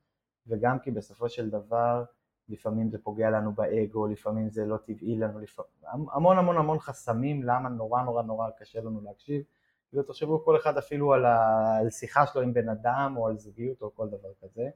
וגם 0.47 0.79
כי 0.79 0.91
בסופו 0.91 1.29
של 1.29 1.51
דבר 1.51 2.05
לפעמים 2.49 2.91
זה 2.91 2.99
פוגע 3.03 3.31
לנו 3.31 3.53
באגו, 3.53 4.07
לפעמים 4.07 4.51
זה 4.51 4.67
לא 4.67 4.77
טבעי 4.77 5.17
לנו, 5.17 5.39
לפעמים, 5.39 5.71
המון 6.13 6.39
המון 6.39 6.57
המון 6.57 6.79
חסמים 6.79 7.43
למה 7.43 7.69
נורא 7.69 8.03
נורא 8.03 8.23
נורא 8.23 8.51
קשה 8.59 8.81
לנו 8.81 9.01
להקשיב. 9.01 9.43
ותחשבו 9.95 10.45
כל 10.45 10.57
אחד 10.57 10.79
אפילו 10.79 11.13
על, 11.13 11.25
ה... 11.25 11.77
על 11.79 11.91
שיחה 11.91 12.27
שלו 12.27 12.43
עם 12.43 12.55
בן 12.55 12.69
אדם 12.69 13.15
או 13.17 13.29
על 13.29 13.39
זוגיות 13.39 13.83
או 13.83 13.95
כל 13.95 14.09
דבר 14.09 14.33
כזה. 14.41 14.69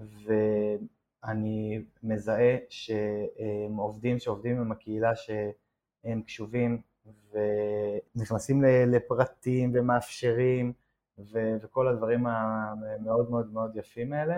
ו... 0.00 0.32
אני 1.24 1.84
מזהה 2.02 2.56
שעובדים 2.68 4.18
שעובדים 4.18 4.60
עם 4.60 4.72
הקהילה 4.72 5.12
שהם 5.14 6.22
קשובים 6.22 6.82
ונכנסים 7.32 8.62
לפרטים 8.64 9.72
ומאפשרים 9.74 10.72
וכל 11.18 11.88
הדברים 11.88 12.26
המאוד 12.26 13.30
מאוד 13.30 13.52
מאוד 13.52 13.76
יפים 13.76 14.12
האלה, 14.12 14.34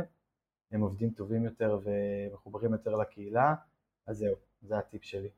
הם 0.72 0.80
עובדים 0.80 1.10
טובים 1.10 1.44
יותר 1.44 1.78
ומחוברים 1.82 2.72
יותר 2.72 2.96
לקהילה, 2.96 3.54
אז 4.06 4.16
זהו, 4.16 4.34
זה 4.62 4.78
הטיפ 4.78 5.04
שלי. 5.04 5.28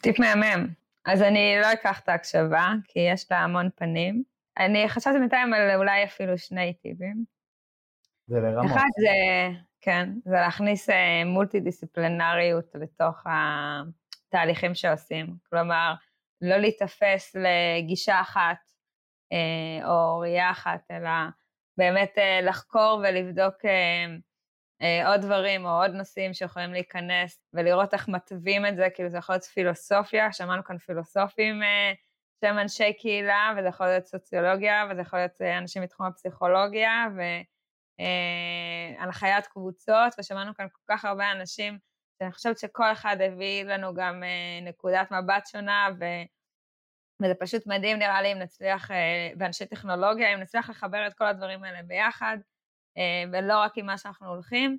טיפ 0.00 0.20
מהמם. 0.20 0.66
אז 1.06 1.22
אני 1.22 1.56
לא 1.62 1.72
אקח 1.72 2.00
את 2.00 2.08
ההקשבה, 2.08 2.72
כי 2.84 3.00
יש 3.00 3.30
לה 3.30 3.38
המון 3.38 3.68
פנים. 3.74 4.22
אני 4.58 4.88
חשבתי 4.88 5.18
בינתיים 5.18 5.54
על 5.54 5.76
אולי 5.76 6.04
אפילו 6.04 6.38
שני 6.38 6.74
טיפים. 6.74 7.24
זה 8.26 8.40
לרמות. 8.40 8.70
אחד 8.72 8.88
זה 9.00 9.58
כן, 9.80 10.10
זה 10.24 10.34
להכניס 10.34 10.90
אה, 10.90 11.24
מולטי 11.24 11.60
דיסציפלינריות 11.60 12.74
לתוך 12.74 13.26
התהליכים 13.26 14.74
שעושים. 14.74 15.36
כלומר, 15.50 15.94
לא 16.40 16.56
להיתפס 16.56 17.36
לגישה 17.36 18.20
אחת 18.20 18.56
או 19.84 20.18
ראייה 20.18 20.50
אחת, 20.50 20.80
אלא 20.90 21.10
באמת 21.76 22.18
אה, 22.18 22.40
לחקור 22.42 23.02
ולבדוק 23.02 23.54
עוד 25.06 25.20
דברים 25.20 25.66
או 25.66 25.70
עוד 25.70 25.90
נושאים 25.90 26.34
שיכולים 26.34 26.72
להיכנס 26.72 27.40
ולראות 27.52 27.94
איך 27.94 28.08
מתווים 28.08 28.66
את 28.66 28.76
זה, 28.76 28.88
כאילו 28.94 29.08
זה 29.08 29.18
יכול 29.18 29.34
להיות 29.34 29.44
פילוסופיה, 29.44 30.32
שמענו 30.32 30.64
כאן 30.64 30.78
פילוסופים 30.78 31.60
שהם 32.40 32.58
אנשי 32.58 32.92
קהילה, 32.92 33.54
וזה 33.58 33.68
יכול 33.68 33.86
להיות 33.86 34.06
סוציולוגיה, 34.06 34.84
וזה 34.90 35.00
יכול 35.00 35.18
להיות 35.18 35.40
אנשים 35.40 35.82
מתחום 35.82 36.06
הפסיכולוגיה, 36.06 37.06
ו... 37.16 37.20
אה, 38.00 39.02
הנחיית 39.02 39.46
קבוצות, 39.46 40.14
ושמענו 40.18 40.54
כאן 40.54 40.66
כל 40.72 40.94
כך 40.94 41.04
הרבה 41.04 41.32
אנשים, 41.32 41.78
שאני 42.18 42.32
חושבת 42.32 42.58
שכל 42.58 42.92
אחד 42.92 43.16
הביא 43.20 43.64
לנו 43.64 43.94
גם 43.94 44.22
אה, 44.24 44.60
נקודת 44.62 45.10
מבט 45.10 45.46
שונה, 45.46 45.88
ו... 46.00 46.04
וזה 47.22 47.34
פשוט 47.34 47.66
מדהים 47.66 47.98
נראה 47.98 48.22
לי 48.22 48.32
אם 48.32 48.38
נצליח, 48.38 48.90
אה, 48.90 49.30
באנשי 49.36 49.66
טכנולוגיה, 49.66 50.34
אם 50.34 50.40
נצליח 50.40 50.70
לחבר 50.70 51.06
את 51.06 51.14
כל 51.14 51.26
הדברים 51.26 51.64
האלה 51.64 51.82
ביחד, 51.82 52.38
ולא 53.32 53.58
רק 53.58 53.72
עם 53.76 53.86
מה 53.86 53.98
שאנחנו 53.98 54.28
הולכים, 54.28 54.78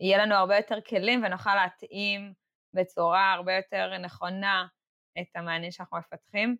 יהיה 0.00 0.18
לנו 0.18 0.34
הרבה 0.34 0.56
יותר 0.56 0.80
כלים 0.88 1.22
ונוכל 1.24 1.54
להתאים 1.54 2.32
בצורה 2.74 3.32
הרבה 3.32 3.52
יותר 3.52 3.98
נכונה 3.98 4.66
את 5.20 5.36
המענים 5.36 5.70
שאנחנו 5.70 5.98
מפתחים. 5.98 6.56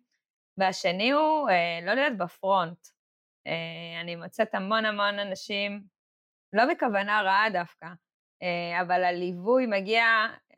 והשני 0.57 1.11
הוא 1.11 1.49
אה, 1.49 1.79
לא 1.85 1.93
להיות 1.93 2.17
בפרונט. 2.17 2.87
אה, 3.47 4.01
אני 4.01 4.15
מוצאת 4.15 4.55
המון 4.55 4.85
המון 4.85 5.19
אנשים, 5.19 5.83
לא 6.53 6.63
בכוונה 6.65 7.21
רעה 7.21 7.49
דווקא, 7.49 7.87
אה, 8.43 8.81
אבל 8.81 9.03
הליווי 9.03 9.65
מגיע, 9.65 10.03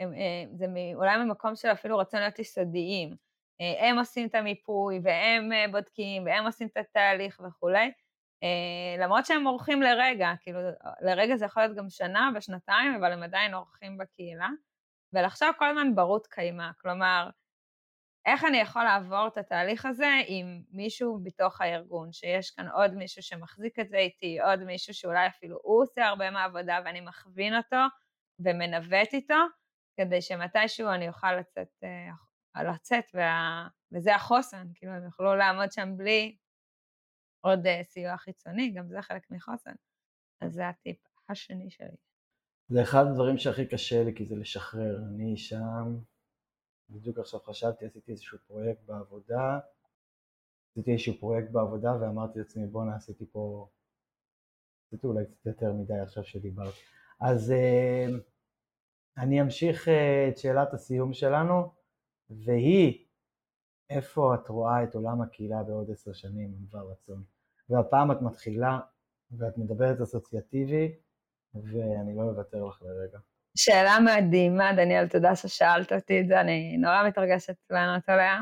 אה, 0.01 0.43
זה 0.53 0.65
אולי 0.95 1.17
ממקום 1.17 1.55
של 1.55 1.67
אפילו 1.67 1.97
רצון 1.97 2.19
להיות 2.19 2.39
יסודיים. 2.39 3.15
אה, 3.61 3.89
הם 3.89 3.99
עושים 3.99 4.27
את 4.27 4.35
המיפוי, 4.35 4.99
והם 5.03 5.53
אה, 5.53 5.65
בודקים, 5.71 6.25
והם 6.25 6.45
עושים 6.45 6.67
את 6.67 6.77
התהליך 6.77 7.41
וכולי. 7.47 7.91
אה, 8.43 9.03
למרות 9.03 9.25
שהם 9.25 9.47
אורחים 9.47 9.81
לרגע, 9.81 10.31
כאילו, 10.41 10.59
לרגע 11.01 11.35
זה 11.35 11.45
יכול 11.45 11.63
להיות 11.63 11.77
גם 11.77 11.89
שנה 11.89 12.29
ושנתיים, 12.35 12.95
אבל 12.95 13.11
הם 13.11 13.23
עדיין 13.23 13.53
אורחים 13.53 13.97
בקהילה. 13.97 14.49
ולחשוב 15.13 15.49
כל 15.57 15.69
הזמן 15.69 15.95
ברות 15.95 16.27
קיימא, 16.27 16.69
כלומר, 16.81 17.29
איך 18.25 18.45
אני 18.45 18.57
יכול 18.57 18.83
לעבור 18.83 19.27
את 19.27 19.37
התהליך 19.37 19.85
הזה 19.85 20.11
עם 20.27 20.61
מישהו 20.71 21.19
בתוך 21.23 21.61
הארגון, 21.61 22.11
שיש 22.11 22.51
כאן 22.51 22.67
עוד 22.67 22.93
מישהו 22.93 23.23
שמחזיק 23.23 23.79
את 23.79 23.89
זה 23.89 23.97
איתי, 23.97 24.39
עוד 24.41 24.63
מישהו 24.63 24.93
שאולי 24.93 25.27
אפילו 25.27 25.59
הוא 25.63 25.83
עושה 25.83 26.05
הרבה 26.05 26.31
מהעבודה 26.31 26.79
ואני 26.85 27.01
מכווין 27.01 27.55
אותו 27.55 27.77
ומנווט 28.39 29.13
איתו, 29.13 29.43
כדי 29.97 30.21
שמתישהו 30.21 30.89
אני 30.89 31.07
אוכל 31.07 31.35
לצאת, 31.35 31.83
uh, 32.57 32.63
לצאת 32.63 33.05
וה... 33.13 33.67
וזה 33.91 34.15
החוסן, 34.15 34.67
כאילו 34.75 34.91
הם 34.91 35.03
יוכלו 35.03 35.35
לעמוד 35.35 35.71
שם 35.71 35.97
בלי 35.97 36.37
עוד 37.41 37.59
uh, 37.65 37.83
סיוע 37.83 38.17
חיצוני, 38.17 38.71
גם 38.71 38.87
זה 38.87 39.01
חלק 39.01 39.31
מחוסן. 39.31 39.73
אז 40.41 40.53
זה 40.53 40.69
הטיפ 40.69 40.97
השני 41.29 41.69
שלי. 41.69 41.95
זה 42.69 42.83
אחד 42.83 43.05
הדברים 43.09 43.37
שהכי 43.37 43.65
קשה 43.65 44.03
לי, 44.03 44.15
כי 44.15 44.25
זה 44.25 44.35
לשחרר. 44.35 44.97
אני 44.97 45.37
שם, 45.37 45.97
בדיוק 46.89 47.19
עכשיו 47.19 47.39
חשבתי, 47.39 47.85
עשיתי 47.85 48.11
איזשהו 48.11 48.37
פרויקט 48.47 48.81
בעבודה, 48.85 49.59
עשיתי 50.71 50.91
איזשהו 50.91 51.13
פרויקט 51.19 51.51
בעבודה 51.51 51.95
ואמרתי 52.01 52.39
לעצמי 52.39 52.67
בואנה 52.67 52.95
עשיתי 52.95 53.25
פה, 53.31 53.69
עשיתי 54.87 55.07
אולי 55.07 55.25
קצת 55.25 55.45
יותר 55.45 55.73
מדי 55.73 55.99
עכשיו 55.99 56.23
שדיברת. 56.23 56.73
אז 57.21 57.51
אה, 57.51 58.05
אני 59.17 59.41
אמשיך 59.41 59.87
אה, 59.87 60.29
את 60.29 60.37
שאלת 60.37 60.73
הסיום 60.73 61.13
שלנו, 61.13 61.73
והיא, 62.45 63.05
איפה 63.89 64.35
את 64.35 64.47
רואה 64.47 64.83
את 64.83 64.95
עולם 64.95 65.21
הקהילה 65.21 65.63
בעוד 65.63 65.91
עשר 65.91 66.13
שנים, 66.13 66.53
ענבר 66.59 66.91
רצון? 66.91 67.23
והפעם 67.69 68.11
את 68.11 68.21
מתחילה 68.21 68.79
ואת 69.31 69.57
מדברת 69.57 70.01
אסוציאטיבי, 70.01 70.95
ואני 71.55 72.15
לא 72.15 72.21
אוותר 72.21 72.65
לך 72.65 72.81
לרגע. 72.81 73.19
שאלה 73.57 73.97
מדהימה, 74.05 74.73
דניאל, 74.73 75.07
תודה 75.07 75.35
ששאלת 75.35 75.93
אותי 75.93 76.21
את 76.21 76.27
זה, 76.27 76.41
אני 76.41 76.77
נורא 76.77 77.07
מתרגשת 77.07 77.55
לענות 77.69 78.09
עליה. 78.09 78.41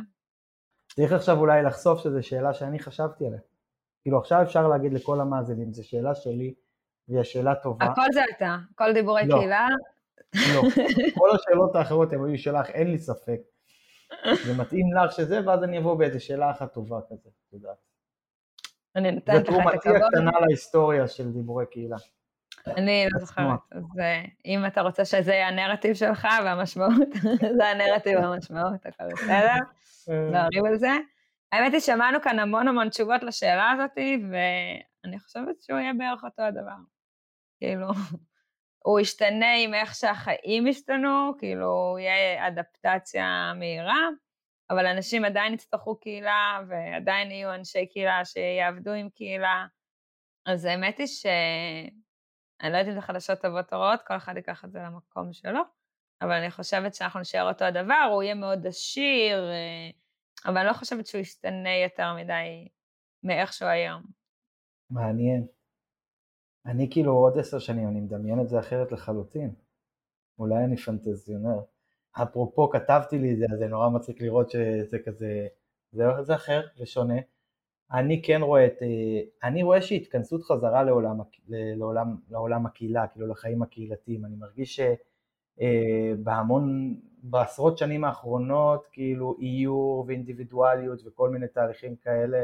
צריך 0.95 1.11
עכשיו 1.11 1.37
אולי 1.37 1.63
לחשוף 1.63 1.99
שזו 1.99 2.23
שאלה 2.23 2.53
שאני 2.53 2.79
חשבתי 2.79 3.27
עליה. 3.27 3.39
כאילו 4.01 4.19
עכשיו 4.19 4.41
אפשר 4.41 4.67
להגיד 4.67 4.93
לכל 4.93 5.21
המאזינים, 5.21 5.73
זו 5.73 5.87
שאלה 5.87 6.15
שלי, 6.15 6.53
והיא 7.07 7.19
השאלה 7.19 7.55
טובה. 7.55 7.85
הכל 7.85 8.05
זה 8.13 8.21
אתה, 8.37 8.57
כל 8.75 8.93
דיבורי 8.93 9.27
לא. 9.27 9.37
קהילה. 9.37 9.67
לא, 10.55 10.61
כל 11.19 11.29
השאלות 11.35 11.75
האחרות 11.75 12.13
הן 12.13 12.25
היו 12.25 12.37
שלך, 12.37 12.69
אין 12.69 12.91
לי 12.91 12.99
ספק. 12.99 13.39
זה 14.45 14.53
מתאים 14.57 14.85
לך 14.93 15.11
שזה, 15.11 15.39
ואז 15.45 15.63
אני 15.63 15.79
אבוא 15.79 15.97
באיזה 15.97 16.19
שאלה 16.19 16.51
אחת 16.51 16.73
טובה 16.73 16.99
כזה, 17.09 17.29
את 17.47 17.53
יודעת. 17.53 17.77
אני 18.95 19.11
נותנת 19.11 19.35
לך 19.35 19.41
את 19.41 19.47
הכבוד. 19.47 19.63
זו 19.63 19.81
תרומתי 19.81 20.05
הקטנה 20.05 20.31
להיסטוריה 20.47 21.07
של 21.07 21.31
דיבורי 21.31 21.65
קהילה. 21.71 21.97
אני 22.67 23.05
לא 23.11 23.19
זוכרת, 23.19 23.59
אז 23.71 23.99
אה, 23.99 24.23
אם 24.45 24.65
אתה 24.67 24.81
רוצה 24.81 25.05
שזה 25.05 25.31
יהיה 25.31 25.47
הנרטיב 25.47 25.93
שלך 25.93 26.27
והמשמעות, 26.43 27.09
זה 27.57 27.67
הנרטיב 27.67 28.19
והמשמעות, 28.19 28.85
הכל 28.85 29.03
בסדר, 29.13 29.55
נערים 30.31 30.65
על 30.65 30.77
זה. 30.77 30.91
האמת 31.51 31.73
היא, 31.73 31.81
שמענו 31.81 32.21
כאן 32.21 32.39
המון 32.39 32.67
המון 32.67 32.89
תשובות 32.89 33.23
לשאלה 33.23 33.71
הזאת, 33.71 33.97
ואני 34.31 35.19
חושבת 35.19 35.61
שהוא 35.61 35.79
יהיה 35.79 35.93
בערך 35.97 36.23
אותו 36.23 36.41
הדבר. 36.41 36.75
כאילו, 37.59 37.87
הוא 38.83 38.99
ישתנה 38.99 39.55
עם 39.63 39.73
איך 39.73 39.95
שהחיים 39.95 40.67
ישתנו, 40.67 41.31
כאילו, 41.39 41.97
יהיה 41.99 42.47
אדפטציה 42.47 43.53
מהירה, 43.55 44.07
אבל 44.69 44.85
אנשים 44.85 45.25
עדיין 45.25 45.53
יצטרכו 45.53 45.99
קהילה, 45.99 46.59
ועדיין 46.67 47.31
יהיו 47.31 47.53
אנשי 47.55 47.87
קהילה 47.87 48.25
שיעבדו 48.25 48.91
עם 48.91 49.09
קהילה. 49.09 49.65
אז 50.45 50.65
האמת 50.65 50.97
היא 50.97 51.07
ש... 51.07 51.25
אני 52.61 52.71
לא 52.71 52.77
יודעת 52.77 52.87
אם 52.87 52.99
זה 52.99 53.01
חדשות 53.01 53.41
טובות 53.41 53.73
או 53.73 53.79
רעות, 53.79 54.01
כל 54.01 54.17
אחד 54.17 54.35
ייקח 54.35 54.65
את 54.65 54.71
זה 54.71 54.79
למקום 54.79 55.33
שלו, 55.33 55.61
אבל 56.21 56.31
אני 56.31 56.51
חושבת 56.51 56.95
שאנחנו 56.95 57.19
נשאר 57.19 57.49
אותו 57.49 57.65
הדבר, 57.65 58.09
הוא 58.11 58.23
יהיה 58.23 58.35
מאוד 58.35 58.67
עשיר, 58.67 59.51
אה, 59.51 59.89
אבל 60.45 60.57
אני 60.57 60.67
לא 60.67 60.73
חושבת 60.73 61.07
שהוא 61.07 61.21
ישתנה 61.21 61.75
יותר 61.83 62.13
מדי 62.13 62.67
מאיך 63.23 63.53
שהוא 63.53 63.69
היום. 63.69 64.01
מעניין. 64.89 65.47
אני 66.65 66.87
כאילו 66.91 67.11
עוד 67.13 67.37
עשר 67.37 67.59
שנים, 67.59 67.87
אני 67.87 68.01
מדמיין 68.01 68.41
את 68.41 68.49
זה 68.49 68.59
אחרת 68.59 68.91
לחלוטין. 68.91 69.53
אולי 70.39 70.63
אני 70.63 70.77
פנטזיונר. 70.77 71.59
אפרופו 72.11 72.69
כתבתי 72.69 73.19
לי 73.19 73.33
את 73.33 73.37
זה, 73.37 73.45
אז 73.53 73.59
זה 73.59 73.67
נורא 73.67 73.89
מצחיק 73.89 74.21
לראות 74.21 74.49
שזה 74.49 74.99
כזה, 75.05 75.47
זה, 75.91 76.03
זה 76.21 76.35
אחר 76.35 76.61
ושונה. 76.79 77.19
אני 77.91 78.21
כן 78.21 78.41
רואה 78.41 78.65
את, 78.65 78.77
אה, 78.81 79.47
אני 79.49 79.63
רואה 79.63 79.81
שהתכנסות 79.81 80.43
חזרה 80.43 80.83
לעולם, 80.83 81.19
לעולם, 81.49 82.15
לעולם 82.29 82.65
הקהילה, 82.65 83.07
כאילו 83.07 83.27
לחיים 83.27 83.61
הקהילתיים, 83.61 84.25
אני 84.25 84.35
מרגיש 84.35 84.79
שבהמון, 85.59 86.95
אה, 86.95 87.01
בעשרות 87.23 87.77
שנים 87.77 88.03
האחרונות, 88.03 88.87
כאילו 88.91 89.35
איור 89.41 90.05
ואינדיבידואליות 90.07 91.01
וכל 91.05 91.29
מיני 91.29 91.47
תהליכים 91.47 91.95
כאלה, 91.95 92.43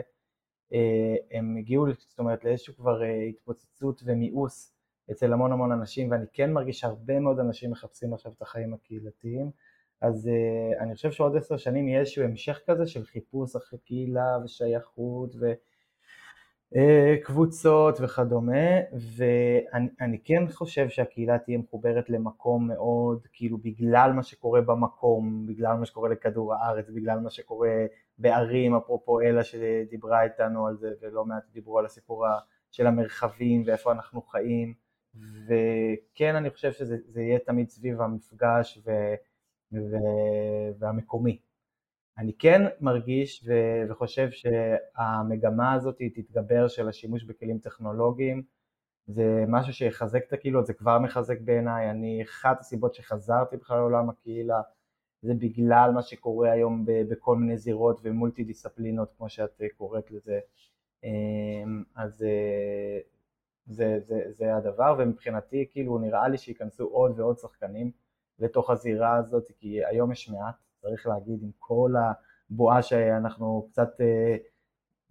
הם 1.32 1.58
הגיעו, 1.58 1.86
זאת 2.10 2.20
אומרת, 2.20 2.46
לאיזשהו 2.46 2.76
כבר 2.76 3.02
התפוצצות 3.30 4.02
ומיאוס 4.06 4.74
אצל 5.12 5.34
המון 5.34 5.52
המון 5.52 5.72
אנשים, 5.72 6.12
ואני 6.12 6.26
כן 6.34 6.54
מרגיש 6.54 6.80
שהרבה 6.80 7.20
מאוד 7.20 7.40
אנשים 7.40 7.72
מחפשים 7.72 8.14
עכשיו 8.14 8.32
את 8.38 8.42
החיים 8.42 8.74
הקהילתיים. 8.74 9.52
אז 10.02 10.30
uh, 10.30 10.84
אני 10.84 10.96
חושב 10.96 11.12
שעוד 11.12 11.38
עשר 11.38 11.58
שנים 11.58 11.88
יהיה 11.88 12.00
איזשהו 12.00 12.24
המשך 12.24 12.60
כזה 12.66 12.88
של 12.88 13.04
חיפוש 13.04 13.56
אחרי 13.56 13.80
קהילה 13.80 14.38
ושייכות 14.44 15.36
וקבוצות 16.72 18.00
uh, 18.00 18.04
וכדומה, 18.04 18.80
ואני 18.94 20.20
כן 20.24 20.48
חושב 20.52 20.90
שהקהילה 20.90 21.40
תהיה 21.40 21.58
מחוברת 21.58 22.10
למקום 22.10 22.68
מאוד, 22.68 23.28
כאילו 23.34 23.58
בגלל 23.58 24.12
מה 24.12 24.24
שקורה 24.24 24.62
במקום, 24.62 25.46
בגלל 25.48 25.78
מה 25.78 25.86
שקורה 25.86 26.10
לכדור 26.10 26.54
הארץ, 26.54 26.90
בגלל 26.90 27.20
מה 27.20 27.30
שקורה 27.30 27.86
בערים, 28.18 28.76
אפרופו 28.76 29.22
אלה 29.22 29.44
שדיברה 29.44 30.24
איתנו 30.24 30.68
על 30.68 30.78
זה, 30.78 30.94
ולא 31.02 31.26
מעט 31.26 31.44
דיברו 31.52 31.80
על 31.80 31.86
הסיפור 31.86 32.26
של 32.72 32.88
המרחבים 32.88 33.64
ואיפה 33.66 33.92
אנחנו 33.92 34.22
חיים, 34.22 34.74
וכן 35.16 36.36
אני 36.36 36.50
חושב 36.50 36.72
שזה 36.72 37.22
יהיה 37.22 37.40
תמיד 37.40 37.70
סביב 37.70 38.02
המפגש 38.02 38.80
ו... 38.86 38.92
והמקומי. 40.80 41.40
אני 42.18 42.34
כן 42.40 42.62
מרגיש 42.82 43.46
ו- 43.48 43.92
וחושב 43.92 44.30
שהמגמה 44.32 45.74
הזאת 45.74 46.02
תתגבר 46.16 46.68
של 46.68 46.88
השימוש 46.88 47.24
בכלים 47.24 47.60
טכנולוגיים, 47.60 48.44
זה 49.08 49.44
משהו 49.48 49.74
שיחזק 49.74 50.24
את 50.28 50.34
הקהילות, 50.34 50.66
זה 50.66 50.74
כבר 50.74 51.00
מחזק 51.00 51.40
בעיניי, 51.42 51.92
אני, 51.92 52.24
אחת 52.24 52.60
הסיבות 52.60 52.94
שחזרתי 52.94 53.58
בכלל 53.58 53.78
לעולם 53.78 54.10
הקהילה 54.10 54.62
זה 55.22 55.34
בגלל 55.34 55.92
מה 55.94 56.02
שקורה 56.02 56.52
היום 56.52 56.86
בכל 56.88 57.38
מיני 57.38 57.58
זירות 57.58 58.00
ומולטי 58.04 58.44
דיסציפלינות 58.44 59.14
כמו 59.18 59.30
שאת 59.30 59.62
קוראת 59.78 60.12
לזה, 60.12 60.40
אמ, 61.04 61.84
אז 61.96 62.24
אה, 62.24 63.00
זה, 63.66 64.00
זה, 64.00 64.22
זה 64.30 64.56
הדבר 64.56 64.96
ומבחינתי 65.00 65.66
כאילו 65.72 65.98
נראה 65.98 66.28
לי 66.28 66.38
שייכנסו 66.38 66.84
עוד 66.84 67.20
ועוד 67.20 67.38
שחקנים 67.38 67.92
לתוך 68.40 68.70
הזירה 68.70 69.16
הזאת, 69.16 69.52
כי 69.60 69.86
היום 69.86 70.12
יש 70.12 70.30
מעט, 70.30 70.56
צריך 70.82 71.08
להגיד, 71.08 71.44
עם 71.44 71.52
כל 71.60 71.94
הבועה 72.50 72.82
שאנחנו 72.82 73.68
קצת 73.72 74.02
אה, 74.02 74.36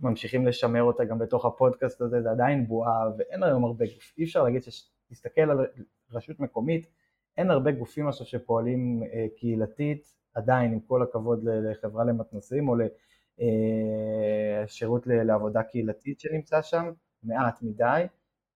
ממשיכים 0.01 0.47
לשמר 0.47 0.83
אותה 0.83 1.05
גם 1.05 1.19
בתוך 1.19 1.45
הפודקאסט 1.45 2.01
הזה, 2.01 2.23
זה 2.23 2.31
עדיין 2.31 2.67
בועה 2.67 3.11
ואין 3.19 3.43
היום 3.43 3.65
הרבה 3.65 3.85
אי 4.19 4.25
אפשר 4.25 4.43
להגיד 4.43 4.63
שתסתכל 4.63 5.41
על 5.41 5.67
רשות 6.13 6.41
מקומית, 6.41 6.87
אין 7.39 7.51
הרבה 7.51 7.71
גופים 7.71 8.09
עכשיו 8.09 8.27
שפועלים 8.27 9.03
אה, 9.03 9.27
קהילתית, 9.37 10.15
עדיין 10.35 10.73
עם 10.73 10.81
כל 10.81 11.03
הכבוד 11.03 11.45
לחברה 11.45 12.05
למתנ"סים 12.05 12.69
או 12.69 12.75
לשירות 14.65 15.09
אה, 15.09 15.25
לעבודה 15.25 15.63
קהילתית 15.63 16.21
שנמצא 16.21 16.63
שם, 16.63 16.93
מעט 17.23 17.63
מדי, 17.63 18.03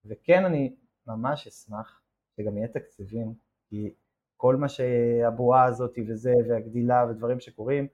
וכן 0.04 0.44
אני 0.44 0.74
ממש 1.06 1.46
אשמח 1.46 2.02
שגם 2.36 2.56
יהיה 2.56 2.68
תקציבים, 2.68 3.34
כי 3.68 3.94
כל 4.36 4.56
מה 4.56 4.68
שהבועה 4.68 5.64
הזאת 5.64 5.98
וזה, 6.08 6.34
והגדילה 6.48 7.06
ודברים 7.10 7.40
שקורים, 7.40 7.86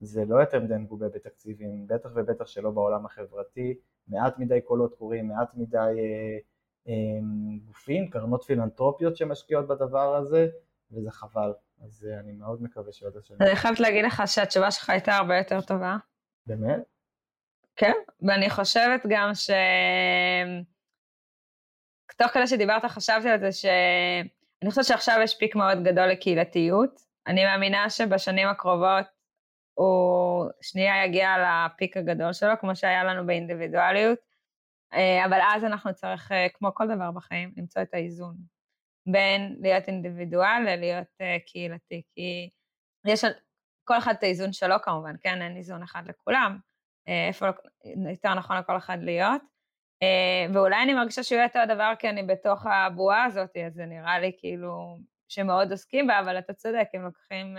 זה 0.00 0.24
לא 0.24 0.40
יותר 0.40 0.60
מדי 0.60 0.76
מגובה 0.76 1.08
בתקציבים, 1.08 1.86
בטח 1.86 2.08
ובטח 2.14 2.46
שלא 2.46 2.70
בעולם 2.70 3.06
החברתי, 3.06 3.74
מעט 4.08 4.38
מדי 4.38 4.60
קולות 4.60 4.94
קוראים, 4.94 5.28
מעט 5.28 5.54
מדי 5.54 5.76
אה, 5.76 6.38
גופים, 7.64 8.10
קרנות 8.10 8.44
פילנטרופיות 8.44 9.16
שמשקיעות 9.16 9.68
בדבר 9.68 10.16
הזה, 10.16 10.46
וזה 10.92 11.10
חבל. 11.10 11.52
אז 11.84 12.08
אני 12.20 12.32
מאוד 12.32 12.62
מקווה 12.62 12.92
שעוד 12.92 13.16
השנה. 13.16 13.36
אני 13.40 13.56
חייבת 13.56 13.80
להגיד 13.80 14.04
לך 14.04 14.22
שהתשובה 14.26 14.70
שלך 14.70 14.90
הייתה 14.90 15.16
הרבה 15.16 15.38
יותר 15.38 15.60
טובה. 15.60 15.96
באמת? 16.46 16.80
כן, 17.76 17.92
ואני 18.22 18.50
חושבת 18.50 19.06
גם 19.08 19.34
ש... 19.34 19.50
תוך 22.16 22.28
כדי 22.28 22.46
שדיברת 22.46 22.84
חשבתי 22.84 23.28
על 23.28 23.40
זה 23.40 23.52
שאני 23.52 24.70
חושבת 24.70 24.84
שעכשיו 24.84 25.20
יש 25.22 25.38
פיק 25.38 25.56
מאוד 25.56 25.82
גדול 25.82 26.06
לקהילתיות. 26.06 27.00
אני 27.26 27.44
מאמינה 27.44 27.90
שבשנים 27.90 28.48
הקרובות 28.48 29.06
הוא 29.74 30.50
שנייה 30.60 31.04
יגיע 31.04 31.28
לפיק 31.38 31.96
הגדול 31.96 32.32
שלו, 32.32 32.52
כמו 32.60 32.76
שהיה 32.76 33.04
לנו 33.04 33.26
באינדיבידואליות, 33.26 34.18
אה, 34.18 34.24
אבל 35.24 35.38
אז 35.54 35.64
אנחנו 35.64 35.90
נצטרך, 35.90 36.32
אה, 36.32 36.46
כמו 36.54 36.74
כל 36.74 36.84
דבר 36.96 37.10
בחיים, 37.10 37.52
למצוא 37.56 37.82
את 37.82 37.94
האיזון 37.94 38.36
בין 39.06 39.56
להיות 39.60 39.88
אינדיבידואל 39.88 40.62
ללהיות 40.66 41.06
אה, 41.20 41.36
קהילתי, 41.46 42.02
כי 42.14 42.50
יש 43.06 43.24
כל 43.84 43.98
אחד 43.98 44.14
את 44.18 44.22
האיזון 44.22 44.52
שלו 44.52 44.76
כמובן, 44.82 45.14
כן, 45.20 45.42
אין 45.42 45.56
איזון 45.56 45.82
אחד 45.82 46.02
לכולם, 46.08 46.58
איפה 47.06 47.46
יותר 48.10 48.34
נכון 48.34 48.56
לכל 48.56 48.76
אחד 48.76 48.98
להיות, 49.00 49.42
ואולי 50.54 50.82
אני 50.82 50.94
מרגישה 50.94 51.22
שהוא 51.22 51.36
יהיה 51.36 51.46
אותו 51.46 51.58
הדבר 51.58 51.92
כי 51.98 52.08
אני 52.08 52.22
בתוך 52.22 52.66
הבועה 52.66 53.24
הזאת, 53.24 53.50
אז 53.66 53.74
זה 53.74 53.86
נראה 53.86 54.18
לי 54.18 54.32
כאילו 54.38 54.98
שמאוד 55.28 55.70
עוסקים 55.70 56.06
בה, 56.06 56.20
אבל 56.20 56.38
אתה 56.38 56.54
צודק, 56.54 56.88
הם 56.94 57.02
לוקחים 57.02 57.56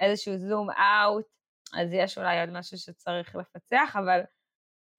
איזשהו 0.00 0.36
זום 0.36 0.70
אאוט, 0.70 1.26
אז 1.74 1.92
יש 1.92 2.18
אולי 2.18 2.40
עוד 2.40 2.50
משהו 2.50 2.78
שצריך 2.78 3.36
לפצח, 3.36 3.96
אבל 3.98 4.20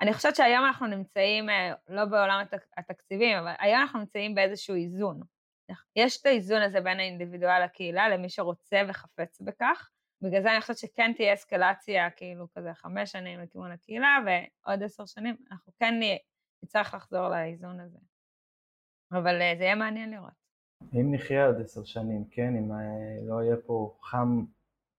אני 0.02 0.14
חושבת 0.14 0.36
שהיום 0.36 0.66
אנחנו 0.66 0.88
נמצאים, 0.88 1.50
אה, 1.50 1.74
לא 1.88 2.06
בעולם 2.06 2.44
התקציבים, 2.78 3.38
אבל 3.38 3.54
היום 3.60 3.82
אנחנו 3.82 4.00
נמצאים 4.00 4.36
באיזשהו 4.36 4.76
איזון. 4.76 5.22
יש 5.96 6.22
את 6.22 6.26
האיזון 6.26 6.62
הזה 6.62 6.82
בין 6.82 7.00
האינדיבידואל 7.00 7.64
לקהילה, 7.64 8.10
למי 8.10 8.30
שרוצה 8.30 8.82
וחפץ 8.90 9.42
בכך. 9.42 9.90
בגלל 10.22 10.42
זה 10.42 10.52
אני 10.52 10.62
חושבת 10.62 10.78
שכן 10.78 11.14
תהיה 11.14 11.34
אסקלציה, 11.34 12.10
כאילו 12.10 12.48
כזה 12.56 12.74
חמש 12.74 13.12
שנים 13.12 13.40
לכיוון 13.40 13.72
הקהילה, 13.72 14.18
ועוד 14.26 14.84
עשר 14.84 15.06
שנים 15.06 15.36
אנחנו 15.52 15.74
כן 15.80 15.94
נצטרך 16.64 16.94
לחזור 16.94 17.30
לאיזון 17.30 17.80
הזה. 17.80 17.98
אבל 19.12 19.42
אה, 19.42 19.54
זה 19.58 19.64
יהיה 19.64 19.76
מעניין 19.76 20.12
לראות. 20.12 20.40
אם 20.94 21.14
נחיה 21.14 21.46
עוד 21.46 21.62
עשר 21.62 21.84
שנים, 21.84 22.26
כן, 22.32 22.56
אם 22.56 22.72
אה, 22.72 23.28
לא 23.28 23.44
יהיה 23.44 23.56
פה 23.66 23.98
חם 24.02 24.46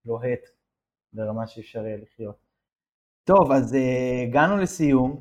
לוהט 0.05 0.41
ברמה 1.13 1.47
שאפשר 1.47 1.87
יהיה 1.87 1.97
לחיות. 1.97 2.50
טוב, 3.25 3.53
אז 3.53 3.73
uh, 3.73 3.77
הגענו 4.29 4.57
לסיום. 4.57 5.21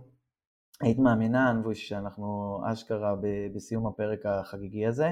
היית 0.82 1.00
מאמינה, 1.00 1.52
אנבוש, 1.52 1.90
שאנחנו 1.90 2.60
אשכרה 2.72 3.16
בסיום 3.56 3.88
הפרק 3.88 4.26
החגיגי 4.26 4.86
הזה, 4.86 5.12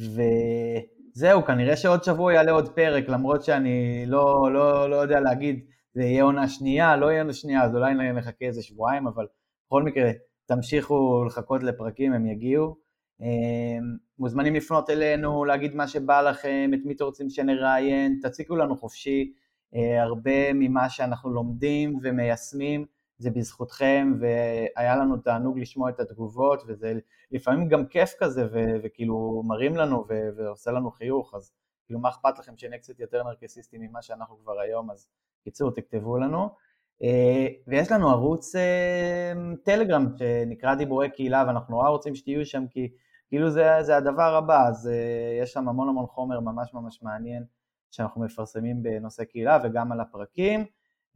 וזהו, 0.00 1.44
כנראה 1.44 1.76
שעוד 1.76 2.04
שבוע 2.04 2.32
יעלה 2.32 2.52
עוד 2.52 2.68
פרק, 2.68 3.08
למרות 3.08 3.44
שאני 3.44 4.04
לא, 4.06 4.52
לא, 4.52 4.90
לא 4.90 4.96
יודע 4.96 5.20
להגיד, 5.20 5.66
זה 5.94 6.02
יהיה 6.02 6.24
עונה 6.24 6.48
שנייה, 6.48 6.96
לא 6.96 7.06
יהיה 7.06 7.20
עונה 7.20 7.32
שנייה, 7.32 7.62
אז 7.62 7.74
אולי 7.74 7.94
נחכה 7.94 8.44
איזה 8.44 8.62
שבועיים, 8.62 9.06
אבל 9.06 9.26
בכל 9.66 9.82
מקרה, 9.82 10.10
תמשיכו 10.46 11.24
לחכות 11.26 11.62
לפרקים, 11.62 12.12
הם 12.12 12.26
יגיעו. 12.26 12.76
אה, 13.22 13.78
מוזמנים 14.18 14.54
לפנות 14.54 14.90
אלינו, 14.90 15.44
להגיד 15.44 15.74
מה 15.74 15.88
שבא 15.88 16.22
לכם, 16.22 16.70
את 16.74 16.78
מי 16.84 16.94
אתם 16.94 17.04
רוצים 17.04 17.30
שנראיין, 17.30 18.18
תציקו 18.22 18.56
לנו 18.56 18.76
חופשי. 18.76 19.32
אה, 19.74 20.02
הרבה 20.02 20.52
ממה 20.54 20.90
שאנחנו 20.90 21.30
לומדים 21.30 21.98
ומיישמים 22.02 22.86
זה 23.18 23.30
בזכותכם, 23.30 24.12
והיה 24.20 24.96
לנו 24.96 25.16
תענוג 25.16 25.58
לשמוע 25.58 25.90
את 25.90 26.00
התגובות, 26.00 26.62
וזה 26.66 26.98
לפעמים 27.30 27.68
גם 27.68 27.86
כיף 27.86 28.14
כזה, 28.18 28.46
ו- 28.52 28.76
וכאילו 28.82 29.42
מרים 29.46 29.76
לנו 29.76 30.04
ו- 30.08 30.28
ועושה 30.36 30.70
לנו 30.70 30.90
חיוך, 30.90 31.34
אז 31.34 31.52
כאילו 31.86 32.00
מה 32.00 32.08
אכפת 32.08 32.38
לכם 32.38 32.56
שנהיה 32.56 32.78
קצת 32.78 33.00
יותר 33.00 33.22
נרקסיסטים 33.22 33.80
ממה 33.80 34.02
שאנחנו 34.02 34.38
כבר 34.42 34.60
היום, 34.60 34.90
אז 34.90 35.08
קיצור, 35.44 35.70
תכתבו 35.70 36.18
לנו. 36.18 36.48
אה, 37.02 37.46
ויש 37.66 37.92
לנו 37.92 38.10
ערוץ 38.10 38.56
אה, 38.56 39.32
טלגרם 39.64 40.06
שנקרא 40.18 40.74
דיבורי 40.74 41.10
קהילה, 41.10 41.44
ואנחנו 41.46 41.74
נורא 41.74 41.88
רוצים 41.88 42.14
שתהיו 42.14 42.46
שם, 42.46 42.64
כי 42.70 42.92
כאילו 43.28 43.50
זה, 43.50 43.68
זה 43.82 43.96
הדבר 43.96 44.34
הבא, 44.34 44.68
אז 44.68 44.90
יש 45.42 45.52
שם 45.52 45.68
המון 45.68 45.88
המון 45.88 46.06
חומר 46.06 46.40
ממש 46.40 46.74
ממש 46.74 47.02
מעניין. 47.02 47.57
שאנחנו 47.90 48.24
מפרסמים 48.24 48.82
בנושא 48.82 49.24
קהילה 49.24 49.58
וגם 49.64 49.92
על 49.92 50.00
הפרקים, 50.00 50.64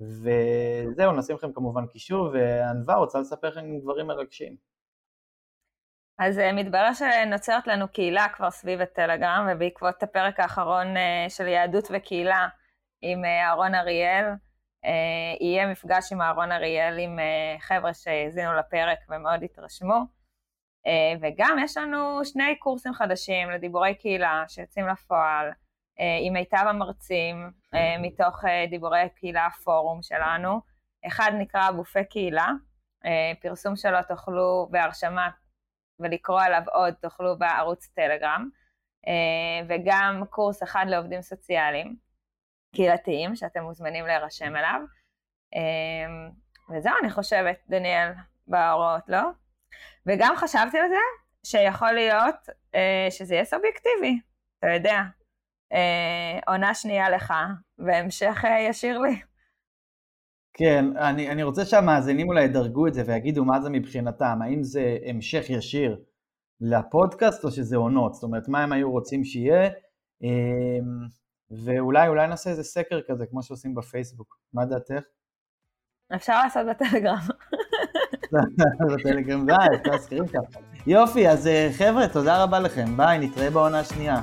וזהו, 0.00 1.12
נשים 1.12 1.36
לכם 1.36 1.52
כמובן 1.52 1.86
קישור, 1.86 2.30
וענווה 2.32 2.94
רוצה 2.94 3.20
לספר 3.20 3.48
לכם 3.48 3.78
דברים 3.78 4.06
מרגשים. 4.06 4.56
אז 6.18 6.38
אה, 6.38 6.52
מתברר 6.52 6.90
שנוצרת 6.92 7.66
לנו 7.66 7.88
קהילה 7.88 8.26
כבר 8.28 8.50
סביב 8.50 8.80
הטלגרם, 8.80 9.48
ובעקבות 9.50 10.02
הפרק 10.02 10.40
האחרון 10.40 10.96
אה, 10.96 11.26
של 11.28 11.46
יהדות 11.46 11.84
וקהילה 11.90 12.48
עם 13.02 13.24
אה, 13.24 13.48
אהרון 13.48 13.74
אריאל, 13.74 14.24
יהיה 15.40 15.66
מפגש 15.66 16.12
עם 16.12 16.22
אהרון 16.22 16.52
אריאל 16.52 16.98
עם 16.98 17.18
חבר'ה 17.58 17.94
שהאזינו 17.94 18.52
לפרק 18.54 18.98
ומאוד 19.08 19.42
התרשמו. 19.42 20.04
וגם 21.20 21.56
יש 21.64 21.76
לנו 21.76 22.24
שני 22.24 22.58
קורסים 22.58 22.92
חדשים 22.92 23.50
לדיבורי 23.50 23.94
קהילה 23.94 24.44
שיוצאים 24.48 24.86
לפועל. 24.88 25.50
אה, 26.00 26.18
עם 26.20 26.32
מיטב 26.32 26.64
המרצים 26.68 27.50
אה, 27.74 27.96
מתוך 27.98 28.44
אה, 28.44 28.66
דיבורי 28.70 29.08
קהילה 29.14 29.46
הפורום 29.46 30.02
שלנו. 30.02 30.60
אחד 31.06 31.32
נקרא 31.38 31.70
בופה 31.70 32.04
קהילה, 32.04 32.48
פרסום 33.42 33.76
שלו 33.76 33.98
תוכלו 34.08 34.68
בהרשמה 34.70 35.30
ולקרוא 36.00 36.42
עליו 36.42 36.62
עוד 36.72 36.94
תוכלו 36.94 37.38
בערוץ 37.38 37.86
טלגרם, 37.86 38.48
וגם 39.68 40.22
קורס 40.30 40.62
אחד 40.62 40.86
לעובדים 40.88 41.22
סוציאליים 41.22 41.96
קהילתיים 42.74 43.36
שאתם 43.36 43.62
מוזמנים 43.62 44.06
להירשם 44.06 44.56
אליו. 44.56 44.80
וזהו, 46.70 46.92
אני 47.02 47.10
חושבת, 47.10 47.58
דניאל, 47.68 48.12
בהוראות, 48.46 49.08
לא? 49.08 49.22
וגם 50.06 50.34
חשבתי 50.36 50.78
על 50.78 50.88
זה 50.88 51.02
שיכול 51.46 51.92
להיות 51.92 52.48
שזה 53.10 53.34
יהיה 53.34 53.44
סובייקטיבי, 53.44 54.20
אתה 54.58 54.70
יודע, 54.70 55.00
אה, 55.72 56.38
עונה 56.46 56.74
שנייה 56.74 57.10
לך, 57.10 57.34
והמשך 57.78 58.44
אה, 58.44 58.60
ישיר 58.60 58.98
לי. 58.98 59.20
כן, 60.54 60.96
אני, 60.96 61.30
אני 61.30 61.42
רוצה 61.42 61.64
שהמאזינים 61.64 62.28
אולי 62.28 62.44
ידרגו 62.44 62.86
את 62.86 62.94
זה 62.94 63.02
ויגידו 63.06 63.44
מה 63.44 63.60
זה 63.60 63.70
מבחינתם, 63.70 64.38
האם 64.42 64.62
זה 64.62 64.98
המשך 65.06 65.44
ישיר 65.48 66.00
לפודקאסט 66.60 67.44
או 67.44 67.50
שזה 67.50 67.76
עונות, 67.76 68.14
זאת 68.14 68.22
אומרת 68.22 68.48
מה 68.48 68.62
הם 68.62 68.72
היו 68.72 68.90
רוצים 68.90 69.24
שיהיה, 69.24 69.70
אמ, 70.22 70.28
ואולי 71.64 72.08
אולי 72.08 72.26
נעשה 72.26 72.50
איזה 72.50 72.62
סקר 72.62 73.00
כזה 73.08 73.26
כמו 73.26 73.42
שעושים 73.42 73.74
בפייסבוק, 73.74 74.38
מה 74.54 74.64
דעתך? 74.64 75.04
אפשר 76.14 76.42
לעשות 76.44 76.66
בטלגרם. 76.70 77.18
בטלגרם, 78.94 79.46
די, 79.46 79.52
אפשר 79.52 79.90
להזכיר 79.90 80.26
ככה. 80.26 80.60
יופי, 80.86 81.28
אז 81.28 81.46
אה, 81.46 81.68
חבר'ה, 81.72 82.08
תודה 82.08 82.42
רבה 82.42 82.60
לכם, 82.60 82.96
ביי, 82.96 83.18
נתראה 83.18 83.50
בעונה 83.50 83.78
השנייה. 83.78 84.22